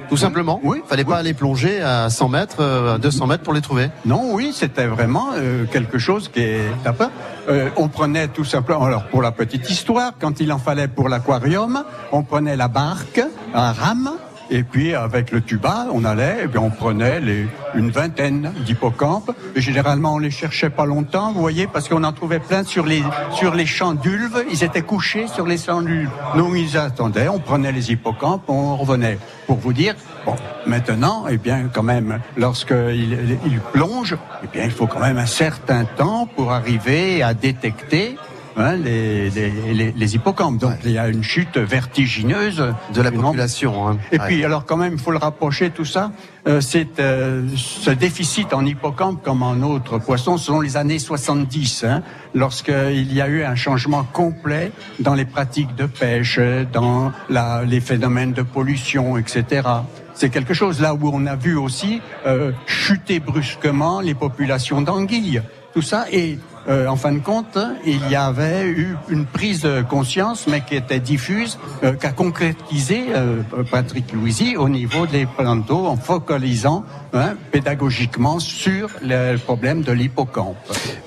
Tout 0.08 0.16
simplement. 0.16 0.60
Oui. 0.62 0.82
Fallait 0.86 1.04
pas 1.04 1.16
aller 1.16 1.32
plonger 1.32 1.80
à 1.80 2.10
100 2.10 2.28
mètres, 2.28 2.56
euh, 2.60 2.96
à 2.96 2.98
200 2.98 3.28
mètres 3.28 3.44
pour 3.44 3.54
les 3.54 3.62
trouver. 3.62 3.88
Non, 4.04 4.34
oui, 4.34 4.52
c'était 4.52 4.86
vraiment 4.86 5.28
euh, 5.34 5.64
quelque 5.64 5.98
chose 5.98 6.28
qui 6.28 6.40
est 6.40 6.60
tapin. 6.84 7.10
Euh, 7.48 7.70
on 7.76 7.88
prenait 7.88 8.28
tout 8.28 8.44
simplement, 8.44 8.84
alors 8.84 9.04
pour 9.04 9.22
la 9.22 9.32
petite 9.32 9.70
histoire, 9.70 10.12
quand 10.20 10.40
il 10.40 10.52
en 10.52 10.58
fallait 10.58 10.88
pour 10.88 11.08
l'aquarium, 11.08 11.84
on 12.10 12.24
prenait 12.24 12.56
la 12.56 12.68
barque, 12.68 13.22
un 13.54 13.72
rame, 13.72 14.10
et 14.52 14.64
puis 14.64 14.94
avec 14.94 15.32
le 15.32 15.40
tuba, 15.40 15.86
on 15.92 16.04
allait, 16.04 16.44
et 16.44 16.48
puis 16.48 16.58
on 16.58 16.68
prenait 16.68 17.20
les, 17.20 17.46
une 17.74 17.90
vingtaine 17.90 18.52
d'hippocampes. 18.66 19.32
Et 19.56 19.62
généralement, 19.62 20.14
on 20.14 20.18
les 20.18 20.30
cherchait 20.30 20.68
pas 20.68 20.84
longtemps, 20.84 21.32
vous 21.32 21.40
voyez, 21.40 21.66
parce 21.66 21.88
qu'on 21.88 22.04
en 22.04 22.12
trouvait 22.12 22.38
plein 22.38 22.62
sur 22.62 22.84
les 22.84 23.02
sur 23.32 23.54
les 23.54 23.64
champs 23.64 23.94
d'ulves. 23.94 24.44
Ils 24.50 24.62
étaient 24.62 24.82
couchés 24.82 25.26
sur 25.26 25.46
les 25.46 25.56
champs 25.56 25.80
d'ulves. 25.80 26.10
Nous, 26.36 26.54
ils 26.54 26.76
attendaient, 26.76 27.28
on 27.28 27.38
prenait 27.38 27.72
les 27.72 27.92
hippocampes, 27.92 28.44
on 28.48 28.76
revenait. 28.76 29.18
Pour 29.46 29.56
vous 29.56 29.72
dire, 29.72 29.94
bon, 30.26 30.36
maintenant, 30.66 31.24
eh 31.30 31.38
bien, 31.38 31.70
quand 31.72 31.82
même, 31.82 32.20
lorsqu'il 32.36 33.38
il 33.44 33.60
plonge, 33.72 34.16
eh 34.44 34.46
bien, 34.52 34.64
il 34.64 34.70
faut 34.70 34.86
quand 34.86 35.00
même 35.00 35.18
un 35.18 35.26
certain 35.26 35.84
temps 35.84 36.26
pour 36.26 36.52
arriver 36.52 37.22
à 37.22 37.32
détecter 37.32 38.16
hein, 38.56 38.76
les, 38.76 39.30
les, 39.30 39.50
les, 39.72 39.92
les 39.92 40.14
hippocampes. 40.14 40.58
Donc, 40.58 40.74
il 40.84 40.92
y 40.92 40.98
a 40.98 41.08
une 41.08 41.22
chute 41.22 41.56
vertigineuse 41.58 42.74
De 42.94 43.02
la 43.02 43.10
population. 43.12 43.88
hein. 43.88 43.98
Et 44.10 44.18
Ouais. 44.18 44.26
puis, 44.26 44.44
alors 44.44 44.64
quand 44.66 44.76
même, 44.76 44.94
il 44.94 44.98
faut 44.98 45.10
le 45.10 45.18
rapprocher, 45.18 45.70
tout 45.70 45.84
ça, 45.84 46.12
euh, 46.48 46.60
c'est 46.60 46.98
euh, 47.00 47.46
ce 47.56 47.90
déficit 47.90 48.52
en 48.52 48.64
hippocampe 48.66 49.22
comme 49.22 49.42
en 49.42 49.54
autres 49.62 49.98
poissons 49.98 50.36
selon 50.38 50.60
les 50.60 50.76
années 50.76 50.98
70, 50.98 51.84
hein, 51.84 52.02
lorsqu'il 52.34 53.12
y 53.12 53.20
a 53.20 53.28
eu 53.28 53.44
un 53.44 53.54
changement 53.54 54.04
complet 54.04 54.72
dans 55.00 55.14
les 55.14 55.24
pratiques 55.24 55.74
de 55.76 55.86
pêche, 55.86 56.38
dans 56.72 57.12
la, 57.30 57.62
les 57.64 57.80
phénomènes 57.80 58.32
de 58.32 58.42
pollution, 58.42 59.16
etc. 59.18 59.68
C'est 60.14 60.28
quelque 60.30 60.52
chose 60.54 60.80
là 60.80 60.94
où 60.94 61.10
on 61.12 61.26
a 61.26 61.36
vu 61.36 61.56
aussi 61.56 62.00
euh, 62.26 62.52
chuter 62.66 63.18
brusquement 63.20 64.00
les 64.00 64.14
populations 64.14 64.82
d'anguilles. 64.82 65.42
Tout 65.74 65.80
ça 65.82 66.04
et 66.12 66.38
euh, 66.68 66.86
en 66.86 66.96
fin 66.96 67.12
de 67.12 67.18
compte, 67.18 67.58
il 67.84 68.08
y 68.08 68.14
avait 68.14 68.66
eu 68.66 68.96
une 69.08 69.26
prise 69.26 69.62
de 69.62 69.82
conscience, 69.82 70.46
mais 70.46 70.60
qui 70.60 70.76
était 70.76 71.00
diffuse, 71.00 71.58
euh, 71.82 71.94
qu'a 71.94 72.12
concrétisé 72.12 73.06
euh, 73.08 73.42
Patrick 73.70 74.12
Louisy 74.12 74.56
au 74.56 74.68
niveau 74.68 75.06
des 75.06 75.26
plans 75.26 75.56
d'eau 75.56 75.86
en 75.86 75.96
focalisant 75.96 76.84
hein, 77.12 77.34
pédagogiquement 77.50 78.38
sur 78.38 78.90
le 79.02 79.36
problème 79.38 79.82
de 79.82 79.92
l'hippocampe. 79.92 80.56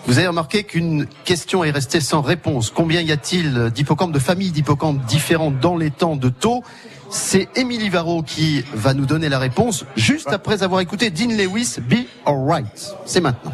Vous 0.08 0.18
avez 0.18 0.28
remarqué 0.28 0.64
qu'une 0.64 1.06
question 1.24 1.64
est 1.64 1.72
restée 1.72 2.02
sans 2.02 2.22
réponse. 2.22 2.70
Combien 2.70 3.02
y 3.02 3.12
a-t-il 3.12 3.72
d'hippocampes, 3.72 4.12
de 4.12 4.20
familles 4.20 4.52
d'hippocampes 4.52 5.04
différentes 5.06 5.60
dans 5.60 5.78
les 5.78 5.90
temps 5.90 6.18
de 6.18 6.30
taux 6.30 6.64
C'est 7.10 7.48
Émilie 7.56 7.90
Varro 7.90 8.24
qui 8.24 8.64
va 8.74 8.94
nous 8.94 9.06
donner 9.06 9.30
la 9.30 9.40
réponse 9.40 9.86
juste 9.96 10.32
après 10.34 10.64
avoir 10.64 10.82
écouté 10.82 11.10
Dean 11.12 11.30
Lewis, 11.30 11.78
Be 11.80 12.06
Alright. 12.26 12.94
C'est 13.06 13.22
maintenant. 13.22 13.54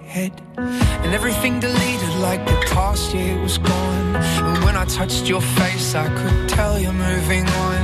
head. 0.11 0.33
And 0.57 1.13
everything 1.13 1.59
deleted 1.59 2.13
like 2.19 2.45
the 2.45 2.59
past 2.75 3.13
year 3.15 3.41
was 3.41 3.57
gone. 3.57 4.15
And 4.47 4.63
when 4.65 4.75
I 4.75 4.85
touched 4.85 5.27
your 5.27 5.41
face, 5.59 5.95
I 5.95 6.07
could 6.19 6.49
tell 6.49 6.77
you're 6.77 7.01
moving 7.11 7.47
on. 7.67 7.83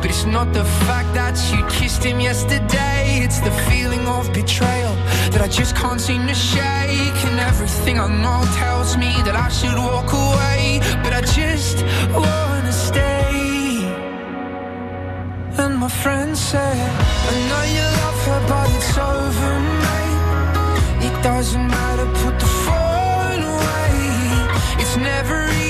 But 0.00 0.10
it's 0.10 0.26
not 0.26 0.52
the 0.52 0.66
fact 0.86 1.10
that 1.14 1.36
you 1.52 1.60
kissed 1.78 2.02
him 2.04 2.18
yesterday, 2.20 3.22
it's 3.24 3.40
the 3.40 3.54
feeling 3.70 4.04
of 4.06 4.30
betrayal 4.34 4.94
that 5.32 5.40
I 5.40 5.48
just 5.48 5.74
can't 5.76 6.00
seem 6.00 6.26
to 6.26 6.34
shake. 6.34 7.18
And 7.28 7.38
everything 7.40 7.98
I 7.98 8.08
know 8.22 8.40
tells 8.56 8.96
me 8.96 9.12
that 9.26 9.36
I 9.46 9.48
should 9.48 9.78
walk 9.78 10.12
away, 10.12 10.80
doesn't 21.24 21.68
matter, 21.68 22.04
put 22.22 22.38
the 22.38 22.44
phone 22.44 23.42
away. 23.42 24.78
It's 24.78 24.94
never 24.98 25.63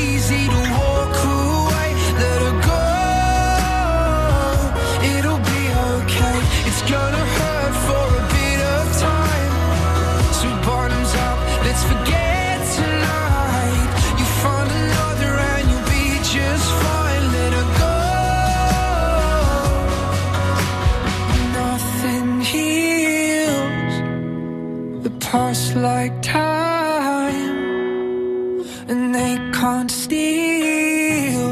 can't 29.64 29.90
steal 29.90 31.48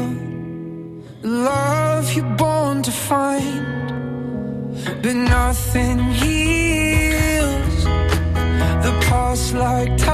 the 1.23 1.33
love 1.49 2.13
you're 2.15 2.35
born 2.43 2.83
to 2.83 2.91
find. 2.91 3.87
But 5.01 5.15
nothing 5.15 5.97
heals 6.21 7.77
the 8.85 8.93
past 9.07 9.55
like 9.55 9.97
time, 9.97 10.12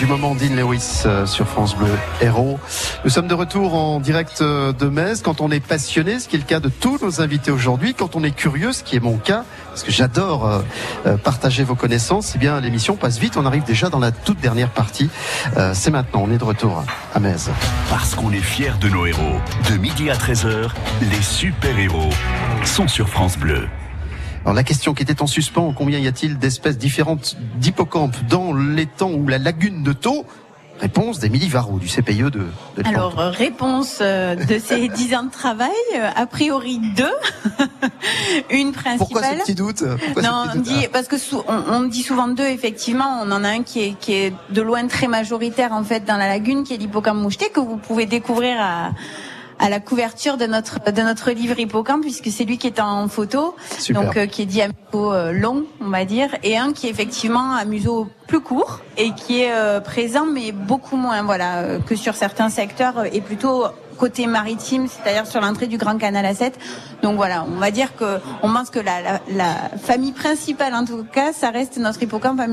du 0.00 0.06
moment 0.06 0.34
Dean 0.34 0.54
Lewis 0.56 1.02
euh, 1.04 1.26
sur 1.26 1.46
France 1.46 1.76
Bleu 1.76 1.90
Héros. 2.22 2.58
Nous 3.04 3.10
sommes 3.10 3.26
de 3.28 3.34
retour 3.34 3.74
en 3.74 4.00
direct 4.00 4.40
euh, 4.40 4.72
de 4.72 4.86
Metz. 4.86 5.20
Quand 5.20 5.42
on 5.42 5.50
est 5.50 5.60
passionné, 5.60 6.18
ce 6.18 6.26
qui 6.26 6.36
est 6.36 6.38
le 6.38 6.46
cas 6.46 6.58
de 6.58 6.70
tous 6.70 6.98
nos 7.02 7.20
invités 7.20 7.50
aujourd'hui, 7.50 7.92
quand 7.92 8.16
on 8.16 8.24
est 8.24 8.30
curieux, 8.30 8.72
ce 8.72 8.82
qui 8.82 8.96
est 8.96 9.00
mon 9.00 9.18
cas, 9.18 9.44
parce 9.68 9.82
que 9.82 9.92
j'adore 9.92 10.62
euh, 11.04 11.18
partager 11.18 11.64
vos 11.64 11.74
connaissances, 11.74 12.32
eh 12.34 12.38
bien 12.38 12.62
l'émission 12.62 12.96
passe 12.96 13.18
vite. 13.18 13.36
On 13.36 13.44
arrive 13.44 13.64
déjà 13.64 13.90
dans 13.90 13.98
la 13.98 14.10
toute 14.10 14.40
dernière 14.40 14.70
partie. 14.70 15.10
C'est 15.74 15.90
maintenant, 15.90 16.24
on 16.26 16.32
est 16.32 16.38
de 16.38 16.44
retour 16.44 16.82
à 17.14 17.20
Metz. 17.20 17.50
Parce 17.90 18.14
qu'on 18.14 18.32
est 18.32 18.38
fiers 18.38 18.72
de 18.80 18.88
nos 18.88 19.04
héros. 19.04 19.36
De 19.70 19.76
midi 19.76 20.08
à 20.08 20.14
13h, 20.14 20.70
les 21.02 21.22
super-héros 21.22 22.08
sont 22.64 22.88
sur 22.88 23.10
France 23.10 23.36
Bleu. 23.36 23.68
Alors 24.44 24.54
la 24.54 24.62
question 24.62 24.94
qui 24.94 25.02
était 25.02 25.20
en 25.22 25.26
suspens, 25.26 25.72
combien 25.76 25.98
y 25.98 26.06
a-t-il 26.06 26.38
d'espèces 26.38 26.78
différentes 26.78 27.36
d'hippocampes 27.56 28.16
dans 28.28 28.54
l'étang 28.54 29.10
ou 29.12 29.28
la 29.28 29.38
lagune 29.38 29.82
de 29.82 29.92
Thau 29.92 30.24
Réponse 30.80 31.18
d'Émilie 31.18 31.48
Varro 31.50 31.78
du 31.78 31.86
CPIE 31.88 32.22
de, 32.22 32.30
de. 32.30 32.86
Alors, 32.86 33.20
euh, 33.20 33.28
réponse 33.28 33.98
euh, 34.00 34.34
de 34.34 34.58
ces 34.58 34.88
10 34.94 35.14
ans 35.14 35.22
de 35.24 35.30
travail, 35.30 35.68
euh, 35.94 36.08
a 36.16 36.24
priori 36.24 36.80
deux. 36.96 37.04
Une 38.50 38.72
principale. 38.72 38.96
Pourquoi 38.98 39.22
ce 39.24 39.42
petit 39.42 39.54
doute? 39.54 39.84
Pourquoi 40.06 40.22
non, 40.22 40.44
petit 40.46 40.56
doute? 40.56 40.62
dit, 40.62 40.88
parce 40.90 41.06
que 41.06 41.18
sou- 41.18 41.42
on, 41.46 41.74
on 41.74 41.82
dit 41.82 42.02
souvent 42.02 42.28
deux, 42.28 42.46
effectivement. 42.46 43.20
On 43.22 43.30
en 43.30 43.44
a 43.44 43.48
un 43.50 43.62
qui 43.62 43.80
est, 43.82 43.98
qui 44.00 44.14
est 44.14 44.32
de 44.48 44.62
loin 44.62 44.86
très 44.86 45.06
majoritaire, 45.06 45.72
en 45.72 45.84
fait, 45.84 46.06
dans 46.06 46.16
la 46.16 46.28
lagune, 46.28 46.64
qui 46.64 46.72
est 46.72 46.78
l'hippocampe 46.78 47.18
moucheté, 47.18 47.50
que 47.50 47.60
vous 47.60 47.76
pouvez 47.76 48.06
découvrir 48.06 48.56
à, 48.58 48.92
à 49.60 49.68
la 49.68 49.78
couverture 49.78 50.38
de 50.38 50.46
notre, 50.46 50.90
de 50.90 51.02
notre 51.02 51.30
livre 51.30 51.58
Hippocampe, 51.58 52.00
puisque 52.00 52.30
c'est 52.30 52.44
lui 52.44 52.58
qui 52.58 52.66
est 52.66 52.80
en 52.80 53.06
photo. 53.08 53.54
Super. 53.78 54.02
Donc, 54.02 54.16
euh, 54.16 54.26
qui 54.26 54.42
est 54.42 54.46
dit 54.46 54.62
à 54.62 54.68
museau 54.68 55.12
euh, 55.12 55.32
long, 55.32 55.66
on 55.80 55.90
va 55.90 56.04
dire, 56.04 56.30
et 56.42 56.56
un 56.56 56.72
qui 56.72 56.86
est 56.86 56.90
effectivement 56.90 57.52
à 57.52 57.64
museau 57.64 58.08
plus 58.26 58.40
court 58.40 58.80
et 58.96 59.12
qui 59.12 59.42
est 59.42 59.52
euh, 59.52 59.80
présent, 59.80 60.26
mais 60.26 60.52
beaucoup 60.52 60.96
moins, 60.96 61.22
voilà, 61.22 61.58
euh, 61.58 61.78
que 61.78 61.94
sur 61.94 62.14
certains 62.14 62.48
secteurs 62.48 63.04
et 63.12 63.20
plutôt 63.20 63.66
côté 64.00 64.26
maritime, 64.26 64.86
c'est-à-dire 64.88 65.26
sur 65.26 65.40
l'entrée 65.40 65.66
du 65.66 65.76
Grand 65.76 65.98
Canal 65.98 66.24
à 66.24 66.34
7. 66.34 66.58
Donc 67.02 67.16
voilà, 67.16 67.44
on 67.44 67.58
va 67.58 67.70
dire 67.70 67.94
que 67.96 68.18
on 68.42 68.52
pense 68.52 68.70
que 68.70 68.80
la, 68.80 69.00
la, 69.02 69.20
la 69.42 69.54
famille 69.78 70.12
principale, 70.12 70.74
en 70.74 70.84
tout 70.84 71.04
cas, 71.04 71.32
ça 71.32 71.50
reste 71.50 71.78
notre 71.78 72.02
hippocampe 72.02 72.40
à. 72.40 72.46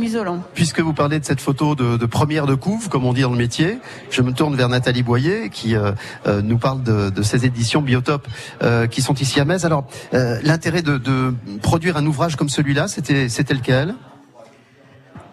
Puisque 0.53 0.79
vous 0.79 0.93
parlez 0.93 1.19
de 1.19 1.25
cette 1.25 1.41
photo 1.41 1.75
de, 1.75 1.97
de 1.97 2.05
première 2.05 2.45
de 2.45 2.55
couve, 2.55 2.89
comme 2.89 3.05
on 3.05 3.13
dit 3.13 3.21
dans 3.21 3.31
le 3.31 3.37
métier, 3.37 3.79
je 4.09 4.21
me 4.21 4.31
tourne 4.31 4.55
vers 4.55 4.69
Nathalie 4.69 5.03
Boyer 5.03 5.49
qui 5.49 5.75
euh, 5.75 5.91
euh, 6.27 6.41
nous 6.41 6.57
parle 6.57 6.83
de, 6.83 7.09
de 7.09 7.21
ces 7.23 7.45
éditions 7.45 7.81
Biotope 7.81 8.27
euh, 8.61 8.87
qui 8.87 9.01
sont 9.01 9.15
ici 9.15 9.39
à 9.39 9.45
Metz. 9.45 9.65
Alors, 9.65 9.85
euh, 10.13 10.39
l'intérêt 10.43 10.81
de, 10.81 10.97
de 10.97 11.33
produire 11.61 11.97
un 11.97 12.05
ouvrage 12.05 12.35
comme 12.35 12.49
celui-là, 12.49 12.87
c'était 12.87 13.53
lequel? 13.53 13.95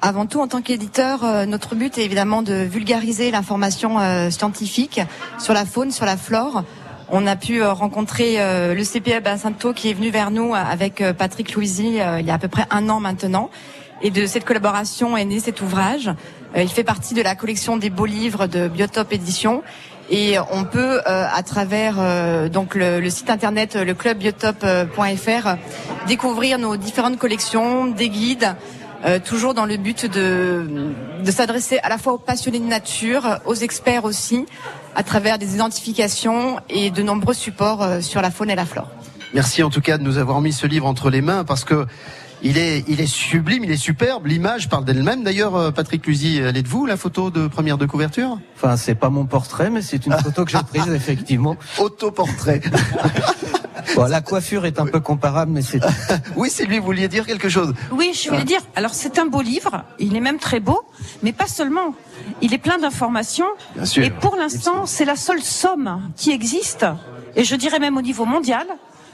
Avant 0.06 0.26
tout, 0.26 0.42
en 0.42 0.48
tant 0.48 0.60
qu'éditeur, 0.60 1.24
euh, 1.24 1.46
notre 1.46 1.74
but 1.74 1.96
est 1.96 2.04
évidemment 2.04 2.42
de 2.42 2.52
vulgariser 2.52 3.30
l'information 3.30 3.98
euh, 3.98 4.28
scientifique 4.28 5.00
sur 5.38 5.54
la 5.54 5.64
faune, 5.64 5.90
sur 5.92 6.04
la 6.04 6.18
flore. 6.18 6.62
On 7.08 7.26
a 7.26 7.36
pu 7.36 7.62
euh, 7.62 7.72
rencontrer 7.72 8.36
le 8.36 8.84
CPE 8.84 9.24
Bassinto 9.24 9.72
qui 9.72 9.88
est 9.88 9.94
venu 9.94 10.10
vers 10.10 10.30
nous 10.30 10.54
avec 10.54 11.02
Patrick 11.16 11.54
Louisy 11.54 11.96
il 12.20 12.26
y 12.26 12.30
a 12.30 12.34
à 12.34 12.38
peu 12.38 12.48
près 12.48 12.66
un 12.70 12.90
an 12.90 13.00
maintenant. 13.00 13.48
Et 14.02 14.10
de 14.10 14.26
cette 14.26 14.44
collaboration 14.44 15.16
est 15.16 15.24
né 15.24 15.40
cet 15.40 15.62
ouvrage. 15.62 16.10
Il 16.54 16.68
fait 16.68 16.84
partie 16.84 17.14
de 17.14 17.22
la 17.22 17.34
collection 17.34 17.78
des 17.78 17.88
beaux 17.88 18.04
livres 18.04 18.46
de 18.46 18.68
Biotope 18.68 19.10
Édition. 19.10 19.62
Et 20.10 20.36
on 20.50 20.64
peut, 20.64 21.00
euh, 21.06 21.26
à 21.32 21.42
travers 21.42 21.96
euh, 21.98 22.48
donc 22.48 22.74
le, 22.74 23.00
le 23.00 23.10
site 23.10 23.30
internet 23.30 23.74
le 23.74 23.94
clubbiotope.fr, 23.94 25.56
découvrir 26.06 26.58
nos 26.58 26.76
différentes 26.76 27.18
collections, 27.18 27.86
des 27.86 28.10
guides, 28.10 28.54
euh, 29.04 29.18
toujours 29.18 29.54
dans 29.54 29.66
le 29.66 29.76
but 29.76 30.06
de, 30.06 30.66
de 31.24 31.30
s'adresser 31.30 31.78
à 31.78 31.88
la 31.88 31.98
fois 31.98 32.14
aux 32.14 32.18
passionnés 32.18 32.60
de 32.60 32.64
nature, 32.64 33.40
aux 33.44 33.54
experts 33.54 34.04
aussi, 34.04 34.46
à 34.94 35.02
travers 35.02 35.38
des 35.38 35.54
identifications 35.54 36.58
et 36.68 36.90
de 36.90 37.02
nombreux 37.02 37.34
supports 37.34 37.82
euh, 37.82 38.00
sur 38.00 38.22
la 38.22 38.30
faune 38.30 38.50
et 38.50 38.54
la 38.54 38.64
flore. 38.64 38.90
Merci 39.34 39.62
en 39.62 39.70
tout 39.70 39.80
cas 39.80 39.98
de 39.98 40.02
nous 40.02 40.18
avoir 40.18 40.40
mis 40.40 40.52
ce 40.52 40.66
livre 40.66 40.86
entre 40.86 41.10
les 41.10 41.20
mains 41.20 41.44
parce 41.44 41.64
que 41.64 41.86
il 42.42 42.58
est, 42.58 42.84
il 42.88 43.00
est 43.00 43.06
sublime, 43.06 43.64
il 43.64 43.70
est 43.70 43.76
superbe. 43.76 44.26
L'image 44.26 44.68
parle 44.68 44.84
d'elle-même. 44.84 45.24
D'ailleurs, 45.24 45.56
euh, 45.56 45.70
Patrick 45.70 46.06
Luzy, 46.06 46.36
elle 46.36 46.58
est 46.58 46.62
de 46.62 46.68
vous, 46.68 46.84
la 46.84 46.98
photo 46.98 47.30
de 47.30 47.46
première 47.46 47.78
de 47.78 47.86
couverture? 47.86 48.38
Enfin, 48.54 48.76
c'est 48.76 48.94
pas 48.94 49.08
mon 49.08 49.24
portrait, 49.24 49.70
mais 49.70 49.80
c'est 49.80 50.04
une 50.04 50.12
photo 50.12 50.44
que 50.44 50.50
j'ai 50.50 50.58
prise, 50.58 50.88
effectivement. 50.94 51.56
Autoportrait. 51.78 52.60
Bon, 53.96 54.04
la 54.06 54.20
coiffure 54.20 54.66
est 54.66 54.78
un 54.80 54.86
peu 54.86 55.00
comparable, 55.00 55.52
mais 55.52 55.62
c'est. 55.62 55.80
oui, 56.36 56.50
c'est 56.50 56.64
lui. 56.64 56.78
Vous 56.78 56.86
vouliez 56.86 57.08
dire 57.08 57.26
quelque 57.26 57.48
chose 57.48 57.74
Oui, 57.92 58.12
je 58.14 58.28
voulais 58.30 58.44
dire, 58.44 58.60
alors 58.76 58.94
c'est 58.94 59.18
un 59.18 59.26
beau 59.26 59.42
livre, 59.42 59.84
il 59.98 60.16
est 60.16 60.20
même 60.20 60.38
très 60.38 60.60
beau, 60.60 60.82
mais 61.22 61.32
pas 61.32 61.46
seulement. 61.46 61.94
Il 62.40 62.54
est 62.54 62.58
plein 62.58 62.78
d'informations. 62.78 63.46
Bien 63.74 63.84
sûr. 63.84 64.04
Et 64.04 64.10
pour 64.10 64.36
l'instant, 64.36 64.86
c'est 64.86 65.04
la 65.04 65.16
seule 65.16 65.42
somme 65.42 66.10
qui 66.16 66.30
existe, 66.30 66.86
et 67.36 67.44
je 67.44 67.56
dirais 67.56 67.78
même 67.78 67.96
au 67.96 68.02
niveau 68.02 68.24
mondial, 68.24 68.66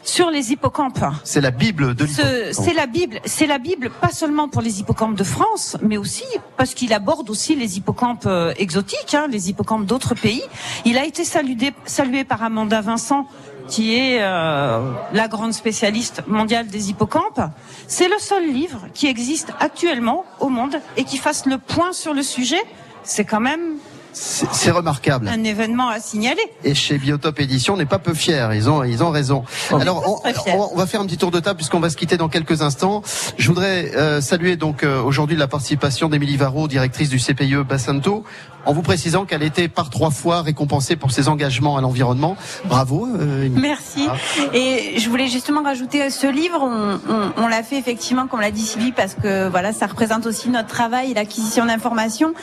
sur 0.03 0.31
les 0.31 0.51
hippocampes. 0.53 1.05
C'est 1.25 1.43
la 1.43 1.51
Bible 1.51 1.95
de 1.95 2.07
Ce- 2.07 2.23
l'hippocampe. 2.23 2.64
C'est 2.64 2.73
la 2.73 2.87
Bible, 2.87 3.21
c'est 3.27 3.47
la 3.47 3.59
Bible 3.59 3.91
pas 4.01 4.09
seulement 4.09 4.49
pour 4.49 4.62
les 4.62 4.81
hippocampes 4.81 5.14
de 5.14 5.25
France, 5.25 5.77
mais 5.83 5.99
aussi 5.99 6.25
parce 6.57 6.73
qu'il 6.73 6.95
aborde 6.95 7.29
aussi 7.29 7.55
les 7.55 7.77
hippocampes 7.77 8.25
euh, 8.27 8.55
exotiques, 8.57 9.12
hein, 9.14 9.27
les 9.31 9.51
hippocampes 9.51 9.85
d'autres 9.85 10.14
pays. 10.14 10.43
Il 10.87 10.97
a 10.97 11.05
été 11.05 11.23
salué, 11.25 11.73
salué 11.85 12.25
par 12.25 12.43
Amanda 12.43 12.81
Vincent, 12.81 13.27
qui 13.71 13.95
est 13.95 14.18
euh, 14.21 14.93
la 15.12 15.29
grande 15.29 15.55
spécialiste 15.55 16.25
mondiale 16.27 16.66
des 16.66 16.91
hippocampes. 16.91 17.41
C'est 17.87 18.09
le 18.09 18.18
seul 18.18 18.53
livre 18.53 18.87
qui 18.93 19.07
existe 19.07 19.53
actuellement 19.61 20.25
au 20.41 20.49
monde 20.49 20.77
et 20.97 21.05
qui 21.05 21.16
fasse 21.16 21.47
le 21.47 21.57
point 21.57 21.93
sur 21.93 22.12
le 22.12 22.23
sujet. 22.23 22.61
C'est 23.05 23.25
quand 23.25 23.41
même 23.41 23.77
C'est 24.12 24.46
c'est 24.52 24.70
remarquable. 24.70 25.28
un 25.28 25.44
événement 25.44 25.88
à 25.88 26.00
signaler. 26.00 26.42
Et 26.64 26.74
chez 26.74 26.98
Biotope 26.98 27.38
Édition, 27.40 27.74
on 27.74 27.76
n'est 27.76 27.86
pas 27.86 27.98
peu 27.98 28.12
fiers. 28.14 28.48
Ils 28.54 28.68
ont, 28.68 28.82
ils 28.84 29.02
ont 29.04 29.11
raison. 29.11 29.44
Alors, 29.72 30.02
on, 30.24 30.28
on 30.28 30.32
va- 30.58 30.68
on 30.72 30.76
va 30.76 30.86
faire 30.86 31.00
un 31.00 31.06
petit 31.06 31.16
tour 31.18 31.30
de 31.30 31.40
table 31.40 31.56
puisqu'on 31.56 31.80
va 31.80 31.90
se 31.90 31.96
quitter 31.96 32.16
dans 32.16 32.28
quelques 32.28 32.62
instants. 32.62 33.02
Je 33.38 33.46
voudrais 33.48 33.92
euh, 33.96 34.20
saluer 34.20 34.56
donc 34.56 34.82
euh, 34.82 35.00
aujourd'hui 35.02 35.36
la 35.36 35.46
participation 35.48 36.08
d'Émilie 36.08 36.36
Varro, 36.36 36.66
directrice 36.68 37.08
du 37.08 37.18
CPIE 37.18 37.62
Bassanto, 37.68 38.24
en 38.66 38.72
vous 38.74 38.82
précisant 38.82 39.24
qu'elle 39.24 39.42
était 39.42 39.68
par 39.68 39.88
trois 39.88 40.11
fois 40.11 40.42
récompensée 40.42 40.96
pour 40.96 41.12
ses 41.12 41.28
engagements 41.28 41.76
à 41.78 41.80
l'environnement. 41.80 42.36
Bravo. 42.66 43.06
euh. 43.18 43.48
Merci. 43.50 44.06
Et 44.52 44.98
je 44.98 45.08
voulais 45.08 45.28
justement 45.28 45.62
rajouter 45.62 46.11
ce 46.11 46.26
livre. 46.26 46.58
On, 46.62 47.00
on- 47.11 47.32
on 47.44 47.48
l'a 47.48 47.62
fait 47.62 47.78
effectivement, 47.78 48.26
comme 48.26 48.40
l'a 48.40 48.50
dit 48.50 48.61
Sylvie, 48.66 48.92
parce 48.92 49.14
que 49.14 49.48
voilà, 49.48 49.72
ça 49.72 49.86
représente 49.86 50.26
aussi 50.26 50.48
notre 50.50 50.68
travail, 50.68 51.14
l'acquisition 51.14 51.64
d'informations. 51.64 52.34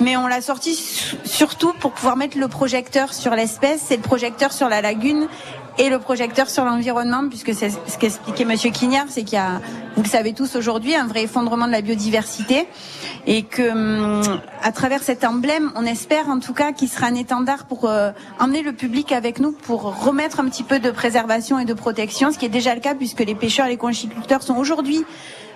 Mais 0.00 0.16
on 0.16 0.26
l'a 0.28 0.40
sorti 0.42 0.78
surtout 1.24 1.72
pour 1.74 1.92
pouvoir 1.92 2.16
mettre 2.16 2.38
le 2.38 2.48
projecteur 2.48 3.12
sur 3.12 3.34
l'espèce, 3.34 3.82
c'est 3.86 3.96
le 3.96 4.02
projecteur 4.02 4.52
sur 4.52 4.68
la 4.68 4.80
lagune 4.80 5.28
et 5.78 5.88
le 5.88 5.98
projecteur 5.98 6.48
sur 6.48 6.64
l'environnement, 6.64 7.28
puisque 7.28 7.52
c'est 7.52 7.70
ce 7.70 7.98
qu'expliquait 7.98 8.44
Monsieur 8.44 8.70
Quignard, 8.70 9.06
c'est 9.08 9.24
qu'il 9.24 9.38
y 9.38 9.40
a, 9.40 9.60
vous 9.96 10.02
le 10.02 10.08
savez 10.08 10.32
tous 10.32 10.54
aujourd'hui, 10.54 10.94
un 10.94 11.06
vrai 11.06 11.24
effondrement 11.24 11.66
de 11.66 11.72
la 11.72 11.80
biodiversité, 11.80 12.68
et 13.26 13.42
que 13.42 13.70
hum, 13.70 14.40
à 14.62 14.72
travers 14.72 15.02
cet 15.02 15.24
emblème, 15.24 15.72
on 15.74 15.84
espère 15.84 16.28
en 16.28 16.38
tout 16.38 16.54
cas 16.54 16.72
qu'il 16.72 16.88
sera 16.88 17.06
un 17.06 17.14
étendard 17.14 17.66
pour 17.66 17.86
euh, 17.86 18.12
emmener 18.38 18.62
le 18.62 18.72
public 18.72 19.10
avec 19.10 19.40
nous 19.40 19.52
pour 19.52 20.04
remettre 20.04 20.40
un 20.40 20.48
petit 20.48 20.62
peu 20.62 20.78
de 20.78 20.90
préservation 20.90 21.58
et 21.58 21.64
de 21.64 21.74
protection, 21.74 22.30
ce 22.30 22.38
qui 22.38 22.46
est 22.46 22.50
déjà 22.50 22.74
le 22.74 22.80
cas 22.80 22.94
puisque 22.94 23.20
les 23.20 23.34
pêcheurs 23.34 23.66
et 23.66 23.70
les 23.70 23.76
conchiculteurs 23.76 24.42
sont 24.42 24.56
aujourd'hui 24.56 25.04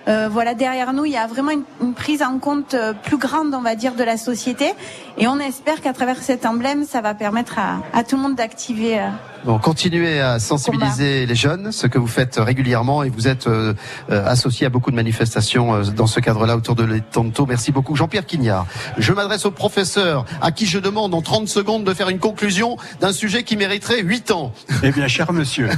euh, 0.06 0.28
voilà 0.30 0.54
derrière 0.54 0.92
nous, 0.92 1.04
il 1.04 1.12
y 1.12 1.16
a 1.16 1.26
vraiment 1.26 1.50
une, 1.50 1.64
une 1.82 1.94
prise 1.94 2.22
en 2.22 2.38
compte 2.38 2.74
euh, 2.74 2.92
plus 2.92 3.16
grande, 3.16 3.54
on 3.54 3.60
va 3.60 3.74
dire, 3.74 3.94
de 3.94 4.04
la 4.04 4.16
société, 4.16 4.72
et 5.16 5.26
on 5.26 5.38
espère 5.38 5.80
qu'à 5.80 5.92
travers 5.92 6.22
cet 6.22 6.46
emblème, 6.46 6.84
ça 6.84 7.00
va 7.00 7.14
permettre 7.14 7.58
à, 7.58 7.80
à 7.92 8.04
tout 8.04 8.16
le 8.16 8.22
monde 8.22 8.36
d'activer. 8.36 9.00
Bon, 9.44 9.58
continuez 9.58 10.20
à 10.20 10.38
sensibiliser 10.40 11.24
les 11.24 11.34
jeunes, 11.34 11.70
ce 11.72 11.86
que 11.86 11.96
vous 11.98 12.08
faites 12.08 12.36
régulièrement 12.36 13.02
et 13.04 13.08
vous 13.08 13.28
êtes 13.28 13.46
euh, 13.46 13.72
euh, 14.10 14.26
associé 14.26 14.66
à 14.66 14.68
beaucoup 14.68 14.90
de 14.90 14.96
manifestations 14.96 15.74
euh, 15.76 15.82
dans 15.84 16.06
ce 16.08 16.20
cadre-là 16.20 16.56
autour 16.56 16.74
de 16.74 16.82
l'Etanto. 16.84 17.46
Merci 17.46 17.70
beaucoup. 17.72 17.94
Jean-Pierre 17.96 18.26
Quignard, 18.26 18.66
je 18.98 19.12
m'adresse 19.12 19.46
au 19.46 19.50
professeur 19.50 20.24
à 20.42 20.50
qui 20.50 20.66
je 20.66 20.78
demande 20.78 21.14
en 21.14 21.22
30 21.22 21.48
secondes 21.48 21.84
de 21.84 21.94
faire 21.94 22.08
une 22.10 22.18
conclusion 22.18 22.76
d'un 23.00 23.12
sujet 23.12 23.44
qui 23.44 23.56
mériterait 23.56 24.02
8 24.02 24.32
ans. 24.32 24.52
Eh 24.82 24.90
bien, 24.90 25.06
cher 25.08 25.32
monsieur, 25.32 25.70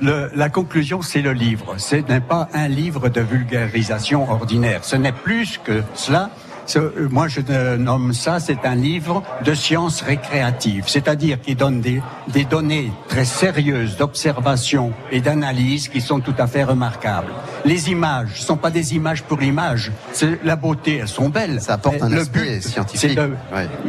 le- 0.00 0.30
la 0.34 0.48
conclusion, 0.48 1.02
c'est 1.02 1.22
le 1.22 1.32
livre. 1.32 1.74
Ce 1.78 1.96
n'est 1.96 2.20
pas 2.20 2.48
un 2.54 2.68
livre 2.68 3.08
de 3.08 3.20
vulgarisation 3.20 4.30
ordinaire. 4.30 4.84
Ce 4.84 4.96
n'est 4.96 5.12
plus 5.12 5.58
que 5.62 5.82
cela. 5.94 6.30
Euh, 6.74 7.08
moi, 7.10 7.28
je 7.28 7.40
euh, 7.48 7.76
nomme 7.76 8.12
ça, 8.12 8.40
c'est 8.40 8.64
un 8.64 8.74
livre 8.74 9.22
de 9.44 9.54
sciences 9.54 10.00
récréatives, 10.02 10.84
c'est-à-dire 10.88 11.40
qui 11.40 11.54
donne 11.54 11.80
des, 11.80 12.02
des 12.28 12.44
données 12.44 12.90
très 13.08 13.24
sérieuses 13.24 13.96
d'observation 13.96 14.92
et 15.12 15.20
d'analyse 15.20 15.88
qui 15.88 16.00
sont 16.00 16.20
tout 16.20 16.34
à 16.38 16.46
fait 16.46 16.64
remarquables. 16.64 17.32
Les 17.64 17.90
images 17.90 18.40
ne 18.40 18.44
sont 18.44 18.56
pas 18.56 18.70
des 18.70 18.94
images 18.94 19.22
pour 19.22 19.38
l'image. 19.38 19.92
C'est 20.12 20.42
la 20.44 20.56
beauté, 20.56 20.96
elles 21.02 21.08
sont 21.08 21.28
belles. 21.28 21.60
Ça 21.60 21.74
apporte 21.74 22.02
un 22.02 22.08
le 22.08 22.20
aspect 22.20 22.56
but, 22.56 22.62
scientifique. 22.62 23.10
c'est 23.10 23.14
de, 23.16 23.32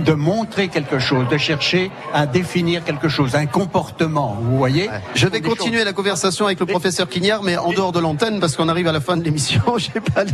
de 0.04 0.14
montrer 0.14 0.68
quelque 0.68 1.00
chose, 1.00 1.28
de 1.30 1.38
chercher 1.38 1.90
à 2.14 2.26
définir 2.28 2.84
quelque 2.84 3.10
chose, 3.10 3.36
un 3.36 3.46
comportement. 3.48 4.38
Vous 4.42 4.58
voyez 4.58 4.90
Je 5.16 5.28
vais 5.28 5.42
continuer 5.42 5.84
la 5.84 5.94
conversation 5.94 6.46
avec 6.46 6.60
le 6.60 6.66
professeur 6.66 7.10
Quignard, 7.10 7.44
mais 7.44 7.58
en 7.58 7.72
dehors 7.72 7.92
de 7.92 8.00
l'antenne, 8.00 8.40
parce 8.40 8.56
qu'on 8.56 8.70
arrive 8.70 8.88
à 8.88 8.92
la 8.92 9.02
fin 9.02 9.18
de 9.18 9.24
l'émission. 9.24 9.62
J'ai 9.78 10.00
pas. 10.00 10.24
le- 10.24 10.32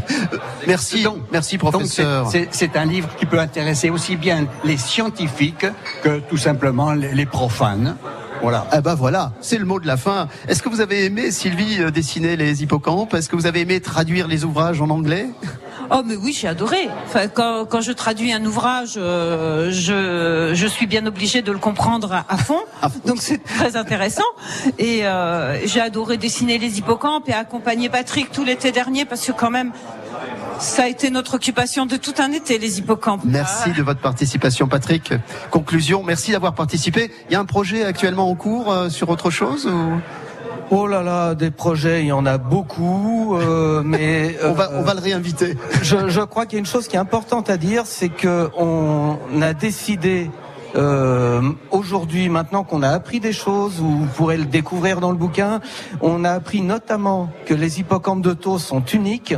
Merci, 0.67 1.05
merci 1.31 1.57
professeur. 1.57 2.27
C'est 2.51 2.75
un 2.75 2.85
livre 2.85 3.09
qui 3.15 3.25
peut 3.25 3.39
intéresser 3.39 3.89
aussi 3.89 4.15
bien 4.15 4.47
les 4.63 4.77
scientifiques 4.77 5.67
que 6.03 6.19
tout 6.19 6.37
simplement 6.37 6.93
les, 6.93 7.13
les 7.13 7.25
profanes. 7.25 7.95
Voilà. 8.41 8.67
Ah 8.71 8.81
bah 8.81 8.95
voilà, 8.95 9.31
c'est 9.39 9.57
le 9.57 9.65
mot 9.65 9.79
de 9.79 9.87
la 9.87 9.95
fin. 9.95 10.27
Est-ce 10.49 10.61
que 10.61 10.67
vous 10.67 10.81
avez 10.81 11.05
aimé, 11.05 11.31
Sylvie, 11.31 11.77
euh, 11.79 11.91
dessiner 11.91 12.35
les 12.35 12.61
hippocampes? 12.61 13.13
Est-ce 13.13 13.29
que 13.29 13.37
vous 13.37 13.45
avez 13.45 13.61
aimé 13.61 13.79
traduire 13.79 14.27
les 14.27 14.43
ouvrages 14.43 14.81
en 14.81 14.89
anglais? 14.89 15.29
Oh 15.91 16.01
mais 16.05 16.17
oui, 16.17 16.33
j'ai 16.33 16.47
adoré. 16.47 16.89
Enfin, 17.05 17.27
quand, 17.27 17.65
quand 17.69 17.81
je 17.81 17.93
traduis 17.93 18.33
un 18.33 18.43
ouvrage, 18.43 18.95
euh, 18.97 19.69
je, 19.71 20.53
je 20.53 20.67
suis 20.67 20.87
bien 20.87 21.05
obligée 21.05 21.41
de 21.41 21.51
le 21.53 21.57
comprendre 21.57 22.11
à, 22.13 22.25
à 22.27 22.37
fond. 22.37 22.59
Donc 23.05 23.21
c'est 23.21 23.41
très 23.43 23.77
intéressant. 23.77 24.23
Et 24.77 25.05
euh, 25.05 25.65
j'ai 25.65 25.79
adoré 25.79 26.17
dessiner 26.17 26.57
les 26.57 26.79
hippocampes 26.79 27.29
et 27.29 27.33
accompagner 27.33 27.87
Patrick 27.89 28.31
tout 28.31 28.43
l'été 28.43 28.71
dernier 28.73 29.05
parce 29.05 29.25
que 29.25 29.31
quand 29.31 29.51
même, 29.51 29.71
ça 30.59 30.83
a 30.83 30.87
été 30.87 31.09
notre 31.09 31.35
occupation 31.35 31.85
de 31.85 31.97
tout 31.97 32.13
un 32.19 32.31
été, 32.31 32.57
les 32.57 32.79
hippocampes. 32.79 33.21
Merci 33.23 33.71
de 33.71 33.83
votre 33.83 33.99
participation, 33.99 34.67
Patrick. 34.67 35.13
Conclusion, 35.49 36.03
merci 36.03 36.31
d'avoir 36.31 36.53
participé. 36.53 37.11
Il 37.29 37.33
y 37.33 37.35
a 37.35 37.39
un 37.39 37.45
projet 37.45 37.83
actuellement 37.83 38.29
en 38.29 38.35
cours 38.35 38.71
euh, 38.71 38.89
sur 38.89 39.09
autre 39.09 39.29
chose 39.29 39.67
ou... 39.67 39.99
Oh 40.71 40.87
là 40.87 41.03
là, 41.03 41.35
des 41.35 41.51
projets, 41.51 42.01
il 42.01 42.07
y 42.07 42.11
en 42.11 42.25
a 42.25 42.37
beaucoup, 42.37 43.35
euh, 43.35 43.83
mais 43.85 44.37
on 44.43 44.53
va 44.53 44.71
on 44.73 44.81
va 44.81 44.93
le 44.95 45.01
réinviter. 45.01 45.55
Je, 45.83 46.09
je 46.09 46.21
crois 46.21 46.45
qu'il 46.45 46.53
y 46.53 46.55
a 46.55 46.59
une 46.59 46.65
chose 46.65 46.87
qui 46.87 46.95
est 46.95 46.99
importante 46.99 47.49
à 47.49 47.57
dire, 47.57 47.85
c'est 47.85 48.09
que 48.09 48.49
on 48.57 49.17
a 49.41 49.53
décidé 49.53 50.31
euh, 50.75 51.41
aujourd'hui, 51.69 52.29
maintenant 52.29 52.63
qu'on 52.63 52.81
a 52.81 52.89
appris 52.89 53.19
des 53.19 53.33
choses, 53.33 53.79
ou 53.79 53.85
vous 53.87 54.05
pourrez 54.07 54.37
le 54.37 54.45
découvrir 54.45 54.99
dans 54.99 55.11
le 55.11 55.17
bouquin, 55.17 55.59
on 56.01 56.23
a 56.23 56.31
appris 56.31 56.61
notamment 56.61 57.29
que 57.45 57.53
les 57.53 57.79
hippocampes 57.79 58.21
de 58.21 58.33
Thau 58.33 58.57
sont 58.57 58.83
uniques 58.83 59.35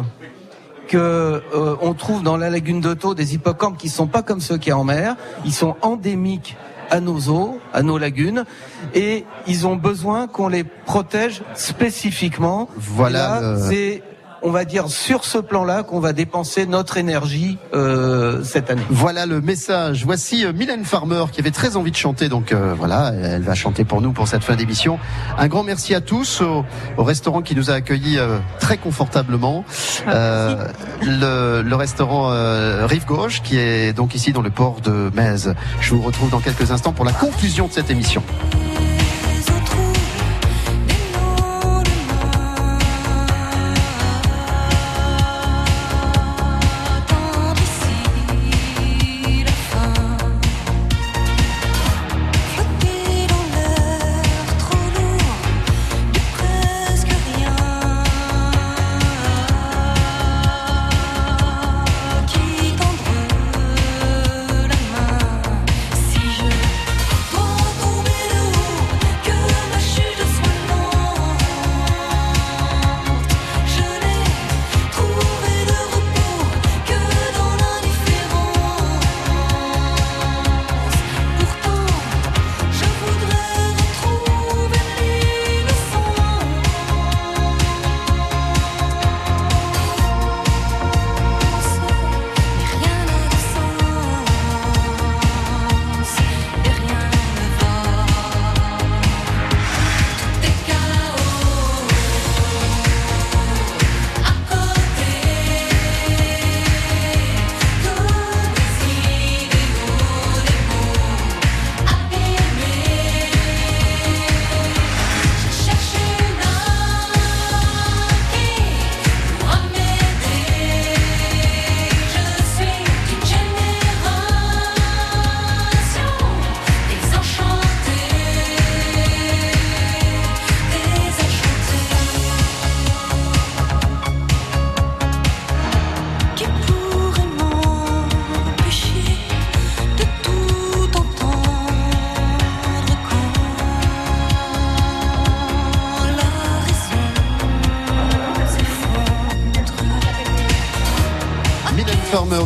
que 0.88 0.98
euh, 0.98 1.76
on 1.82 1.94
trouve 1.94 2.24
dans 2.24 2.38
la 2.38 2.50
lagune 2.50 2.82
Thau 2.96 3.14
des 3.16 3.34
hippocampes 3.36 3.78
qui 3.78 3.90
sont 3.90 4.08
pas 4.08 4.22
comme 4.24 4.40
ceux 4.42 4.58
qu'il 4.58 4.70
y 4.70 4.72
a 4.74 4.78
en 4.78 4.84
mer, 4.84 5.16
ils 5.46 5.54
sont 5.54 5.76
endémiques 5.82 6.56
à 6.92 7.00
nos 7.00 7.20
eaux, 7.30 7.60
à 7.74 7.82
nos 7.82 7.98
lagunes, 7.98 8.44
et 8.94 9.26
ils 9.48 9.66
ont 9.66 9.76
besoin 9.76 10.28
qu'on 10.28 10.48
les 10.48 10.64
protège 10.64 11.42
spécifiquement. 11.56 12.70
Voilà 12.78 13.42
le- 13.42 13.60
c'est 13.70 14.04
on 14.46 14.52
va 14.52 14.64
dire 14.64 14.90
sur 14.90 15.26
ce 15.26 15.40
plan-là 15.40 15.82
qu'on 15.82 16.00
va 16.00 16.14
dépenser 16.14 16.68
notre 16.68 16.98
énergie 16.98 17.58
euh, 17.74 18.44
cette 18.44 18.70
année. 18.70 18.84
Voilà 18.92 19.26
le 19.26 19.42
message. 19.42 20.06
Voici 20.06 20.46
euh, 20.46 20.54
Mylène 20.54 20.86
Farmer 20.86 21.26
qui 21.32 21.42
avait 21.42 21.52
très 21.52 21.76
envie 21.76 21.90
de 21.90 21.96
chanter, 21.96 22.30
donc 22.30 22.52
euh, 22.52 22.76
voilà, 22.78 23.12
elle 23.12 23.42
va 23.42 23.56
chanter 23.56 23.84
pour 23.84 24.02
nous 24.02 24.14
pour 24.14 24.28
cette 24.28 24.44
fin 24.44 24.56
d'émission. 24.56 25.00
Un 25.40 25.48
grand 25.48 25.64
merci 25.64 25.96
à 25.96 26.02
tous 26.02 26.42
au, 26.42 26.64
au 26.98 27.04
restaurant 27.04 27.42
qui 27.42 27.56
nous 27.56 27.72
a 27.72 27.74
accueillis 27.74 28.20
euh, 28.20 28.38
très 28.60 28.78
confortablement. 28.78 29.66
Euh, 30.08 30.68
le, 31.02 31.64
le 31.64 31.76
restaurant 31.76 32.32
euh, 32.32 32.86
Rive 32.86 33.06
Gauche 33.06 33.42
qui 33.42 33.58
est 33.58 33.94
donc 33.94 34.14
ici 34.14 34.32
dans 34.32 34.44
le 34.44 34.52
port 34.52 34.80
de 34.82 35.10
Metz. 35.16 35.50
Je 35.82 35.96
vous 35.96 36.02
retrouve 36.04 36.30
dans 36.30 36.40
quelques 36.40 36.70
instants 36.70 36.94
pour 36.94 37.06
la 37.06 37.14
conclusion 37.14 37.66
de 37.68 37.72
cette 37.72 37.90
émission. 37.90 38.22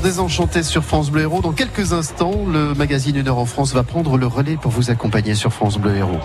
Désenchanté 0.09 0.63
sur 0.63 0.83
France 0.83 1.11
Bleu 1.11 1.21
Héros. 1.21 1.41
Dans 1.43 1.51
quelques 1.51 1.93
instants, 1.93 2.33
le 2.51 2.73
magazine 2.73 3.15
Une 3.15 3.27
heure 3.27 3.37
en 3.37 3.45
France 3.45 3.75
va 3.75 3.83
prendre 3.83 4.17
le 4.17 4.25
relais 4.25 4.57
pour 4.57 4.71
vous 4.71 4.89
accompagner 4.89 5.35
sur 5.35 5.53
France 5.53 5.77
Bleu 5.77 5.97
Héros. 5.97 6.17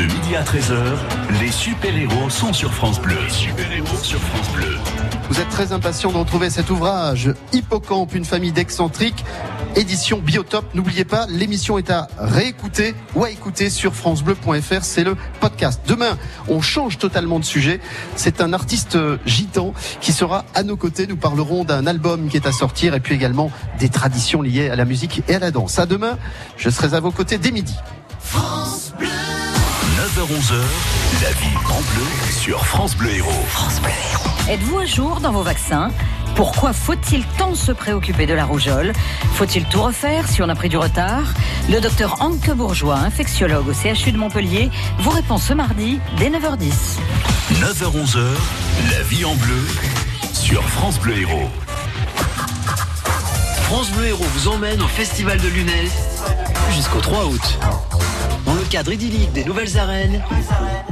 De 0.00 0.06
midi 0.06 0.34
à 0.34 0.42
13h, 0.42 0.96
les 1.42 1.52
super-héros 1.52 2.30
sont 2.30 2.54
sur 2.54 2.72
France 2.72 2.98
Bleu. 3.02 3.18
Les 3.22 3.28
super-héros 3.28 3.98
sur 4.02 4.18
France 4.18 4.48
Bleu. 4.54 4.78
Vous 5.28 5.40
êtes 5.40 5.50
très 5.50 5.72
impatient 5.72 6.10
de 6.10 6.16
retrouver 6.16 6.48
cet 6.48 6.70
ouvrage 6.70 7.34
Hippocampe, 7.52 8.14
une 8.14 8.24
famille 8.24 8.52
d'excentriques, 8.52 9.26
édition 9.76 10.18
Biotop. 10.18 10.64
N'oubliez 10.74 11.04
pas, 11.04 11.26
l'émission 11.28 11.76
est 11.76 11.90
à 11.90 12.08
réécouter 12.16 12.94
ou 13.14 13.24
à 13.24 13.30
écouter 13.30 13.68
sur 13.68 13.94
francebleu.fr. 13.94 14.84
C'est 14.84 15.04
le 15.04 15.18
podcast. 15.38 15.82
Demain, 15.86 16.16
on 16.48 16.62
change 16.62 16.96
totalement 16.96 17.38
de 17.38 17.44
sujet. 17.44 17.78
C'est 18.16 18.40
un 18.40 18.54
artiste 18.54 18.96
euh, 18.96 19.18
gitan 19.26 19.74
qui 20.00 20.14
sera 20.14 20.46
à 20.54 20.62
nos 20.62 20.78
côtés. 20.78 21.08
Nous 21.08 21.18
parlerons 21.18 21.64
d'un 21.64 21.86
album 21.86 22.28
qui 22.28 22.38
est 22.38 22.46
à 22.46 22.52
sortir 22.52 22.94
et 22.94 23.00
puis 23.00 23.14
également 23.14 23.50
des 23.78 23.90
traditions 23.90 24.40
liées 24.40 24.70
à 24.70 24.76
la 24.76 24.86
musique 24.86 25.22
et 25.28 25.34
à 25.34 25.38
la 25.40 25.50
danse. 25.50 25.78
À 25.78 25.84
demain, 25.84 26.16
je 26.56 26.70
serai 26.70 26.96
à 26.96 27.00
vos 27.00 27.10
côtés 27.10 27.36
dès 27.36 27.50
midi. 27.50 27.76
9h-11h, 30.30 30.54
la 31.22 31.30
vie 31.32 31.56
en 31.66 31.80
bleu 31.80 32.06
sur 32.30 32.64
France 32.64 32.94
Bleu 32.94 33.10
Héros. 33.14 33.44
Êtes-vous 34.48 34.78
à 34.78 34.86
jour 34.86 35.20
dans 35.20 35.32
vos 35.32 35.42
vaccins? 35.42 35.90
Pourquoi 36.36 36.72
faut-il 36.72 37.24
tant 37.36 37.56
se 37.56 37.72
préoccuper 37.72 38.26
de 38.26 38.34
la 38.34 38.44
rougeole? 38.44 38.92
Faut-il 39.34 39.64
tout 39.64 39.82
refaire 39.82 40.28
si 40.28 40.40
on 40.40 40.48
a 40.48 40.54
pris 40.54 40.68
du 40.68 40.76
retard? 40.76 41.24
Le 41.68 41.80
docteur 41.80 42.22
Anke 42.22 42.52
Bourgeois, 42.52 42.98
infectiologue 42.98 43.66
au 43.68 43.72
CHU 43.72 44.12
de 44.12 44.18
Montpellier, 44.18 44.70
vous 45.00 45.10
répond 45.10 45.38
ce 45.38 45.52
mardi 45.52 45.98
dès 46.16 46.30
9h10. 46.30 46.98
9h-11h, 47.54 48.24
la 48.92 49.02
vie 49.02 49.24
en 49.24 49.34
bleu 49.34 49.66
sur 50.32 50.62
France 50.68 51.00
Bleu 51.00 51.18
Héros. 51.18 51.50
France 53.64 53.90
Bleu 53.90 54.06
Héros 54.06 54.26
vous 54.34 54.48
emmène 54.48 54.80
au 54.80 54.88
Festival 54.88 55.40
de 55.40 55.48
Lunel 55.48 55.88
jusqu'au 56.72 57.00
3 57.00 57.24
août. 57.24 57.58
Cadre 58.70 58.92
idyllique 58.92 59.32
des 59.32 59.44
nouvelles 59.44 59.76
arènes, 59.78 60.22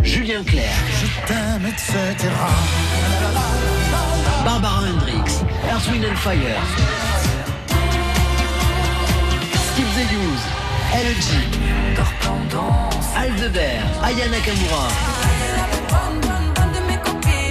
Julien 0.02 0.42
Clerc, 0.42 0.74
Barbara 4.44 4.80
Hendricks, 4.80 5.44
Earth, 5.70 5.88
Wind 5.92 6.04
and 6.04 6.16
Fire, 6.16 6.60
Skip 9.54 9.86
the 9.94 10.10
Use, 10.12 10.44
LG, 10.92 11.30
Aldeber, 13.16 13.78
Aya 14.02 14.28
Nakamura. 14.28 14.88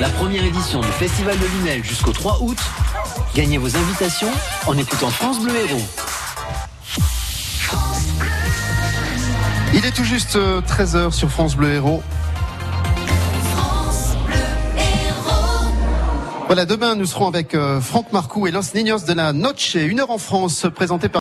La 0.01 0.09
première 0.09 0.43
édition 0.43 0.81
du 0.81 0.89
Festival 0.89 1.39
de 1.39 1.45
Lunel 1.45 1.85
jusqu'au 1.85 2.11
3 2.11 2.39
août. 2.41 2.59
Gagnez 3.33 3.57
vos 3.57 3.77
invitations 3.77 4.31
en 4.65 4.77
écoutant 4.77 5.09
France 5.09 5.39
Bleu 5.39 5.55
Héros. 5.55 6.16
Il 9.73 9.85
est 9.85 9.91
tout 9.91 10.03
juste 10.03 10.37
13h 10.37 11.11
sur 11.11 11.29
France 11.29 11.55
Bleu 11.55 11.73
Héros. 11.73 12.01
Voilà, 16.47 16.65
demain 16.65 16.95
nous 16.95 17.05
serons 17.05 17.27
avec 17.27 17.53
euh, 17.53 17.81
Franck 17.81 18.13
Marcoux 18.13 18.47
et 18.47 18.51
Los 18.51 18.73
Niños 18.73 18.99
de 18.99 19.11
la 19.11 19.33
Noche, 19.33 19.75
une 19.75 19.99
heure 19.99 20.11
en 20.11 20.17
France, 20.17 20.65
présenté 20.73 21.09
par 21.09 21.15